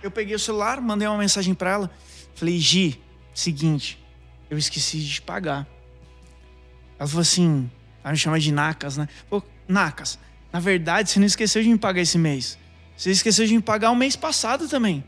eu 0.00 0.12
peguei 0.12 0.36
o 0.36 0.38
celular, 0.38 0.80
mandei 0.80 1.08
uma 1.08 1.18
mensagem 1.18 1.52
para 1.52 1.70
ela. 1.72 1.90
Falei, 2.36 2.56
Gi, 2.56 3.02
seguinte, 3.34 4.00
eu 4.48 4.56
esqueci 4.56 5.00
de 5.00 5.20
pagar. 5.20 5.66
Ela 7.00 7.08
falou 7.08 7.22
assim, 7.22 7.68
ela 8.04 8.12
me 8.12 8.16
chama 8.16 8.38
de 8.38 8.52
Nacas, 8.52 8.96
né? 8.96 9.08
Pô, 9.28 9.42
Nacas, 9.66 10.20
na 10.52 10.60
verdade, 10.60 11.10
você 11.10 11.18
não 11.18 11.26
esqueceu 11.26 11.64
de 11.64 11.68
me 11.68 11.76
pagar 11.78 12.00
esse 12.00 12.16
mês. 12.16 12.56
Você 12.98 13.12
esqueceu 13.12 13.46
de 13.46 13.54
me 13.54 13.62
pagar 13.62 13.92
o 13.92 13.94
mês 13.94 14.16
passado 14.16 14.66
também. 14.66 15.04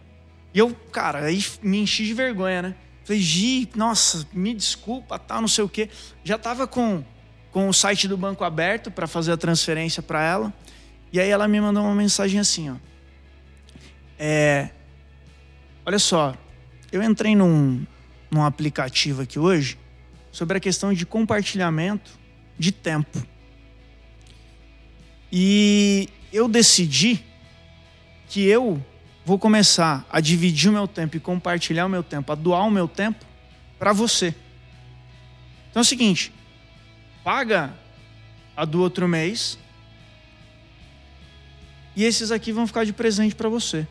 E 0.55 0.61
eu, 0.61 0.73
cara, 0.93 1.25
aí 1.25 1.45
me 1.61 1.81
enchi 1.81 2.05
de 2.05 2.15
vergonha, 2.15 2.63
né? 2.63 2.75
Falei, 3.05 3.21
Gi, 3.21 3.69
nossa, 3.75 4.29
me 4.33 4.55
desculpa, 4.55 5.19
tá, 5.19 5.41
não 5.41 5.49
sei 5.49 5.65
o 5.65 5.69
quê. 5.69 5.91
Já 6.23 6.39
tava 6.39 6.69
com, 6.69 7.03
com 7.51 7.69
o 7.69 7.75
site 7.75 8.07
do 8.07 8.17
banco 8.17 8.45
aberto 8.45 8.93
para 8.93 9.09
fazer 9.09 9.33
a 9.33 9.37
transferência 9.37 10.01
para 10.01 10.23
ela. 10.23 10.55
E 11.13 11.19
aí 11.19 11.29
ela 11.29 11.49
me 11.49 11.61
mandou 11.61 11.83
uma 11.83 11.95
mensagem 11.95 12.39
assim, 12.39 12.71
ó. 12.71 12.77
É, 14.17 14.71
olha 15.85 15.99
só, 15.99 16.37
eu 16.93 17.03
entrei 17.03 17.35
num, 17.35 17.85
num 18.31 18.45
aplicativo 18.45 19.23
aqui 19.23 19.37
hoje 19.37 19.77
sobre 20.31 20.59
a 20.59 20.61
questão 20.61 20.95
de 20.95 21.05
compartilhamento 21.05 22.13
de 22.57 22.71
tempo. 22.71 23.21
E 25.33 26.09
eu 26.33 26.47
decidi 26.47 27.29
que 28.31 28.47
eu 28.47 28.83
vou 29.25 29.39
começar 29.39 30.07
a 30.09 30.21
dividir 30.21 30.71
o 30.71 30.73
meu 30.73 30.87
tempo 30.87 31.17
e 31.17 31.21
compartilhar 31.21 31.85
o 31.85 31.89
meu 31.89 32.03
tempo, 32.03 32.31
a 32.31 32.37
doar 32.37 32.65
o 32.65 32.71
meu 32.71 32.87
tempo 32.87 33.27
para 33.77 33.93
você. 33.93 34.33
Então 35.69 35.81
é 35.81 35.83
o 35.83 35.85
seguinte, 35.85 36.33
paga 37.25 37.75
a 38.57 38.65
do 38.65 38.81
outro 38.81 39.09
mês 39.09 39.59
e 41.97 42.05
esses 42.05 42.31
aqui 42.31 42.53
vão 42.53 42.69
ficar 42.69 42.85
de 42.85 42.93
presente 42.93 43.35
para 43.35 43.49
você. 43.49 43.87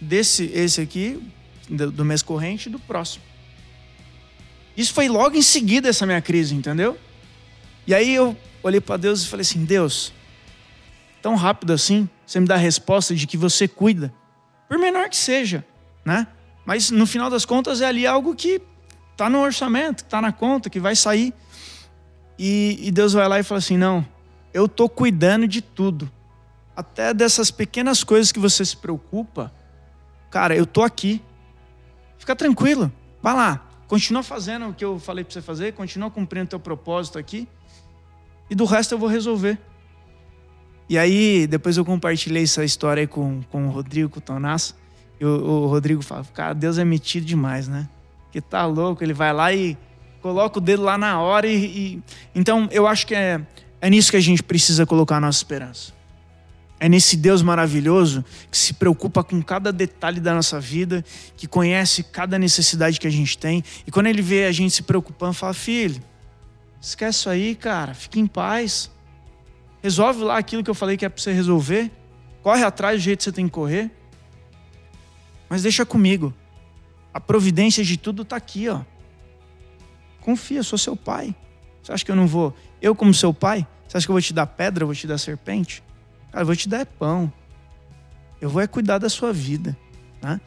Desse 0.00 0.46
esse 0.46 0.80
aqui 0.80 1.22
do 1.68 2.04
mês 2.04 2.20
corrente 2.20 2.68
e 2.68 2.72
do 2.72 2.80
próximo. 2.80 3.22
Isso 4.76 4.92
foi 4.92 5.08
logo 5.08 5.36
em 5.36 5.42
seguida 5.42 5.88
essa 5.88 6.04
minha 6.04 6.20
crise, 6.20 6.54
entendeu? 6.54 6.98
E 7.86 7.94
aí 7.94 8.12
eu 8.12 8.36
olhei 8.60 8.80
para 8.80 8.96
Deus 8.96 9.22
e 9.22 9.28
falei 9.28 9.42
assim: 9.42 9.64
Deus, 9.64 10.12
tão 11.22 11.36
rápido 11.36 11.72
assim, 11.72 12.08
você 12.28 12.40
me 12.40 12.46
dá 12.46 12.56
a 12.56 12.58
resposta 12.58 13.14
de 13.14 13.26
que 13.26 13.38
você 13.38 13.66
cuida, 13.66 14.12
por 14.68 14.78
menor 14.78 15.08
que 15.08 15.16
seja, 15.16 15.64
né? 16.04 16.26
Mas 16.66 16.90
no 16.90 17.06
final 17.06 17.30
das 17.30 17.46
contas 17.46 17.80
é 17.80 17.86
ali 17.86 18.06
algo 18.06 18.34
que 18.34 18.60
está 19.12 19.30
no 19.30 19.40
orçamento, 19.40 20.04
está 20.04 20.20
na 20.20 20.30
conta, 20.30 20.68
que 20.68 20.78
vai 20.78 20.94
sair. 20.94 21.32
E, 22.38 22.78
e, 22.82 22.90
Deus 22.90 23.14
vai 23.14 23.26
lá 23.26 23.40
e 23.40 23.42
fala 23.42 23.60
assim: 23.60 23.78
não, 23.78 24.06
eu 24.52 24.66
estou 24.66 24.90
cuidando 24.90 25.48
de 25.48 25.62
tudo. 25.62 26.12
Até 26.76 27.14
dessas 27.14 27.50
pequenas 27.50 28.04
coisas 28.04 28.30
que 28.30 28.38
você 28.38 28.62
se 28.62 28.76
preocupa, 28.76 29.50
cara, 30.30 30.54
eu 30.54 30.66
tô 30.66 30.82
aqui. 30.82 31.22
Fica 32.18 32.36
tranquilo, 32.36 32.92
vai 33.22 33.34
lá, 33.34 33.66
continua 33.86 34.22
fazendo 34.22 34.68
o 34.68 34.74
que 34.74 34.84
eu 34.84 34.98
falei 34.98 35.24
para 35.24 35.32
você 35.32 35.40
fazer, 35.40 35.72
continua 35.72 36.10
cumprindo 36.10 36.44
o 36.44 36.48
teu 36.48 36.60
propósito 36.60 37.18
aqui, 37.18 37.48
e 38.50 38.54
do 38.54 38.66
resto 38.66 38.92
eu 38.92 38.98
vou 38.98 39.08
resolver. 39.08 39.58
E 40.88 40.96
aí, 40.96 41.46
depois 41.46 41.76
eu 41.76 41.84
compartilhei 41.84 42.44
essa 42.44 42.64
história 42.64 43.02
aí 43.02 43.06
com, 43.06 43.42
com 43.50 43.66
o 43.66 43.70
Rodrigo, 43.70 44.08
com 44.08 44.18
o 44.18 44.22
Tonasso. 44.22 44.74
E 45.20 45.24
o, 45.24 45.28
o 45.28 45.66
Rodrigo 45.66 46.02
fala: 46.02 46.24
Cara, 46.32 46.54
Deus 46.54 46.78
é 46.78 46.84
metido 46.84 47.26
demais, 47.26 47.68
né? 47.68 47.88
Que 48.32 48.40
tá 48.40 48.64
louco. 48.64 49.04
Ele 49.04 49.12
vai 49.12 49.32
lá 49.32 49.52
e 49.52 49.76
coloca 50.22 50.58
o 50.58 50.60
dedo 50.60 50.82
lá 50.82 50.96
na 50.96 51.20
hora. 51.20 51.46
E, 51.46 51.64
e... 51.64 52.02
Então, 52.34 52.68
eu 52.70 52.86
acho 52.86 53.06
que 53.06 53.14
é, 53.14 53.40
é 53.80 53.90
nisso 53.90 54.10
que 54.10 54.16
a 54.16 54.20
gente 54.20 54.42
precisa 54.42 54.86
colocar 54.86 55.16
a 55.16 55.20
nossa 55.20 55.38
esperança. 55.38 55.92
É 56.80 56.88
nesse 56.88 57.16
Deus 57.16 57.42
maravilhoso 57.42 58.24
que 58.50 58.56
se 58.56 58.72
preocupa 58.72 59.24
com 59.24 59.42
cada 59.42 59.72
detalhe 59.72 60.20
da 60.20 60.32
nossa 60.32 60.60
vida, 60.60 61.04
que 61.36 61.48
conhece 61.48 62.04
cada 62.04 62.38
necessidade 62.38 63.00
que 63.00 63.06
a 63.06 63.10
gente 63.10 63.36
tem. 63.36 63.64
E 63.86 63.90
quando 63.90 64.06
ele 64.06 64.22
vê 64.22 64.46
a 64.46 64.52
gente 64.52 64.72
se 64.72 64.82
preocupando, 64.82 65.34
fala: 65.34 65.52
Filho, 65.52 66.00
esquece 66.80 67.18
isso 67.18 67.30
aí, 67.30 67.54
cara, 67.54 67.94
fique 67.94 68.20
em 68.20 68.26
paz. 68.26 68.90
Resolve 69.82 70.24
lá 70.24 70.38
aquilo 70.38 70.62
que 70.64 70.70
eu 70.70 70.74
falei 70.74 70.96
que 70.96 71.04
é 71.04 71.08
para 71.08 71.22
você 71.22 71.32
resolver. 71.32 71.90
Corre 72.42 72.64
atrás 72.64 73.00
do 73.00 73.04
jeito 73.04 73.18
que 73.18 73.24
você 73.24 73.32
tem 73.32 73.46
que 73.46 73.52
correr. 73.52 73.90
Mas 75.48 75.62
deixa 75.62 75.86
comigo. 75.86 76.34
A 77.12 77.20
providência 77.20 77.82
de 77.84 77.96
tudo 77.96 78.22
está 78.22 78.36
aqui, 78.36 78.68
ó. 78.68 78.82
Confia, 80.20 80.62
sou 80.62 80.78
seu 80.78 80.96
pai. 80.96 81.34
Você 81.82 81.92
acha 81.92 82.04
que 82.04 82.10
eu 82.10 82.16
não 82.16 82.26
vou? 82.26 82.54
Eu, 82.82 82.94
como 82.94 83.14
seu 83.14 83.32
pai, 83.32 83.66
você 83.86 83.96
acha 83.96 84.06
que 84.06 84.10
eu 84.10 84.14
vou 84.14 84.20
te 84.20 84.32
dar 84.32 84.46
pedra, 84.46 84.82
eu 84.82 84.86
vou 84.86 84.94
te 84.94 85.06
dar 85.06 85.18
serpente? 85.18 85.82
Cara, 86.30 86.42
eu 86.42 86.46
vou 86.46 86.56
te 86.56 86.68
dar 86.68 86.84
pão. 86.84 87.32
Eu 88.40 88.50
vou 88.50 88.60
é 88.60 88.66
cuidar 88.66 88.98
da 88.98 89.08
sua 89.08 89.32
vida. 89.32 89.76
Né? 90.22 90.40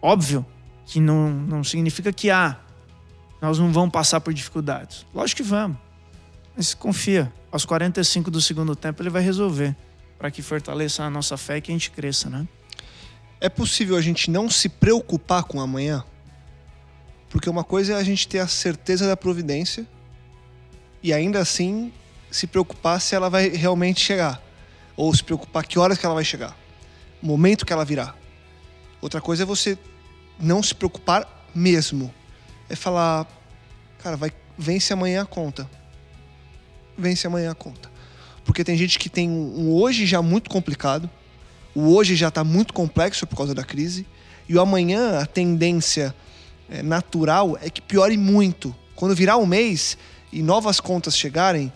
Óbvio 0.00 0.46
que 0.86 1.00
não, 1.00 1.30
não 1.30 1.64
significa 1.64 2.12
que 2.12 2.30
ah, 2.30 2.58
nós 3.40 3.58
não 3.58 3.72
vamos 3.72 3.90
passar 3.90 4.20
por 4.20 4.32
dificuldades. 4.32 5.04
Lógico 5.12 5.42
que 5.42 5.48
vamos. 5.48 5.76
Mas 6.58 6.74
confia, 6.74 7.32
aos 7.52 7.64
45 7.64 8.32
do 8.32 8.40
segundo 8.40 8.74
tempo 8.74 9.00
ele 9.00 9.10
vai 9.10 9.22
resolver 9.22 9.76
para 10.18 10.28
que 10.28 10.42
fortaleça 10.42 11.04
a 11.04 11.08
nossa 11.08 11.36
fé 11.36 11.58
e 11.58 11.60
que 11.60 11.70
a 11.70 11.74
gente 11.74 11.92
cresça, 11.92 12.28
né? 12.28 12.48
É 13.40 13.48
possível 13.48 13.96
a 13.96 14.00
gente 14.00 14.28
não 14.28 14.50
se 14.50 14.68
preocupar 14.68 15.44
com 15.44 15.60
amanhã? 15.60 16.02
Porque 17.30 17.48
uma 17.48 17.62
coisa 17.62 17.92
é 17.92 17.96
a 17.96 18.02
gente 18.02 18.26
ter 18.26 18.40
a 18.40 18.48
certeza 18.48 19.06
da 19.06 19.16
providência 19.16 19.86
e 21.00 21.12
ainda 21.12 21.38
assim 21.38 21.92
se 22.28 22.48
preocupar 22.48 23.00
se 23.00 23.14
ela 23.14 23.30
vai 23.30 23.50
realmente 23.50 24.00
chegar. 24.00 24.42
Ou 24.96 25.14
se 25.14 25.22
preocupar 25.22 25.64
que 25.64 25.78
horas 25.78 25.96
que 25.96 26.04
ela 26.04 26.16
vai 26.16 26.24
chegar. 26.24 26.56
Momento 27.22 27.64
que 27.64 27.72
ela 27.72 27.84
virá. 27.84 28.16
Outra 29.00 29.20
coisa 29.20 29.44
é 29.44 29.46
você 29.46 29.78
não 30.40 30.60
se 30.60 30.74
preocupar 30.74 31.46
mesmo. 31.54 32.12
É 32.68 32.74
falar, 32.74 33.28
cara, 34.00 34.16
vai, 34.16 34.32
vence 34.58 34.92
amanhã 34.92 35.22
a 35.22 35.26
conta. 35.26 35.77
Vence 36.98 37.26
amanhã 37.26 37.52
a 37.52 37.54
conta. 37.54 37.88
Porque 38.44 38.64
tem 38.64 38.76
gente 38.76 38.98
que 38.98 39.08
tem 39.08 39.30
um 39.30 39.72
hoje 39.72 40.04
já 40.04 40.20
muito 40.20 40.50
complicado, 40.50 41.08
o 41.74 41.94
hoje 41.94 42.16
já 42.16 42.28
está 42.28 42.42
muito 42.42 42.74
complexo 42.74 43.26
por 43.26 43.36
causa 43.36 43.54
da 43.54 43.62
crise, 43.62 44.04
e 44.48 44.56
o 44.56 44.60
amanhã, 44.60 45.20
a 45.20 45.26
tendência 45.26 46.14
é, 46.68 46.82
natural 46.82 47.56
é 47.60 47.70
que 47.70 47.80
piore 47.80 48.16
muito. 48.16 48.74
Quando 48.96 49.14
virar 49.14 49.36
um 49.36 49.46
mês 49.46 49.96
e 50.32 50.42
novas 50.42 50.80
contas 50.80 51.16
chegarem, 51.16 51.72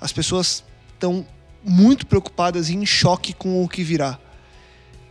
as 0.00 0.12
pessoas 0.12 0.62
estão 0.92 1.26
muito 1.64 2.06
preocupadas 2.06 2.68
e 2.68 2.76
em 2.76 2.86
choque 2.86 3.32
com 3.32 3.64
o 3.64 3.68
que 3.68 3.82
virá. 3.82 4.18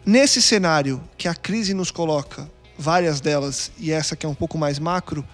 Nesse 0.05 0.41
cenário 0.41 1.03
que 1.17 1.27
a 1.27 1.35
crise 1.35 1.73
nos 1.73 1.91
coloca, 1.91 2.49
várias 2.77 3.19
delas, 3.19 3.71
e 3.77 3.91
essa 3.91 4.15
que 4.15 4.25
é 4.25 4.29
um 4.29 4.35
pouco 4.35 4.57
mais 4.57 4.79
macro, 4.79 5.25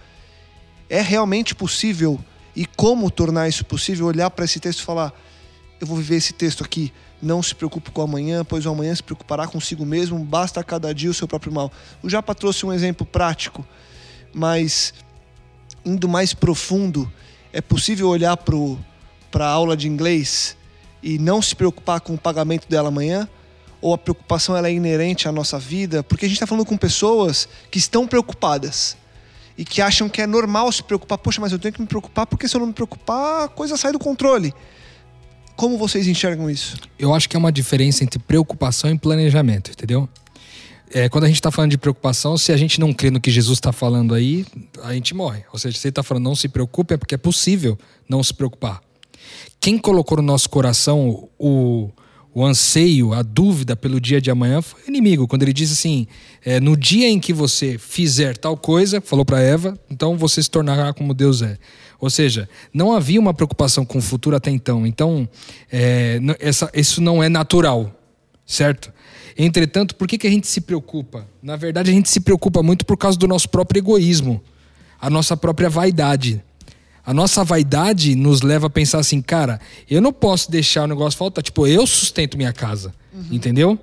é 0.90 1.02
realmente 1.02 1.54
possível 1.54 2.20
e 2.56 2.66
como 2.66 3.12
tornar 3.12 3.50
isso 3.50 3.66
possível? 3.66 4.06
Olhar 4.06 4.30
para 4.30 4.46
esse 4.46 4.60
texto 4.60 4.80
e 4.80 4.84
falar: 4.84 5.14
eu 5.80 5.86
vou 5.86 5.98
viver 5.98 6.16
esse 6.16 6.34
texto 6.34 6.64
aqui. 6.64 6.92
Não 7.22 7.42
se 7.42 7.54
preocupe 7.56 7.92
com 7.92 8.02
amanhã, 8.02 8.46
pois 8.46 8.66
o 8.66 8.70
amanhã 8.70 8.94
se 8.94 9.04
preocupará 9.04 9.48
consigo 9.48 9.86
mesmo. 9.86 10.18
Basta 10.20 10.60
a 10.60 10.64
cada 10.64 10.94
dia 10.94 11.10
o 11.10 11.14
seu 11.14 11.28
próprio 11.28 11.52
mal. 11.52 11.72
O 12.02 12.10
Japa 12.10 12.34
trouxe 12.36 12.66
um 12.66 12.74
exemplo 12.74 13.06
prático, 13.06 13.66
mas 14.34 14.94
indo 15.84 16.08
mais 16.08 16.34
profundo, 16.34 17.12
é 17.54 17.62
possível 17.62 18.10
olhar 18.10 18.36
para 18.38 19.46
a 19.46 19.50
aula 19.50 19.78
de 19.78 19.88
inglês 19.88 20.58
e 21.02 21.20
não 21.20 21.42
se 21.42 21.56
preocupar 21.56 22.02
com 22.02 22.14
o 22.14 22.18
pagamento 22.18 22.68
dela 22.68 22.90
amanhã? 22.90 23.28
Ou 23.82 23.94
a 23.94 23.98
preocupação 23.98 24.58
ela 24.58 24.68
é 24.68 24.74
inerente 24.74 25.28
à 25.28 25.32
nossa 25.32 25.60
vida? 25.60 26.02
Porque 26.02 26.26
a 26.26 26.28
gente 26.28 26.38
está 26.38 26.48
falando 26.48 26.66
com 26.66 26.78
pessoas 26.78 27.48
que 27.70 27.78
estão 27.78 28.08
preocupadas 28.08 28.98
e 29.58 29.64
que 29.64 29.82
acham 29.82 30.10
que 30.10 30.22
é 30.22 30.28
normal 30.28 30.72
se 30.72 30.84
preocupar. 30.84 31.18
Poxa, 31.18 31.40
mas 31.40 31.52
eu 31.52 31.60
tenho 31.60 31.74
que 31.74 31.82
me 31.82 31.88
preocupar 31.88 32.26
porque 32.28 32.48
se 32.48 32.56
eu 32.56 32.60
não 32.60 32.68
me 32.68 32.74
preocupar, 32.74 33.46
a 33.46 33.48
coisa 33.48 33.78
sai 33.78 33.92
do 33.92 34.00
controle. 34.00 34.54
Como 35.56 35.78
vocês 35.78 36.08
enxergam 36.08 36.50
isso? 36.50 36.78
Eu 37.00 37.14
acho 37.14 37.30
que 37.30 37.36
é 37.36 37.40
uma 37.40 37.52
diferença 37.52 38.04
entre 38.04 38.20
preocupação 38.20 38.92
e 38.92 38.98
planejamento, 38.98 39.72
entendeu? 39.72 40.10
É, 40.92 41.10
quando 41.10 41.24
a 41.24 41.28
gente 41.28 41.38
está 41.38 41.50
falando 41.50 41.72
de 41.72 41.78
preocupação, 41.78 42.38
se 42.38 42.52
a 42.52 42.58
gente 42.58 42.80
não 42.80 42.94
crê 42.94 43.10
no 43.10 43.20
que 43.20 43.32
Jesus 43.32 43.58
está 43.58 43.72
falando 43.72 44.14
aí, 44.14 44.46
a 44.84 44.94
gente 44.94 45.14
morre. 45.16 45.44
Ou 45.52 45.58
seja, 45.58 45.78
se 45.78 45.88
ele 45.88 45.92
está 45.92 46.04
falando 46.04 46.24
não 46.24 46.36
se 46.36 46.48
preocupe, 46.48 46.94
é 46.94 46.98
porque 46.98 47.16
é 47.16 47.18
possível 47.18 47.78
não 48.08 48.22
se 48.22 48.34
preocupar. 48.34 48.82
Quem 49.60 49.78
colocou 49.78 50.18
no 50.18 50.24
nosso 50.24 50.50
coração 50.50 51.30
o, 51.40 51.90
o 52.36 52.46
anseio, 52.46 53.14
a 53.14 53.24
dúvida 53.24 53.78
pelo 53.78 53.98
dia 53.98 54.20
de 54.20 54.30
amanhã 54.30 54.62
foi 54.62 54.82
inimigo. 54.90 55.26
Quando 55.26 55.44
ele 55.44 55.54
disse 55.54 55.72
assim: 55.72 56.06
é, 56.44 56.60
no 56.60 56.76
dia 56.76 57.08
em 57.08 57.18
que 57.18 57.32
você 57.32 57.78
fizer 57.78 58.36
tal 58.38 58.58
coisa, 58.58 59.00
falou 59.00 59.24
para 59.24 59.40
Eva, 59.40 59.80
então 59.90 60.18
você 60.18 60.44
se 60.44 60.52
tornará 60.52 60.94
como 60.94 61.14
Deus 61.14 61.42
é. 61.42 61.58
Ou 61.98 62.10
seja, 62.10 62.50
não 62.74 62.92
havia 62.92 63.22
uma 63.22 63.34
preocupação 63.34 63.86
com 63.86 64.00
o 64.00 64.02
futuro 64.02 64.36
até 64.36 64.52
então. 64.52 64.86
Então, 64.86 65.28
é, 65.72 66.20
essa, 66.42 66.70
isso 66.74 67.00
não 67.00 67.24
é 67.24 67.30
natural, 67.30 67.90
certo? 68.46 68.92
Entretanto, 69.38 69.96
por 69.96 70.06
que, 70.06 70.18
que 70.18 70.28
a 70.28 70.30
gente 70.30 70.48
se 70.48 70.60
preocupa? 70.60 71.26
Na 71.42 71.56
verdade, 71.56 71.90
a 71.90 71.94
gente 71.94 72.10
se 72.10 72.20
preocupa 72.20 72.62
muito 72.62 72.86
por 72.86 72.98
causa 72.98 73.18
do 73.18 73.30
nosso 73.30 73.48
próprio 73.48 73.80
egoísmo, 73.80 74.44
a 75.00 75.10
nossa 75.10 75.38
própria 75.38 75.70
vaidade. 75.70 76.44
A 77.06 77.14
nossa 77.14 77.44
vaidade 77.44 78.16
nos 78.16 78.42
leva 78.42 78.68
a 78.68 78.70
pensar 78.70 79.00
assim, 79.00 79.22
cara, 79.22 79.60
eu 79.90 80.02
não 80.02 80.12
posso 80.12 80.50
deixar 80.50 80.84
o 80.84 80.88
negócio 80.88 81.18
faltar. 81.18 81.44
Tipo, 81.44 81.68
eu 81.68 81.86
sustento 81.86 82.36
minha 82.36 82.52
casa. 82.52 82.94
Uhum. 83.14 83.28
Entendeu? 83.32 83.80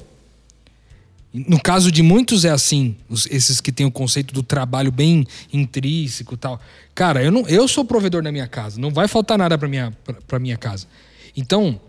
No 1.33 1.59
caso 1.61 1.91
de 1.91 2.03
muitos 2.03 2.45
é 2.45 2.51
assim, 2.51 2.95
os, 3.09 3.27
esses 3.31 3.59
que 3.59 3.73
têm 3.73 3.87
o 3.87 3.91
conceito 3.91 4.35
do 4.35 4.43
trabalho 4.43 4.93
bem 4.93 5.27
intrínseco 5.51 6.37
tal. 6.37 6.61
Cara, 6.95 7.23
eu, 7.23 7.31
não, 7.31 7.49
eu 7.49 7.67
sou 7.67 7.87
provedor 7.87 8.23
da 8.23 8.31
minha 8.31 8.47
casa, 8.47 8.79
não 8.79 8.91
vai 8.91 9.09
faltar 9.09 9.39
nada 9.39 9.57
para 9.57 9.67
minha, 9.67 9.97
pra, 10.27 10.39
minha 10.39 10.59
casa. 10.59 10.87
Então, 11.35 11.81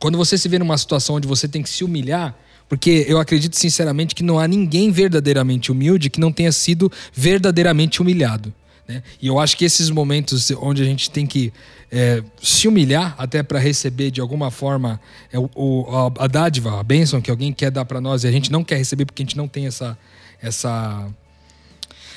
quando 0.00 0.18
você 0.18 0.36
se 0.36 0.48
vê 0.48 0.58
numa 0.58 0.76
situação 0.76 1.14
onde 1.14 1.28
você 1.28 1.46
tem 1.46 1.62
que 1.62 1.70
se 1.70 1.84
humilhar, 1.84 2.36
porque 2.68 3.04
eu 3.06 3.20
acredito 3.20 3.54
sinceramente 3.54 4.12
que 4.12 4.24
não 4.24 4.40
há 4.40 4.48
ninguém 4.48 4.90
verdadeiramente 4.90 5.70
humilde 5.70 6.10
que 6.10 6.18
não 6.18 6.32
tenha 6.32 6.50
sido 6.50 6.90
verdadeiramente 7.12 8.02
humilhado. 8.02 8.52
Né? 8.86 9.02
E 9.20 9.26
eu 9.26 9.38
acho 9.38 9.56
que 9.56 9.64
esses 9.64 9.90
momentos 9.90 10.50
onde 10.52 10.82
a 10.82 10.84
gente 10.84 11.10
tem 11.10 11.26
que 11.26 11.52
é, 11.90 12.22
se 12.42 12.68
humilhar 12.68 13.14
até 13.16 13.42
para 13.42 13.58
receber 13.58 14.10
de 14.10 14.20
alguma 14.20 14.50
forma 14.50 15.00
é, 15.32 15.38
o, 15.38 15.86
a, 16.18 16.24
a 16.24 16.26
dádiva, 16.26 16.80
a 16.80 16.82
bênção 16.82 17.20
que 17.20 17.30
alguém 17.30 17.52
quer 17.52 17.70
dar 17.70 17.84
para 17.84 18.00
nós 18.00 18.24
e 18.24 18.26
a 18.26 18.32
gente 18.32 18.52
não 18.52 18.62
quer 18.62 18.76
receber 18.76 19.04
porque 19.04 19.22
a 19.22 19.24
gente 19.24 19.36
não 19.36 19.48
tem 19.48 19.66
essa. 19.66 19.96
essa 20.40 21.08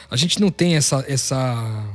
a 0.09 0.15
gente 0.15 0.39
não 0.39 0.49
tem 0.49 0.75
essa, 0.75 1.03
essa, 1.07 1.85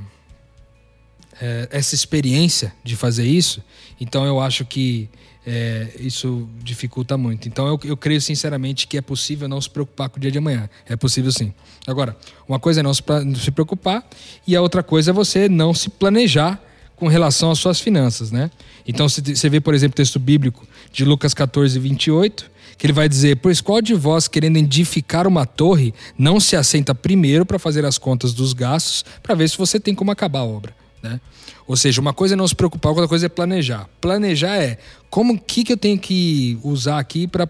é, 1.40 1.68
essa 1.70 1.94
experiência 1.94 2.72
de 2.84 2.94
fazer 2.94 3.24
isso, 3.24 3.62
então 3.98 4.26
eu 4.26 4.38
acho 4.38 4.66
que 4.66 5.08
é, 5.46 5.88
isso 5.98 6.48
dificulta 6.62 7.16
muito. 7.16 7.48
Então 7.48 7.66
eu, 7.66 7.80
eu 7.84 7.96
creio 7.96 8.20
sinceramente 8.20 8.86
que 8.86 8.96
é 8.96 9.00
possível 9.00 9.48
não 9.48 9.60
se 9.60 9.68
preocupar 9.68 10.08
com 10.08 10.18
o 10.18 10.20
dia 10.20 10.30
de 10.30 10.38
amanhã. 10.38 10.68
É 10.86 10.96
possível 10.96 11.32
sim. 11.32 11.52
Agora, 11.86 12.16
uma 12.48 12.60
coisa 12.60 12.80
é 12.80 12.82
não 12.82 12.94
se, 12.94 13.02
se 13.36 13.50
preocupar 13.50 14.04
e 14.46 14.54
a 14.54 14.62
outra 14.62 14.82
coisa 14.82 15.10
é 15.10 15.12
você 15.12 15.48
não 15.48 15.74
se 15.74 15.90
planejar 15.90 16.60
com 16.96 17.08
relação 17.08 17.50
às 17.50 17.58
suas 17.58 17.80
finanças, 17.80 18.30
né? 18.30 18.48
Então 18.86 19.08
você 19.08 19.48
vê, 19.48 19.60
por 19.60 19.74
exemplo, 19.74 19.94
o 19.94 19.96
texto 19.96 20.20
bíblico 20.20 20.66
de 20.92 21.04
Lucas 21.04 21.34
14, 21.34 21.76
28, 21.78 22.50
que 22.78 22.86
ele 22.86 22.92
vai 22.92 23.08
dizer: 23.08 23.36
Pois 23.36 23.60
qual 23.60 23.82
de 23.82 23.94
vós, 23.94 24.28
querendo 24.28 24.56
edificar 24.56 25.26
uma 25.26 25.44
torre, 25.44 25.92
não 26.16 26.38
se 26.38 26.54
assenta 26.54 26.94
primeiro 26.94 27.44
para 27.44 27.58
fazer 27.58 27.84
as 27.84 27.98
contas 27.98 28.32
dos 28.32 28.52
gastos, 28.52 29.04
para 29.20 29.34
ver 29.34 29.48
se 29.48 29.58
você 29.58 29.80
tem 29.80 29.94
como 29.94 30.12
acabar 30.12 30.40
a 30.40 30.44
obra, 30.44 30.74
né? 31.02 31.20
Ou 31.66 31.76
seja, 31.76 32.00
uma 32.00 32.12
coisa 32.12 32.34
é 32.34 32.36
não 32.36 32.46
se 32.46 32.54
preocupar, 32.54 32.90
outra 32.90 33.08
coisa 33.08 33.26
é 33.26 33.28
planejar. 33.28 33.88
Planejar 34.00 34.56
é 34.56 34.78
como 35.10 35.38
que, 35.38 35.64
que 35.64 35.72
eu 35.72 35.76
tenho 35.76 35.98
que 35.98 36.58
usar 36.62 36.98
aqui 36.98 37.26
para 37.26 37.46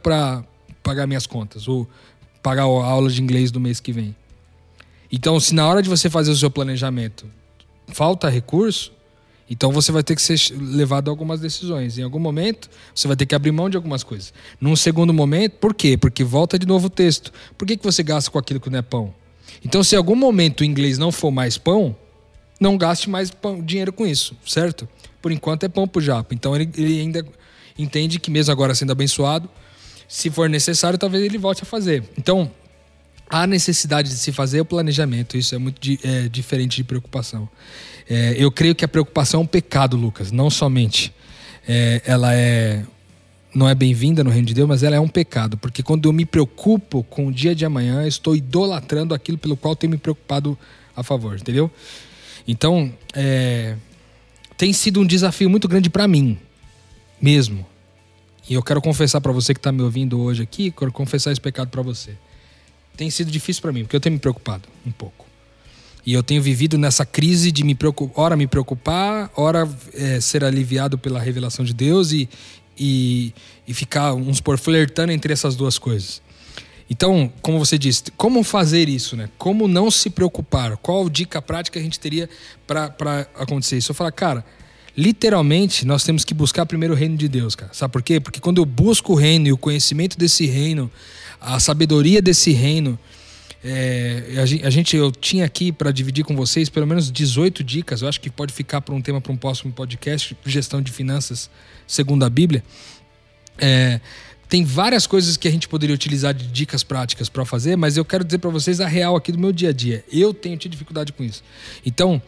pagar 0.83 1.07
minhas 1.07 1.27
contas 1.27 1.69
ou 1.69 1.89
pagar 2.43 2.63
a 2.63 2.67
aula 2.67 3.11
de 3.11 3.23
inglês 3.23 3.51
do 3.51 3.61
mês 3.61 3.79
que 3.79 3.93
vem. 3.93 4.17
Então, 5.11 5.39
se 5.39 5.55
na 5.55 5.67
hora 5.69 5.83
de 5.83 5.89
você 5.89 6.09
fazer 6.09 6.31
o 6.31 6.37
seu 6.37 6.51
planejamento 6.51 7.27
falta 7.89 8.29
recurso, 8.29 8.93
então 9.49 9.71
você 9.71 9.93
vai 9.93 10.03
ter 10.03 10.17
que 10.17 10.23
ser 10.23 10.39
levado 10.57 11.09
a 11.09 11.13
algumas 11.13 11.39
decisões. 11.39 11.99
Em 11.99 12.03
algum 12.03 12.19
momento, 12.19 12.71
você 12.95 13.07
vai 13.07 13.17
ter 13.17 13.27
que 13.27 13.35
abrir 13.35 13.53
mão 13.53 13.69
de 13.69 13.77
algumas 13.77 14.03
coisas. 14.03 14.33
Num 14.59 14.75
segundo 14.75 15.13
momento, 15.13 15.53
por 15.59 15.75
quê? 15.75 15.99
Porque 15.99 16.25
volta 16.25 16.59
de 16.59 16.67
novo 16.67 16.87
o 16.87 16.91
texto. 16.91 17.31
Por 17.59 17.69
que, 17.69 17.77
que 17.77 17.85
você 17.85 18.03
gasta 18.03 18.31
com 18.31 18.39
aquilo 18.39 18.59
que 18.59 18.71
não 18.71 18.79
é 18.79 18.83
pão? 18.83 19.15
Então, 19.63 19.85
se 19.85 19.95
em 19.95 19.99
algum 19.99 20.17
momento 20.17 20.63
o 20.63 20.65
inglês 20.65 20.97
não 20.97 21.13
for 21.13 21.31
mais 21.31 21.59
pão, 21.59 21.95
não 22.63 22.79
gaste 22.79 23.11
mais 23.11 23.33
dinheiro 23.65 23.93
com 23.93 24.07
isso, 24.07 24.37
certo? 24.47 24.89
Por 25.21 25.33
enquanto 25.33 25.65
é 25.65 25.69
pão 25.69 25.87
pro 25.89 26.01
japa. 26.01 26.33
Então 26.33 26.55
ele, 26.55 26.71
ele 26.77 27.01
ainda 27.01 27.27
entende 27.77 28.21
que 28.21 28.31
mesmo 28.31 28.53
agora 28.53 28.73
sendo 28.73 28.93
abençoado, 28.93 29.51
se 30.07 30.31
for 30.31 30.49
necessário, 30.49 30.97
talvez 30.97 31.25
ele 31.25 31.39
volte 31.39 31.65
a 31.65 31.67
fazer. 31.67 32.05
Então, 32.17 32.49
a 33.29 33.47
necessidade 33.47 34.11
de 34.11 34.15
se 34.15 34.31
fazer 34.31 34.61
o 34.61 34.65
planejamento. 34.65 35.37
Isso 35.37 35.55
é 35.55 35.59
muito 35.59 35.81
é, 36.05 36.29
diferente 36.29 36.77
de 36.77 36.85
preocupação. 36.85 37.49
É, 38.09 38.35
eu 38.37 38.53
creio 38.53 38.75
que 38.75 38.85
a 38.85 38.89
preocupação 38.89 39.41
é 39.41 39.43
um 39.43 39.47
pecado, 39.47 39.97
Lucas. 39.97 40.31
Não 40.31 40.49
somente 40.49 41.13
é, 41.67 42.01
ela 42.05 42.33
é 42.33 42.85
não 43.55 43.69
é 43.69 43.75
bem-vinda 43.75 44.25
no 44.25 44.31
reino 44.31 44.47
de 44.47 44.55
Deus, 44.55 44.67
mas 44.67 44.83
ela 44.83 44.97
é 44.97 45.01
um 45.01 45.09
pecado, 45.09 45.59
porque 45.59 45.83
quando 45.83 46.09
eu 46.09 46.13
me 46.13 46.25
preocupo 46.25 47.03
com 47.05 47.27
o 47.27 47.33
dia 47.33 47.55
de 47.55 47.67
amanhã, 47.67 48.07
estou 48.07 48.35
idolatrando 48.35 49.13
aquilo 49.13 49.37
pelo 49.37 49.59
qual 49.59 49.77
tenho 49.77 49.91
me 49.91 49.99
preocupado 49.99 50.59
a 50.97 51.03
favor, 51.03 51.37
entendeu? 51.37 51.71
Então, 52.47 52.93
é, 53.15 53.77
tem 54.57 54.73
sido 54.73 55.01
um 55.01 55.07
desafio 55.07 55.49
muito 55.49 55.69
grande 55.69 55.91
para 55.91 56.07
mim, 56.07 56.39
mesmo. 57.21 57.67
E 58.49 58.55
eu 58.55 58.63
quero 58.63 58.81
confessar 58.81 59.21
para 59.21 59.33
você 59.33 59.55
que 59.55 59.61
está 59.61 59.71
me 59.71 59.83
ouvindo 59.83 60.21
hoje 60.21 60.43
aqui, 60.43 60.71
quero 60.71 60.93
confessar 60.93 61.31
esse 61.33 61.41
pecado 61.41 61.69
para 61.69 61.83
você. 61.83 62.17
Tem 62.97 63.09
sido 63.11 63.31
difícil 63.31 63.63
para 63.63 63.73
mim, 63.73 63.83
porque 63.83 63.97
eu 63.97 64.01
tenho 64.01 64.15
me 64.15 64.19
preocupado 64.19 64.69
um 64.85 64.91
pouco. 64.91 65.27
E 66.05 66.13
eu 66.13 66.23
tenho 66.23 66.43
vivido 66.43 66.77
nessa 66.77 67.07
crise 67.07 67.53
de 67.53 67.63
me 67.63 67.75
preocupar, 67.75 68.25
ora 68.25 68.37
me 68.37 68.47
preocupar, 68.47 69.31
ora 69.37 69.69
é, 69.95 70.21
ser 70.21 70.45
aliviado 70.45 70.99
pela 70.99 71.21
revelação 71.21 71.65
de 71.65 71.73
Deus 71.73 72.11
e, 72.11 72.29
e, 72.77 73.33
e 73.67 73.73
ficar, 73.73 74.13
uns 74.13 74.41
por 74.41 74.59
flertando 74.59 75.13
entre 75.13 75.33
essas 75.33 75.55
duas 75.55 75.79
coisas. 75.79 76.21
Então, 76.93 77.33
como 77.41 77.59
você 77.59 77.79
disse, 77.79 78.05
como 78.19 78.45
fazer 78.45 78.87
isso, 78.87 79.17
né? 79.17 79.31
Como 79.39 79.67
não 79.67 79.91
se 79.91 80.11
preocupar? 80.11 80.77
Qual 80.77 81.09
dica 81.09 81.41
prática 81.41 81.81
a 81.81 81.83
gente 81.83 81.99
teria 81.99 82.29
para 82.67 83.27
acontecer 83.35 83.79
isso? 83.79 83.93
Eu 83.93 83.95
falo, 83.95 84.13
cara, 84.13 84.45
literalmente 84.95 85.87
nós 85.87 86.05
temos 86.05 86.23
que 86.23 86.35
buscar 86.35 86.67
primeiro 86.67 86.93
o 86.93 86.97
reino 86.97 87.17
de 87.17 87.29
Deus, 87.29 87.55
cara. 87.55 87.73
Sabe 87.73 87.91
por 87.91 88.03
quê? 88.03 88.21
Porque 88.21 88.41
quando 88.41 88.61
eu 88.61 88.67
busco 88.67 89.15
o 89.15 89.17
reino 89.17 89.49
e 89.49 89.53
o 89.55 89.57
conhecimento 89.57 90.19
desse 90.19 90.45
reino, 90.45 90.93
a 91.41 91.59
sabedoria 91.59 92.21
desse 92.21 92.53
reino, 92.53 92.99
é, 93.65 94.35
a, 94.63 94.69
gente, 94.69 94.95
eu 94.95 95.11
tinha 95.11 95.47
aqui 95.47 95.73
para 95.73 95.91
dividir 95.91 96.27
com 96.27 96.37
vocês 96.37 96.69
pelo 96.69 96.87
menos 96.87 97.11
18 97.11 97.65
dicas. 97.65 98.03
Eu 98.03 98.09
acho 98.09 98.21
que 98.21 98.29
pode 98.29 98.53
ficar 98.53 98.83
para 98.83 98.95
um 98.95 99.01
tema 99.01 99.19
para 99.19 99.33
um 99.33 99.37
próximo 99.39 99.73
podcast, 99.73 100.37
gestão 100.45 100.83
de 100.83 100.93
finanças 100.93 101.49
segundo 101.87 102.23
a 102.23 102.29
Bíblia. 102.29 102.63
É, 103.57 103.99
tem 104.53 104.65
várias 104.67 105.07
coisas 105.07 105.39
que 105.39 105.49
a 105.49 105.51
gente 105.51 105.67
poderia 105.67 105.95
utilizar 105.95 106.35
de 106.35 106.47
dicas 106.47 106.85
práticas 106.85 107.31
para 107.31 107.43
fazer, 107.43 107.75
mas 107.75 107.97
eu 107.97 108.05
quero 108.05 108.23
dizer 108.23 108.37
para 108.37 108.51
vocês 108.51 108.83
a 108.83 108.87
real 108.87 109.17
aqui 109.17 109.33
do 109.33 109.39
meu 109.39 109.51
dia 109.51 109.71
a 109.71 109.73
dia. 109.73 110.05
Eu 110.13 110.35
tenho 110.35 110.59
tido 110.59 110.73
dificuldade 110.73 111.11
com 111.15 111.25
isso. 111.25 111.43
Então, 111.87 112.21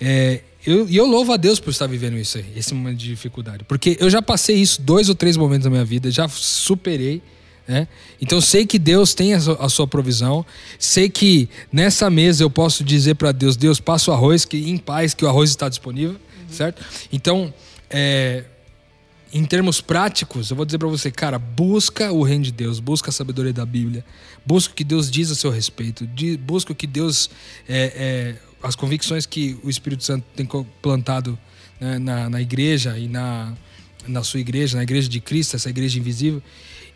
é, 0.00 0.40
eu, 0.64 0.88
e 0.88 0.96
eu 0.96 1.04
louvo 1.04 1.30
a 1.30 1.36
Deus 1.36 1.60
por 1.60 1.68
estar 1.68 1.86
vivendo 1.86 2.16
isso 2.16 2.38
aí, 2.38 2.46
esse 2.56 2.72
momento 2.72 2.96
de 2.96 3.08
dificuldade. 3.08 3.64
Porque 3.64 3.98
eu 4.00 4.08
já 4.08 4.22
passei 4.22 4.56
isso 4.56 4.80
dois 4.80 5.10
ou 5.10 5.14
três 5.14 5.36
momentos 5.36 5.64
da 5.64 5.70
minha 5.70 5.84
vida, 5.84 6.10
já 6.10 6.26
superei. 6.26 7.20
Né? 7.66 7.86
Então 8.18 8.40
sei 8.40 8.64
que 8.64 8.78
Deus 8.78 9.12
tem 9.12 9.34
a 9.34 9.40
sua, 9.40 9.66
a 9.66 9.68
sua, 9.68 9.86
provisão, 9.86 10.46
sei 10.78 11.10
que 11.10 11.50
nessa 11.70 12.08
mesa 12.08 12.42
eu 12.42 12.48
posso 12.48 12.82
dizer 12.82 13.16
para 13.16 13.30
Deus, 13.30 13.58
Deus 13.58 13.78
passa 13.78 14.10
o 14.10 14.14
arroz, 14.14 14.46
que 14.46 14.56
em 14.56 14.78
paz 14.78 15.12
que 15.12 15.22
o 15.22 15.28
arroz 15.28 15.50
está 15.50 15.68
disponível, 15.68 16.14
uhum. 16.14 16.48
certo? 16.48 16.82
Então, 17.12 17.52
é, 17.90 18.44
em 19.32 19.44
termos 19.44 19.80
práticos, 19.80 20.50
eu 20.50 20.56
vou 20.56 20.64
dizer 20.64 20.78
para 20.78 20.88
você, 20.88 21.10
cara, 21.10 21.38
busca 21.38 22.12
o 22.12 22.22
reino 22.22 22.44
de 22.44 22.52
Deus, 22.52 22.80
busca 22.80 23.10
a 23.10 23.12
sabedoria 23.12 23.52
da 23.52 23.66
Bíblia, 23.66 24.04
busca 24.44 24.72
o 24.72 24.76
que 24.76 24.84
Deus 24.84 25.10
diz 25.10 25.30
a 25.30 25.34
seu 25.34 25.50
respeito, 25.50 26.08
busca 26.40 26.72
o 26.72 26.74
que 26.74 26.86
Deus, 26.86 27.30
é, 27.68 27.92
é, 27.94 28.66
as 28.66 28.74
convicções 28.74 29.26
que 29.26 29.58
o 29.62 29.68
Espírito 29.68 30.04
Santo 30.04 30.24
tem 30.34 30.46
plantado 30.80 31.38
né, 31.80 31.98
na, 31.98 32.30
na 32.30 32.40
igreja 32.40 32.98
e 32.98 33.06
na, 33.06 33.54
na 34.06 34.22
sua 34.22 34.40
igreja, 34.40 34.76
na 34.76 34.82
igreja 34.82 35.08
de 35.08 35.20
Cristo, 35.20 35.56
essa 35.56 35.68
igreja 35.68 35.98
invisível 35.98 36.42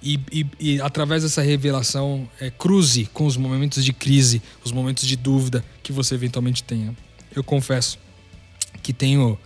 e, 0.02 0.18
e, 0.32 0.46
e 0.58 0.80
através 0.80 1.22
dessa 1.22 1.42
revelação 1.42 2.28
é, 2.40 2.50
cruze 2.50 3.08
com 3.12 3.24
os 3.24 3.36
momentos 3.36 3.84
de 3.84 3.92
crise, 3.92 4.42
os 4.64 4.72
momentos 4.72 5.06
de 5.06 5.16
dúvida 5.16 5.64
que 5.82 5.92
você 5.92 6.14
eventualmente 6.14 6.62
tenha. 6.64 6.94
Eu 7.34 7.44
confesso 7.44 7.98
que 8.82 8.92
tenho 8.92 9.38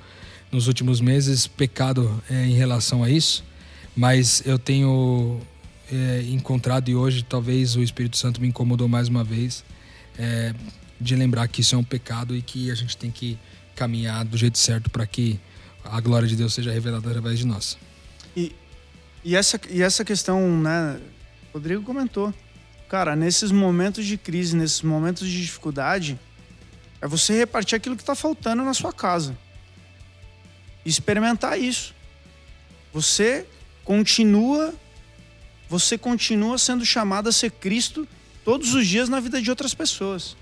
nos 0.56 0.68
últimos 0.68 1.02
meses 1.02 1.46
pecado 1.46 2.22
é, 2.30 2.46
em 2.46 2.54
relação 2.54 3.04
a 3.04 3.10
isso, 3.10 3.44
mas 3.94 4.42
eu 4.46 4.58
tenho 4.58 5.38
é, 5.92 6.22
encontrado 6.30 6.88
e 6.88 6.94
hoje 6.94 7.22
talvez 7.22 7.76
o 7.76 7.82
Espírito 7.82 8.16
Santo 8.16 8.40
me 8.40 8.48
incomodou 8.48 8.88
mais 8.88 9.06
uma 9.06 9.22
vez 9.22 9.62
é, 10.18 10.54
de 10.98 11.14
lembrar 11.14 11.46
que 11.46 11.60
isso 11.60 11.74
é 11.74 11.78
um 11.78 11.84
pecado 11.84 12.34
e 12.34 12.40
que 12.40 12.70
a 12.70 12.74
gente 12.74 12.96
tem 12.96 13.10
que 13.10 13.38
caminhar 13.74 14.24
do 14.24 14.38
jeito 14.38 14.56
certo 14.56 14.88
para 14.88 15.06
que 15.06 15.38
a 15.84 16.00
glória 16.00 16.26
de 16.26 16.34
Deus 16.34 16.54
seja 16.54 16.72
revelada 16.72 17.06
através 17.06 17.38
de 17.38 17.46
nós. 17.46 17.76
E 18.34 18.54
e 19.22 19.34
essa, 19.34 19.60
e 19.68 19.82
essa 19.82 20.04
questão, 20.04 20.40
né? 20.60 21.00
Rodrigo 21.52 21.82
comentou. 21.82 22.32
Cara, 22.88 23.16
nesses 23.16 23.50
momentos 23.50 24.06
de 24.06 24.16
crise, 24.16 24.56
nesses 24.56 24.80
momentos 24.82 25.28
de 25.28 25.42
dificuldade, 25.42 26.16
é 27.02 27.08
você 27.08 27.36
repartir 27.36 27.76
aquilo 27.76 27.96
que 27.96 28.02
está 28.02 28.14
faltando 28.14 28.62
na 28.62 28.72
sua 28.72 28.92
casa. 28.92 29.36
Experimentar 30.88 31.60
isso. 31.60 31.94
Você 32.92 33.46
continua, 33.84 34.74
você 35.68 35.98
continua 35.98 36.56
sendo 36.58 36.84
chamado 36.84 37.28
a 37.28 37.32
ser 37.32 37.50
Cristo 37.50 38.06
todos 38.44 38.74
os 38.74 38.86
dias 38.86 39.08
na 39.08 39.20
vida 39.20 39.42
de 39.42 39.50
outras 39.50 39.74
pessoas. 39.74 40.36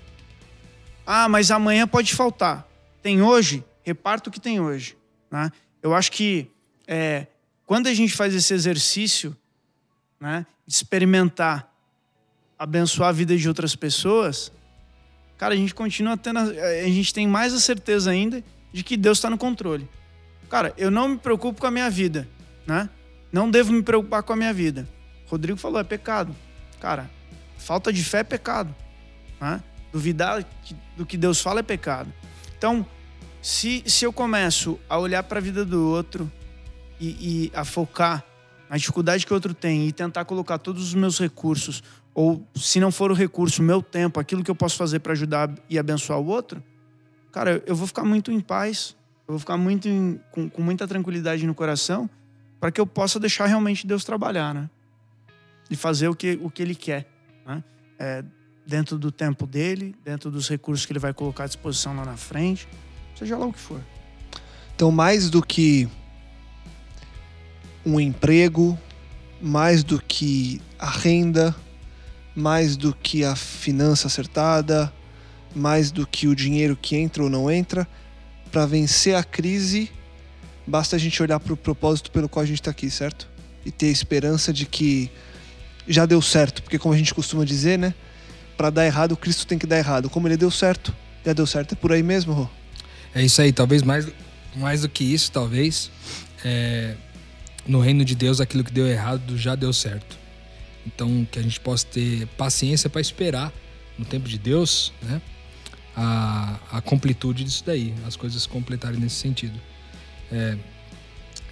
Ah, 1.05 1.27
mas 1.27 1.51
amanhã 1.51 1.87
pode 1.87 2.13
faltar. 2.13 2.67
Tem 3.01 3.21
hoje, 3.21 3.63
reparta 3.83 4.29
o 4.29 4.31
que 4.31 4.39
tem 4.39 4.59
hoje. 4.59 4.97
Né? 5.29 5.51
Eu 5.81 5.93
acho 5.93 6.11
que 6.11 6.49
é, 6.87 7.27
quando 7.65 7.87
a 7.87 7.93
gente 7.93 8.13
faz 8.13 8.33
esse 8.33 8.53
exercício, 8.53 9.35
né, 10.19 10.45
de 10.65 10.73
experimentar, 10.73 11.71
abençoar 12.57 13.09
a 13.09 13.11
vida 13.11 13.35
de 13.37 13.47
outras 13.47 13.75
pessoas, 13.75 14.51
cara, 15.37 15.53
a 15.53 15.57
gente 15.57 15.75
continua 15.75 16.15
tendo, 16.15 16.39
a 16.39 16.87
gente 16.87 17.13
tem 17.13 17.27
mais 17.27 17.53
a 17.53 17.59
certeza 17.59 18.11
ainda 18.11 18.43
de 18.71 18.83
que 18.83 18.95
Deus 18.95 19.17
está 19.17 19.29
no 19.29 19.37
controle. 19.37 19.87
Cara, 20.49 20.73
eu 20.77 20.91
não 20.91 21.09
me 21.09 21.17
preocupo 21.17 21.59
com 21.59 21.67
a 21.67 21.71
minha 21.71 21.89
vida, 21.89 22.27
né? 22.65 22.89
Não 23.31 23.49
devo 23.49 23.73
me 23.73 23.83
preocupar 23.83 24.23
com 24.23 24.33
a 24.33 24.35
minha 24.35 24.53
vida. 24.53 24.87
Rodrigo 25.27 25.57
falou, 25.57 25.79
é 25.79 25.83
pecado. 25.83 26.35
Cara, 26.79 27.09
falta 27.57 27.91
de 27.91 28.03
fé 28.03 28.19
é 28.19 28.23
pecado. 28.23 28.73
Né? 29.41 29.61
Duvidar 29.91 30.45
do 30.95 31.05
que 31.05 31.17
Deus 31.17 31.41
fala 31.41 31.59
é 31.59 31.63
pecado. 31.63 32.13
Então, 32.57 32.85
se, 33.41 33.83
se 33.85 34.05
eu 34.05 34.13
começo 34.13 34.79
a 34.87 34.97
olhar 34.97 35.23
para 35.23 35.39
a 35.39 35.41
vida 35.41 35.65
do 35.65 35.89
outro, 35.89 36.31
e, 36.99 37.07
e 37.47 37.51
a 37.53 37.65
focar 37.65 38.23
na 38.69 38.77
dificuldade 38.77 39.25
que 39.25 39.31
o 39.31 39.35
outro 39.35 39.53
tem 39.53 39.87
e 39.87 39.91
tentar 39.91 40.25
colocar 40.25 40.57
todos 40.57 40.83
os 40.83 40.93
meus 40.93 41.19
recursos, 41.19 41.83
ou 42.13 42.47
se 42.55 42.79
não 42.79 42.91
for 42.91 43.11
o 43.11 43.13
recurso, 43.13 43.61
meu 43.61 43.81
tempo, 43.81 44.19
aquilo 44.19 44.43
que 44.43 44.49
eu 44.49 44.55
posso 44.55 44.77
fazer 44.77 44.99
para 44.99 45.13
ajudar 45.13 45.53
e 45.69 45.77
abençoar 45.77 46.19
o 46.19 46.25
outro, 46.25 46.63
cara, 47.31 47.61
eu 47.65 47.75
vou 47.75 47.85
ficar 47.85 48.03
muito 48.03 48.31
em 48.31 48.39
paz, 48.39 48.95
eu 49.27 49.33
vou 49.33 49.39
ficar 49.39 49.57
muito 49.57 49.87
em, 49.87 50.19
com, 50.31 50.49
com 50.49 50.61
muita 50.61 50.87
tranquilidade 50.87 51.45
no 51.45 51.55
coração, 51.55 52.09
para 52.59 52.71
que 52.71 52.79
eu 52.79 52.85
possa 52.85 53.19
deixar 53.19 53.45
realmente 53.47 53.85
Deus 53.85 54.03
trabalhar, 54.03 54.53
né? 54.53 54.69
E 55.69 55.75
fazer 55.75 56.07
o 56.07 56.15
que, 56.15 56.39
o 56.41 56.49
que 56.49 56.61
Ele 56.61 56.75
quer, 56.75 57.07
né? 57.45 57.63
É, 57.97 58.23
dentro 58.65 58.97
do 58.97 59.11
tempo 59.11 59.47
dele, 59.47 59.95
dentro 60.03 60.29
dos 60.29 60.47
recursos 60.47 60.85
que 60.85 60.91
Ele 60.91 60.99
vai 60.99 61.13
colocar 61.13 61.45
à 61.45 61.47
disposição 61.47 61.95
lá 61.95 62.05
na 62.05 62.17
frente, 62.17 62.67
seja 63.15 63.37
lá 63.37 63.45
o 63.45 63.53
que 63.53 63.59
for. 63.59 63.81
Então, 64.75 64.91
mais 64.91 65.29
do 65.29 65.41
que 65.41 65.89
um 67.85 67.99
emprego, 67.99 68.77
mais 69.41 69.83
do 69.83 70.01
que 70.01 70.61
a 70.77 70.89
renda, 70.89 71.55
mais 72.35 72.75
do 72.75 72.93
que 72.93 73.23
a 73.23 73.35
finança 73.35 74.07
acertada, 74.07 74.91
mais 75.55 75.91
do 75.91 76.05
que 76.05 76.27
o 76.27 76.35
dinheiro 76.35 76.75
que 76.75 76.95
entra 76.95 77.23
ou 77.23 77.29
não 77.29 77.49
entra. 77.49 77.87
Para 78.51 78.65
vencer 78.65 79.15
a 79.15 79.23
crise, 79.23 79.91
basta 80.65 80.95
a 80.95 80.99
gente 80.99 81.21
olhar 81.21 81.39
para 81.39 81.53
o 81.53 81.57
propósito 81.57 82.11
pelo 82.11 82.29
qual 82.29 82.43
a 82.43 82.47
gente 82.47 82.61
está 82.61 82.71
aqui, 82.71 82.89
certo? 82.89 83.27
E 83.65 83.71
ter 83.71 83.87
esperança 83.87 84.53
de 84.53 84.65
que 84.65 85.11
já 85.87 86.05
deu 86.05 86.21
certo, 86.21 86.63
porque 86.63 86.79
como 86.79 86.93
a 86.93 86.97
gente 86.97 87.13
costuma 87.13 87.43
dizer, 87.43 87.77
né? 87.77 87.93
Para 88.57 88.69
dar 88.69 88.85
errado, 88.85 89.17
Cristo 89.17 89.45
tem 89.45 89.57
que 89.57 89.67
dar 89.67 89.77
errado. 89.77 90.09
Como 90.09 90.27
ele 90.27 90.37
deu 90.37 90.49
certo, 90.49 90.95
já 91.25 91.33
deu 91.33 91.45
certo. 91.45 91.73
É 91.73 91.75
por 91.75 91.91
aí 91.91 92.01
mesmo, 92.01 92.33
Rô? 92.33 92.49
É 93.13 93.21
isso 93.21 93.41
aí. 93.41 93.51
Talvez 93.51 93.83
mais, 93.83 94.07
mais 94.55 94.81
do 94.81 94.89
que 94.89 95.03
isso, 95.03 95.31
talvez. 95.31 95.91
É, 96.43 96.95
no 97.67 97.79
reino 97.79 98.05
de 98.05 98.15
Deus 98.15 98.39
aquilo 98.39 98.63
que 98.63 98.71
deu 98.71 98.87
errado 98.87 99.37
já 99.37 99.55
deu 99.55 99.73
certo. 99.73 100.17
Então 100.85 101.27
que 101.29 101.39
a 101.39 101.41
gente 101.41 101.59
possa 101.59 101.85
ter 101.85 102.27
paciência 102.37 102.89
para 102.89 103.01
esperar 103.01 103.51
no 103.97 104.05
tempo 104.05 104.27
de 104.27 104.37
Deus, 104.37 104.93
né? 105.01 105.21
A, 105.95 106.59
a 106.71 106.81
completude 106.81 107.43
disso 107.43 107.63
daí, 107.65 107.93
as 108.05 108.15
coisas 108.15 108.41
se 108.41 108.49
completarem 108.49 108.99
nesse 108.99 109.15
sentido. 109.15 109.59
É, 110.31 110.57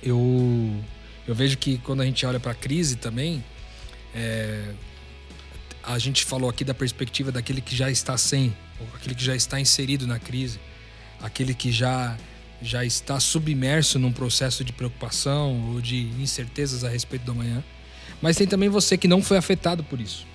eu, 0.02 0.84
eu 1.28 1.34
vejo 1.34 1.58
que 1.58 1.78
quando 1.78 2.02
a 2.02 2.06
gente 2.06 2.26
olha 2.26 2.40
para 2.40 2.52
a 2.52 2.56
crise 2.56 2.98
também, 2.98 3.44
é, 4.14 4.74
a 5.82 5.98
gente 5.98 6.26
falou 6.26 6.50
aqui 6.50 6.64
da 6.64 6.74
perspectiva 6.74 7.32
daquele 7.32 7.62
que 7.62 7.76
já 7.76 7.90
está 7.90 8.18
sem, 8.18 8.54
aquele 8.94 9.16
que 9.16 9.24
já 9.24 9.36
está 9.36 9.60
inserido 9.60 10.06
na 10.06 10.20
crise, 10.20 10.60
aquele 11.22 11.54
que 11.54 11.72
já 11.72 12.18
já 12.62 12.86
está 12.86 13.20
submerso 13.20 14.00
num 14.00 14.14
processo 14.14 14.64
de 14.64 14.72
preocupação 14.72 15.74
ou 15.74 15.82
de 15.82 16.04
incertezas 16.22 16.86
a 16.86 16.90
respeito 16.90 17.26
do 17.26 17.32
amanhã. 17.32 17.62
Mas 18.22 18.38
tem 18.38 18.48
também 18.48 18.70
você 18.70 18.98
que 18.98 19.06
não 19.06 19.22
foi 19.22 19.36
afetado 19.36 19.84
por 19.84 20.00
isso. 20.00 20.26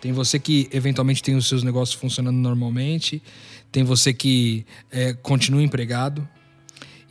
Tem 0.00 0.12
você 0.12 0.38
que 0.38 0.68
eventualmente 0.72 1.22
tem 1.22 1.34
os 1.34 1.48
seus 1.48 1.62
negócios 1.62 1.98
funcionando 1.98 2.36
normalmente. 2.36 3.22
Tem 3.70 3.82
você 3.82 4.12
que 4.12 4.64
é, 4.90 5.12
continua 5.12 5.62
empregado. 5.62 6.26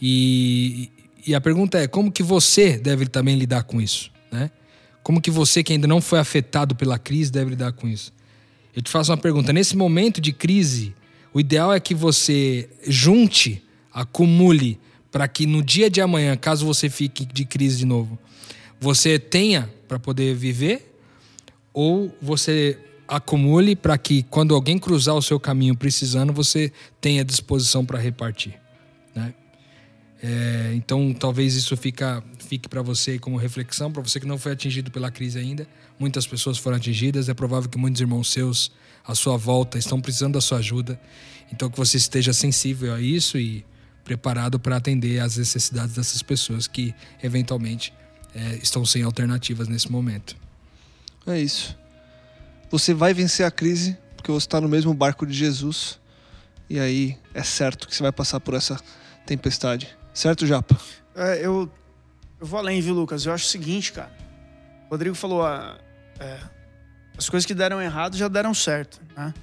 E, 0.02 0.90
e 1.26 1.36
a 1.36 1.42
pergunta 1.42 1.78
é 1.78 1.88
como 1.88 2.12
que 2.12 2.24
você 2.24 2.78
deve 2.78 3.08
também 3.08 3.38
lidar 3.38 3.64
com 3.64 3.82
isso, 3.82 4.12
né? 4.32 4.50
Como 5.04 5.22
que 5.22 5.32
você 5.32 5.64
que 5.64 5.72
ainda 5.72 5.88
não 5.88 6.02
foi 6.02 6.20
afetado 6.20 6.76
pela 6.76 7.00
crise 7.00 7.32
deve 7.32 7.52
lidar 7.52 7.72
com 7.72 7.88
isso? 7.88 8.12
Eu 8.76 8.82
te 8.82 8.92
faço 8.92 9.12
uma 9.12 9.18
pergunta. 9.18 9.54
Nesse 9.54 9.76
momento 9.76 10.20
de 10.20 10.34
crise, 10.34 10.94
o 11.34 11.40
ideal 11.40 11.74
é 11.74 11.80
que 11.80 11.96
você 11.96 12.70
junte, 12.88 13.64
acumule, 13.92 14.80
para 15.12 15.28
que 15.28 15.46
no 15.46 15.64
dia 15.64 15.90
de 15.90 16.02
amanhã, 16.02 16.36
caso 16.36 16.66
você 16.66 16.90
fique 16.90 17.26
de 17.26 17.46
crise 17.46 17.78
de 17.78 17.86
novo, 17.86 18.20
você 18.80 19.18
tenha 19.18 19.70
para 19.88 19.98
poder 19.98 20.36
viver, 20.36 20.97
ou 21.80 22.12
você 22.20 22.76
acumule 23.08 23.76
para 23.76 23.96
que 24.00 24.24
quando 24.24 24.56
alguém 24.56 24.80
cruzar 24.80 25.14
o 25.14 25.22
seu 25.22 25.40
caminho 25.40 25.78
precisando, 25.78 26.34
você 26.34 26.74
tenha 27.00 27.24
disposição 27.24 27.86
para 27.86 28.00
repartir. 28.00 28.60
Né? 29.14 29.32
É, 30.24 30.72
então, 30.74 31.14
talvez 31.14 31.54
isso 31.54 31.78
fica, 31.78 32.24
fique 32.40 32.68
para 32.68 32.82
você 32.82 33.20
como 33.20 33.38
reflexão, 33.38 33.92
para 33.92 34.02
você 34.02 34.20
que 34.20 34.26
não 34.26 34.40
foi 34.40 34.54
atingido 34.54 34.90
pela 34.90 35.12
crise 35.12 35.38
ainda. 35.38 35.68
Muitas 36.00 36.26
pessoas 36.26 36.58
foram 36.58 36.78
atingidas, 36.78 37.30
é 37.30 37.36
provável 37.36 37.70
que 37.70 37.78
muitos 37.78 38.02
irmãos 38.02 38.32
seus 38.32 38.72
à 39.06 39.14
sua 39.14 39.38
volta 39.38 39.78
estão 39.78 40.02
precisando 40.02 40.34
da 40.34 40.42
sua 40.42 40.58
ajuda. 40.58 41.00
Então, 41.54 41.70
que 41.70 41.78
você 41.78 41.98
esteja 41.98 42.34
sensível 42.34 42.92
a 42.92 43.00
isso 43.00 43.38
e 43.38 43.64
preparado 44.04 44.60
para 44.60 44.78
atender 44.78 45.20
às 45.20 45.38
necessidades 45.38 45.94
dessas 45.94 46.24
pessoas 46.24 46.66
que, 46.66 46.96
eventualmente, 47.22 47.94
é, 48.34 48.56
estão 48.56 48.84
sem 48.84 49.04
alternativas 49.04 49.68
nesse 49.68 49.92
momento. 49.92 50.47
É 51.28 51.40
isso. 51.40 51.78
Você 52.70 52.94
vai 52.94 53.14
vencer 53.14 53.46
a 53.46 53.52
crise 53.52 53.98
porque 54.16 54.32
você 54.32 54.46
está 54.46 54.60
no 54.60 54.68
mesmo 54.68 54.94
barco 54.94 55.26
de 55.26 55.34
Jesus. 55.34 56.00
E 56.70 56.80
aí 56.80 57.18
é 57.34 57.44
certo 57.44 57.88
que 57.88 57.96
você 57.96 58.02
vai 58.02 58.12
passar 58.12 58.40
por 58.40 58.54
essa 58.54 58.80
tempestade. 59.26 59.96
Certo, 60.14 60.48
Japa? 60.48 60.78
É, 61.16 61.46
eu, 61.46 61.72
eu 62.40 62.48
vou 62.48 62.60
além, 62.60 62.82
viu, 62.82 62.94
Lucas? 62.94 63.26
Eu 63.26 63.34
acho 63.34 63.46
o 63.46 63.50
seguinte, 63.50 63.94
cara. 63.94 64.12
O 64.88 64.92
Rodrigo 64.92 65.16
falou: 65.16 65.46
ah, 65.46 65.78
é, 66.20 66.40
as 67.18 67.30
coisas 67.30 67.46
que 67.46 67.54
deram 67.54 67.82
errado 67.82 68.16
já 68.18 68.28
deram 68.28 68.54
certo, 68.54 69.02
né? 69.16 69.34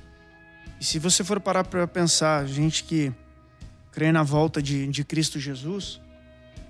E 0.81 0.85
se 0.85 0.99
você 0.99 1.23
for 1.23 1.41
parar 1.41 1.65
para 1.65 1.87
pensar, 1.87 2.47
gente 2.47 2.85
que 2.85 3.13
crê 3.93 4.11
na 4.11 4.23
volta 4.23 4.61
de, 4.61 4.87
de 4.89 5.05
Cristo 5.05 5.39
Jesus, 5.39 6.01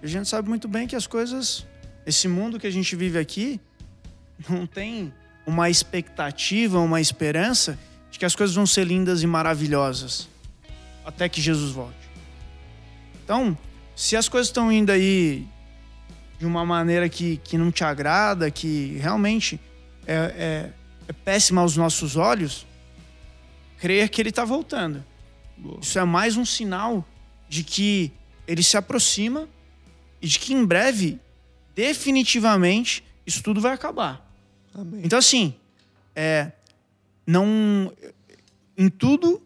a 0.03 0.07
gente 0.07 0.29
sabe 0.29 0.49
muito 0.49 0.69
bem 0.69 0.87
que 0.87 0.95
as 0.95 1.07
coisas, 1.07 1.67
esse 2.05 2.29
mundo 2.29 2.61
que 2.61 2.67
a 2.67 2.71
gente 2.71 2.95
vive 2.95 3.19
aqui, 3.19 3.61
não 4.49 4.66
tem 4.66 5.12
uma 5.47 5.68
expectativa, 5.68 6.78
uma 6.78 7.01
esperança 7.01 7.78
de 8.11 8.18
que 8.18 8.24
as 8.24 8.35
coisas 8.35 8.55
vão 8.55 8.66
ser 8.66 8.85
lindas 8.87 9.22
e 9.22 9.26
maravilhosas 9.26 10.28
até 11.05 11.28
que 11.28 11.41
Jesus 11.41 11.72
volte. 11.72 11.97
Então, 13.22 13.57
se 13.95 14.16
as 14.16 14.28
coisas 14.28 14.49
estão 14.49 14.72
indo 14.72 14.91
aí 14.91 15.47
de 16.39 16.47
uma 16.47 16.64
maneira 16.64 17.09
que, 17.09 17.37
que 17.39 17.57
não 17.59 17.70
te 17.70 17.85
agrada, 17.85 18.51
que 18.51 18.97
realmente 18.99 19.61
é, 20.07 20.14
é, 20.14 20.70
é 21.09 21.12
péssima 21.12 21.61
aos 21.61 21.76
nossos 21.76 22.16
olhos, 22.16 22.66
crer 23.78 24.09
que 24.09 24.20
ele 24.20 24.30
está 24.30 24.45
voltando. 24.45 25.05
Boa. 25.57 25.78
Isso 25.80 25.99
é 25.99 26.05
mais 26.05 26.37
um 26.37 26.45
sinal 26.45 27.07
de 27.49 27.62
que 27.62 28.12
ele 28.47 28.62
se 28.62 28.76
aproxima 28.76 29.49
e 30.20 30.26
de 30.26 30.39
que 30.39 30.53
em 30.53 30.64
breve, 30.64 31.20
definitivamente, 31.74 33.05
isso 33.26 33.43
tudo 33.43 33.61
vai 33.61 33.72
acabar. 33.72 34.24
Amém. 34.75 35.03
Então, 35.05 35.18
assim, 35.18 35.55
é, 36.14 36.53
não. 37.27 37.93
Em 38.77 38.89
tudo, 38.89 39.41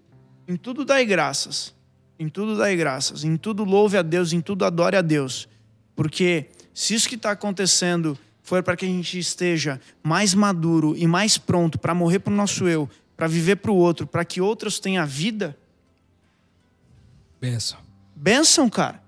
em 0.47 0.57
tudo 0.57 0.85
dai 0.85 1.05
graças. 1.05 1.74
Em 2.18 2.29
tudo 2.29 2.57
dai 2.57 2.74
graças. 2.74 3.24
Em 3.24 3.37
tudo 3.37 3.62
louve 3.62 3.97
a 3.97 4.03
Deus, 4.03 4.33
em 4.33 4.41
tudo 4.41 4.64
adore 4.64 4.97
a 4.97 5.03
Deus. 5.03 5.49
Porque 5.95 6.47
se 6.72 6.95
isso 6.95 7.09
que 7.09 7.14
está 7.14 7.31
acontecendo 7.31 8.18
for 8.43 8.62
para 8.62 8.76
que 8.76 8.87
a 8.87 8.89
gente 8.89 9.18
esteja 9.18 9.81
mais 10.03 10.33
maduro 10.33 10.97
e 10.97 11.07
mais 11.07 11.37
pronto 11.37 11.79
para 11.79 11.95
morrer 11.95 12.20
para 12.20 12.33
o 12.33 12.37
nosso 12.37 12.66
eu, 12.66 12.89
para 13.16 13.26
viver 13.26 13.57
para 13.57 13.70
o 13.70 13.76
outro, 13.76 14.07
para 14.07 14.24
que 14.24 14.41
outros 14.41 14.81
tenham 14.81 15.07
vida. 15.07 15.57
Benção. 17.41 17.79
Benção, 18.16 18.70
cara. 18.70 19.03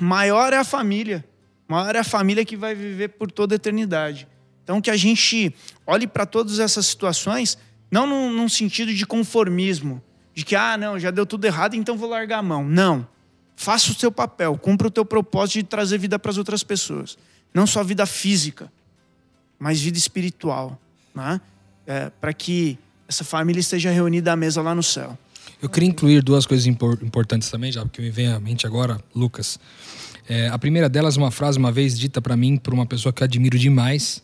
Maior 0.00 0.52
é 0.52 0.56
a 0.56 0.64
família. 0.64 1.24
Maior 1.66 1.96
é 1.96 1.98
a 1.98 2.04
família 2.04 2.44
que 2.44 2.56
vai 2.56 2.74
viver 2.74 3.08
por 3.08 3.30
toda 3.30 3.54
a 3.54 3.56
eternidade. 3.56 4.28
Então, 4.64 4.80
que 4.80 4.90
a 4.90 4.96
gente 4.96 5.54
olhe 5.86 6.06
para 6.06 6.24
todas 6.26 6.58
essas 6.58 6.86
situações, 6.86 7.56
não 7.90 8.06
num, 8.06 8.32
num, 8.32 8.48
sentido 8.48 8.92
de 8.92 9.06
conformismo, 9.06 10.02
de 10.34 10.44
que, 10.44 10.56
ah, 10.56 10.76
não, 10.76 10.98
já 10.98 11.10
deu 11.10 11.26
tudo 11.26 11.44
errado, 11.44 11.76
então 11.76 11.96
vou 11.96 12.08
largar 12.08 12.38
a 12.38 12.42
mão. 12.42 12.64
Não. 12.64 13.06
Faça 13.54 13.92
o 13.92 13.94
seu 13.94 14.10
papel, 14.10 14.58
cumpra 14.58 14.88
o 14.88 14.90
teu 14.90 15.04
propósito 15.04 15.58
de 15.58 15.64
trazer 15.64 15.98
vida 15.98 16.18
para 16.18 16.30
as 16.30 16.38
outras 16.38 16.64
pessoas. 16.64 17.16
Não 17.52 17.66
só 17.66 17.84
vida 17.84 18.04
física, 18.06 18.72
mas 19.58 19.80
vida 19.80 19.98
espiritual. 19.98 20.80
Né? 21.14 21.40
É, 21.86 22.10
para 22.20 22.32
que 22.32 22.78
essa 23.06 23.22
família 23.22 23.60
esteja 23.60 23.90
reunida 23.90 24.32
à 24.32 24.36
mesa 24.36 24.60
lá 24.62 24.74
no 24.74 24.82
céu. 24.82 25.16
Eu 25.62 25.68
queria 25.68 25.88
incluir 25.88 26.22
duas 26.22 26.46
coisas 26.46 26.66
importantes 26.66 27.50
também, 27.50 27.70
já 27.70 27.82
porque 27.82 28.02
me 28.02 28.10
vem 28.10 28.28
à 28.28 28.40
mente 28.40 28.66
agora, 28.66 28.98
Lucas. 29.14 29.58
É, 30.28 30.48
a 30.48 30.58
primeira 30.58 30.88
delas, 30.88 31.16
uma 31.16 31.30
frase 31.30 31.58
uma 31.58 31.70
vez 31.70 31.98
dita 31.98 32.20
para 32.20 32.36
mim 32.36 32.56
por 32.56 32.74
uma 32.74 32.86
pessoa 32.86 33.12
que 33.12 33.22
eu 33.22 33.24
admiro 33.24 33.58
demais, 33.58 34.22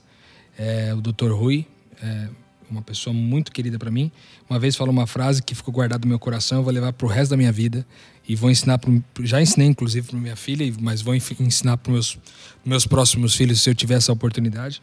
é, 0.60 0.92
o 0.94 1.00
Dr. 1.00 1.32
Rui, 1.32 1.66
é, 2.02 2.28
uma 2.70 2.82
pessoa 2.82 3.14
muito 3.14 3.50
querida 3.50 3.78
para 3.78 3.90
mim. 3.90 4.12
Uma 4.48 4.58
vez 4.58 4.76
falou 4.76 4.92
uma 4.92 5.06
frase 5.06 5.42
que 5.42 5.54
ficou 5.54 5.72
guardada 5.72 6.04
no 6.04 6.08
meu 6.08 6.18
coração, 6.18 6.58
eu 6.58 6.64
vou 6.64 6.72
levar 6.72 6.92
para 6.92 7.06
o 7.06 7.08
resto 7.08 7.30
da 7.30 7.36
minha 7.36 7.50
vida 7.50 7.84
e 8.28 8.36
vou 8.36 8.50
ensinar, 8.50 8.76
pro, 8.76 9.02
já 9.22 9.40
ensinei 9.40 9.66
inclusive 9.66 10.06
para 10.06 10.18
minha 10.18 10.36
filha, 10.36 10.70
mas 10.78 11.00
vou 11.00 11.14
ensinar 11.14 11.78
para 11.78 11.90
meus 11.90 12.18
meus 12.62 12.86
próximos 12.86 13.34
filhos 13.34 13.62
se 13.62 13.70
eu 13.70 13.74
tiver 13.74 13.94
essa 13.94 14.12
oportunidade. 14.12 14.82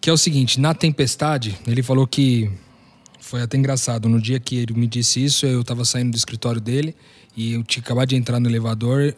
Que 0.00 0.08
é 0.08 0.12
o 0.12 0.16
seguinte: 0.16 0.60
na 0.60 0.72
tempestade, 0.72 1.58
ele 1.66 1.82
falou 1.82 2.06
que 2.06 2.48
foi 3.20 3.42
até 3.42 3.56
engraçado. 3.58 4.08
No 4.08 4.20
dia 4.20 4.38
que 4.38 4.56
ele 4.56 4.74
me 4.74 4.86
disse 4.86 5.22
isso, 5.22 5.44
eu 5.44 5.62
estava 5.62 5.84
saindo 5.84 6.12
do 6.12 6.16
escritório 6.16 6.60
dele 6.60 6.94
e 7.38 7.52
eu 7.52 7.62
tinha 7.62 7.80
acabado 7.80 8.08
de 8.08 8.16
entrar 8.16 8.40
no 8.40 8.48
elevador, 8.48 9.14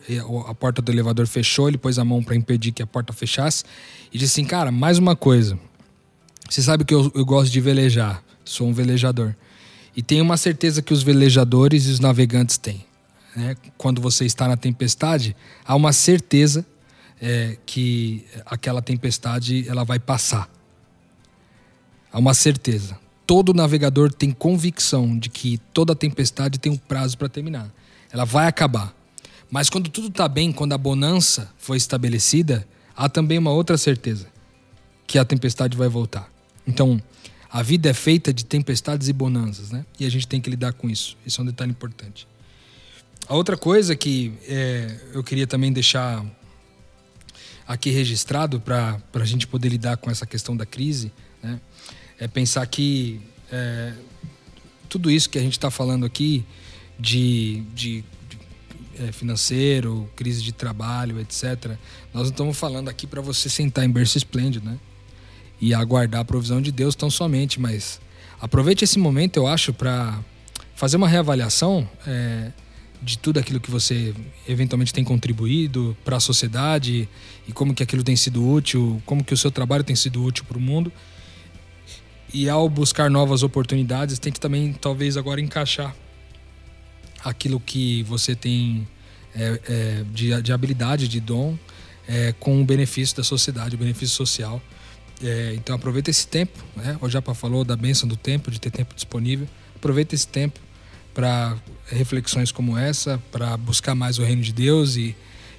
a 0.46 0.54
porta 0.54 0.82
do 0.82 0.92
elevador 0.92 1.26
fechou, 1.26 1.68
ele 1.68 1.78
pôs 1.78 1.98
a 1.98 2.04
mão 2.04 2.22
para 2.22 2.36
impedir 2.36 2.70
que 2.70 2.82
a 2.82 2.86
porta 2.86 3.14
fechasse 3.14 3.64
e 4.12 4.18
disse 4.18 4.38
assim: 4.38 4.46
Cara, 4.46 4.70
mais 4.70 4.98
uma 4.98 5.16
coisa. 5.16 5.58
Você 6.46 6.60
sabe 6.60 6.84
que 6.84 6.92
eu, 6.92 7.10
eu 7.14 7.24
gosto 7.24 7.50
de 7.50 7.58
velejar, 7.62 8.22
sou 8.44 8.68
um 8.68 8.74
velejador. 8.74 9.34
E 9.96 10.02
tenho 10.02 10.22
uma 10.22 10.36
certeza 10.36 10.82
que 10.82 10.92
os 10.92 11.02
velejadores 11.02 11.86
e 11.86 11.92
os 11.92 11.98
navegantes 11.98 12.58
têm. 12.58 12.84
Né? 13.34 13.56
Quando 13.78 14.02
você 14.02 14.26
está 14.26 14.46
na 14.46 14.56
tempestade, 14.56 15.34
há 15.64 15.74
uma 15.74 15.90
certeza 15.90 16.66
é, 17.22 17.56
que 17.64 18.26
aquela 18.44 18.82
tempestade 18.82 19.66
ela 19.66 19.82
vai 19.82 19.98
passar. 19.98 20.46
Há 22.12 22.18
uma 22.18 22.34
certeza. 22.34 22.98
Todo 23.26 23.54
navegador 23.54 24.12
tem 24.12 24.30
convicção 24.30 25.18
de 25.18 25.30
que 25.30 25.56
toda 25.72 25.94
tempestade 25.94 26.60
tem 26.60 26.70
um 26.70 26.76
prazo 26.76 27.16
para 27.16 27.26
terminar. 27.26 27.72
Ela 28.12 28.24
vai 28.24 28.46
acabar. 28.46 28.94
Mas 29.50 29.68
quando 29.68 29.88
tudo 29.88 30.08
está 30.08 30.28
bem, 30.28 30.52
quando 30.52 30.72
a 30.72 30.78
bonança 30.78 31.50
foi 31.58 31.76
estabelecida, 31.76 32.66
há 32.96 33.08
também 33.08 33.38
uma 33.38 33.50
outra 33.50 33.76
certeza: 33.76 34.26
que 35.06 35.18
a 35.18 35.24
tempestade 35.24 35.76
vai 35.76 35.88
voltar. 35.88 36.30
Então, 36.66 37.02
a 37.50 37.62
vida 37.62 37.90
é 37.90 37.94
feita 37.94 38.32
de 38.32 38.44
tempestades 38.44 39.08
e 39.08 39.12
bonanças, 39.12 39.70
né? 39.70 39.84
E 39.98 40.06
a 40.06 40.11
gente 40.11 40.26
tem 40.26 40.40
que 40.40 40.48
lidar 40.48 40.72
com 40.72 40.88
isso. 40.88 41.16
Isso 41.26 41.40
é 41.40 41.42
um 41.42 41.46
detalhe 41.46 41.72
importante. 41.72 42.28
A 43.26 43.34
outra 43.34 43.56
coisa 43.56 43.96
que 43.96 44.32
é, 44.46 45.00
eu 45.12 45.22
queria 45.24 45.46
também 45.46 45.72
deixar 45.72 46.24
aqui 47.66 47.90
registrado 47.90 48.61
para 48.61 49.00
a 49.14 49.24
gente 49.24 49.46
poder 49.46 49.68
lidar 49.68 49.96
com 49.96 50.11
essa 50.11 50.26
questão 50.26 50.56
da 50.56 50.66
crise, 50.66 51.12
né? 51.42 51.61
É 52.18 52.28
pensar 52.28 52.64
que 52.66 53.20
é, 53.50 53.94
tudo 54.88 55.11
isso 55.11 55.28
que 55.28 55.38
a 55.38 55.42
gente 55.42 55.52
está 55.52 55.70
falando 55.70 56.04
aqui 56.04 56.44
de, 57.01 57.62
de, 57.74 58.05
de 58.28 58.38
é, 58.98 59.12
financeiro, 59.12 60.09
crise 60.14 60.42
de 60.42 60.53
trabalho, 60.53 61.18
etc. 61.18 61.76
Nós 62.12 62.24
não 62.24 62.30
estamos 62.30 62.59
falando 62.59 62.88
aqui 62.88 63.07
para 63.07 63.22
você 63.22 63.48
sentar 63.48 63.84
em 63.84 63.90
berço 63.90 64.18
esplêndido, 64.18 64.68
né? 64.68 64.78
E 65.61 65.74
aguardar 65.74 66.20
a 66.20 66.24
provisão 66.24 66.61
de 66.61 66.70
Deus 66.70 66.94
tão 66.94 67.11
somente, 67.11 67.59
mas 67.59 68.01
aproveite 68.40 68.84
esse 68.84 68.98
momento, 68.98 69.38
eu 69.38 69.46
acho, 69.46 69.72
para 69.72 70.18
fazer 70.74 70.96
uma 70.96 71.09
reavaliação 71.09 71.88
é, 72.07 72.51
de 73.03 73.18
tudo 73.18 73.38
aquilo 73.38 73.61
que 73.61 73.70
você 73.70 74.14
eventualmente 74.48 74.92
tem 74.92 75.05
contribuído 75.05 75.96
para 76.05 76.16
a 76.16 76.20
sociedade 76.20 77.09
e 77.46 77.53
como 77.53 77.74
que 77.74 77.82
aquilo 77.82 78.03
tem 78.03 78.16
sido 78.16 78.46
útil, 78.46 79.03
como 79.05 79.22
que 79.22 79.34
o 79.34 79.36
seu 79.36 79.51
trabalho 79.51 79.84
tem 79.84 79.96
sido 79.96 80.22
útil 80.22 80.44
para 80.44 80.57
o 80.57 80.61
mundo. 80.61 80.92
E 82.32 82.48
ao 82.48 82.68
buscar 82.68 83.11
novas 83.11 83.42
oportunidades, 83.42 84.18
tente 84.18 84.38
também 84.38 84.72
talvez 84.72 85.16
agora 85.16 85.40
encaixar 85.40 85.94
aquilo 87.24 87.60
que 87.60 88.02
você 88.04 88.34
tem 88.34 88.86
é, 89.34 89.60
é, 89.68 90.04
de, 90.12 90.42
de, 90.42 90.52
habilidade, 90.52 91.08
de 91.08 91.20
dom, 91.20 91.56
é, 92.08 92.34
com 92.38 92.60
o 92.60 92.64
benefício 92.64 93.16
da 93.16 93.22
sociedade, 93.22 93.74
o 93.74 93.78
benefício 93.78 94.16
social. 94.16 94.60
É, 95.22 95.52
então 95.54 95.76
aproveita 95.76 96.10
esse 96.10 96.26
tempo, 96.26 96.58
né? 96.74 96.96
O 97.00 97.08
Japa 97.08 97.34
falou 97.34 97.64
da 97.64 97.76
bênção 97.76 98.08
do 98.08 98.16
tempo, 98.16 98.50
de 98.50 98.60
ter 98.60 98.70
tempo 98.70 98.94
disponível. 98.94 99.46
Aproveita 99.76 100.14
esse 100.14 100.26
tempo 100.26 100.58
para 101.14 101.56
reflexões 101.86 102.50
como 102.50 102.76
essa, 102.76 103.22
para 103.30 103.56
buscar 103.56 103.94
mais 103.94 104.18
o 104.18 104.22
reino 104.22 104.42
de 104.42 104.52
Deus 104.52 104.96
e, 104.96 105.14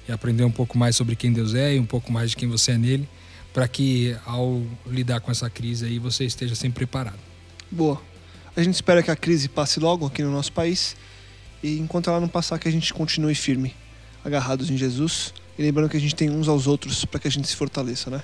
e 0.08 0.12
aprender 0.12 0.44
um 0.44 0.50
pouco 0.50 0.76
mais 0.76 0.96
sobre 0.96 1.14
quem 1.14 1.32
Deus 1.32 1.54
é 1.54 1.74
e 1.74 1.78
um 1.78 1.86
pouco 1.86 2.10
mais 2.10 2.30
de 2.30 2.36
quem 2.36 2.48
você 2.48 2.72
é 2.72 2.78
nele, 2.78 3.08
para 3.52 3.68
que 3.68 4.16
ao 4.26 4.62
lidar 4.86 5.20
com 5.20 5.30
essa 5.30 5.48
crise 5.48 5.86
aí 5.86 5.98
você 5.98 6.24
esteja 6.24 6.54
sempre 6.54 6.86
preparado. 6.86 7.18
Boa. 7.70 8.00
A 8.56 8.62
gente 8.62 8.74
espera 8.74 9.02
que 9.02 9.10
a 9.10 9.16
crise 9.16 9.48
passe 9.48 9.80
logo 9.80 10.06
aqui 10.06 10.22
no 10.22 10.30
nosso 10.30 10.52
país 10.52 10.96
e 11.62 11.78
enquanto 11.78 12.10
ela 12.10 12.20
não 12.20 12.28
passar 12.28 12.58
que 12.58 12.68
a 12.68 12.72
gente 12.72 12.92
continue 12.92 13.34
firme, 13.34 13.74
agarrados 14.24 14.70
em 14.70 14.76
Jesus 14.76 15.32
e 15.58 15.62
lembrando 15.62 15.88
que 15.88 15.96
a 15.96 16.00
gente 16.00 16.14
tem 16.14 16.30
uns 16.30 16.48
aos 16.48 16.66
outros 16.66 17.04
para 17.04 17.20
que 17.20 17.28
a 17.28 17.30
gente 17.30 17.46
se 17.46 17.56
fortaleça, 17.56 18.10
né? 18.10 18.22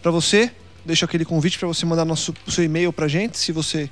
Para 0.00 0.10
você, 0.10 0.50
deixo 0.84 1.04
aquele 1.04 1.24
convite 1.24 1.58
para 1.58 1.68
você 1.68 1.84
mandar 1.84 2.04
nosso, 2.04 2.34
seu 2.48 2.64
e-mail 2.64 2.92
para 2.92 3.08
gente, 3.08 3.38
se 3.38 3.52
você 3.52 3.90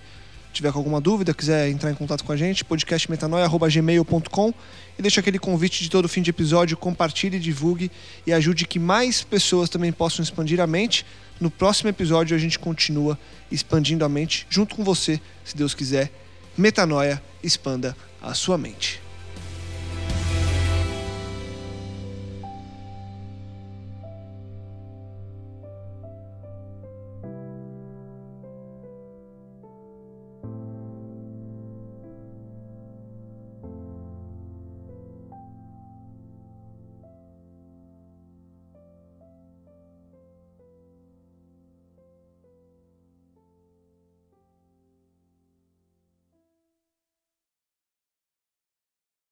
tiver 0.52 0.68
alguma 0.68 1.00
dúvida, 1.00 1.32
quiser 1.32 1.68
entrar 1.68 1.90
em 1.90 1.94
contato 1.94 2.24
com 2.24 2.32
a 2.32 2.36
gente, 2.36 2.64
podcastmetanoia.gmail.com 2.64 4.54
e 4.98 5.02
deixa 5.02 5.20
aquele 5.20 5.38
convite 5.38 5.82
de 5.82 5.90
todo 5.90 6.08
fim 6.08 6.22
de 6.22 6.30
episódio, 6.30 6.76
compartilhe, 6.76 7.38
divulgue 7.38 7.90
e 8.26 8.32
ajude 8.32 8.66
que 8.66 8.78
mais 8.78 9.22
pessoas 9.22 9.68
também 9.68 9.92
possam 9.92 10.22
expandir 10.22 10.60
a 10.60 10.66
mente. 10.66 11.06
No 11.40 11.50
próximo 11.50 11.88
episódio 11.88 12.36
a 12.36 12.40
gente 12.40 12.58
continua 12.58 13.18
expandindo 13.50 14.04
a 14.04 14.08
mente 14.08 14.46
junto 14.50 14.74
com 14.74 14.82
você, 14.82 15.20
se 15.44 15.56
Deus 15.56 15.74
quiser. 15.74 16.10
Metanoia, 16.58 17.22
expanda 17.42 17.96
a 18.20 18.34
sua 18.34 18.58
mente. 18.58 19.09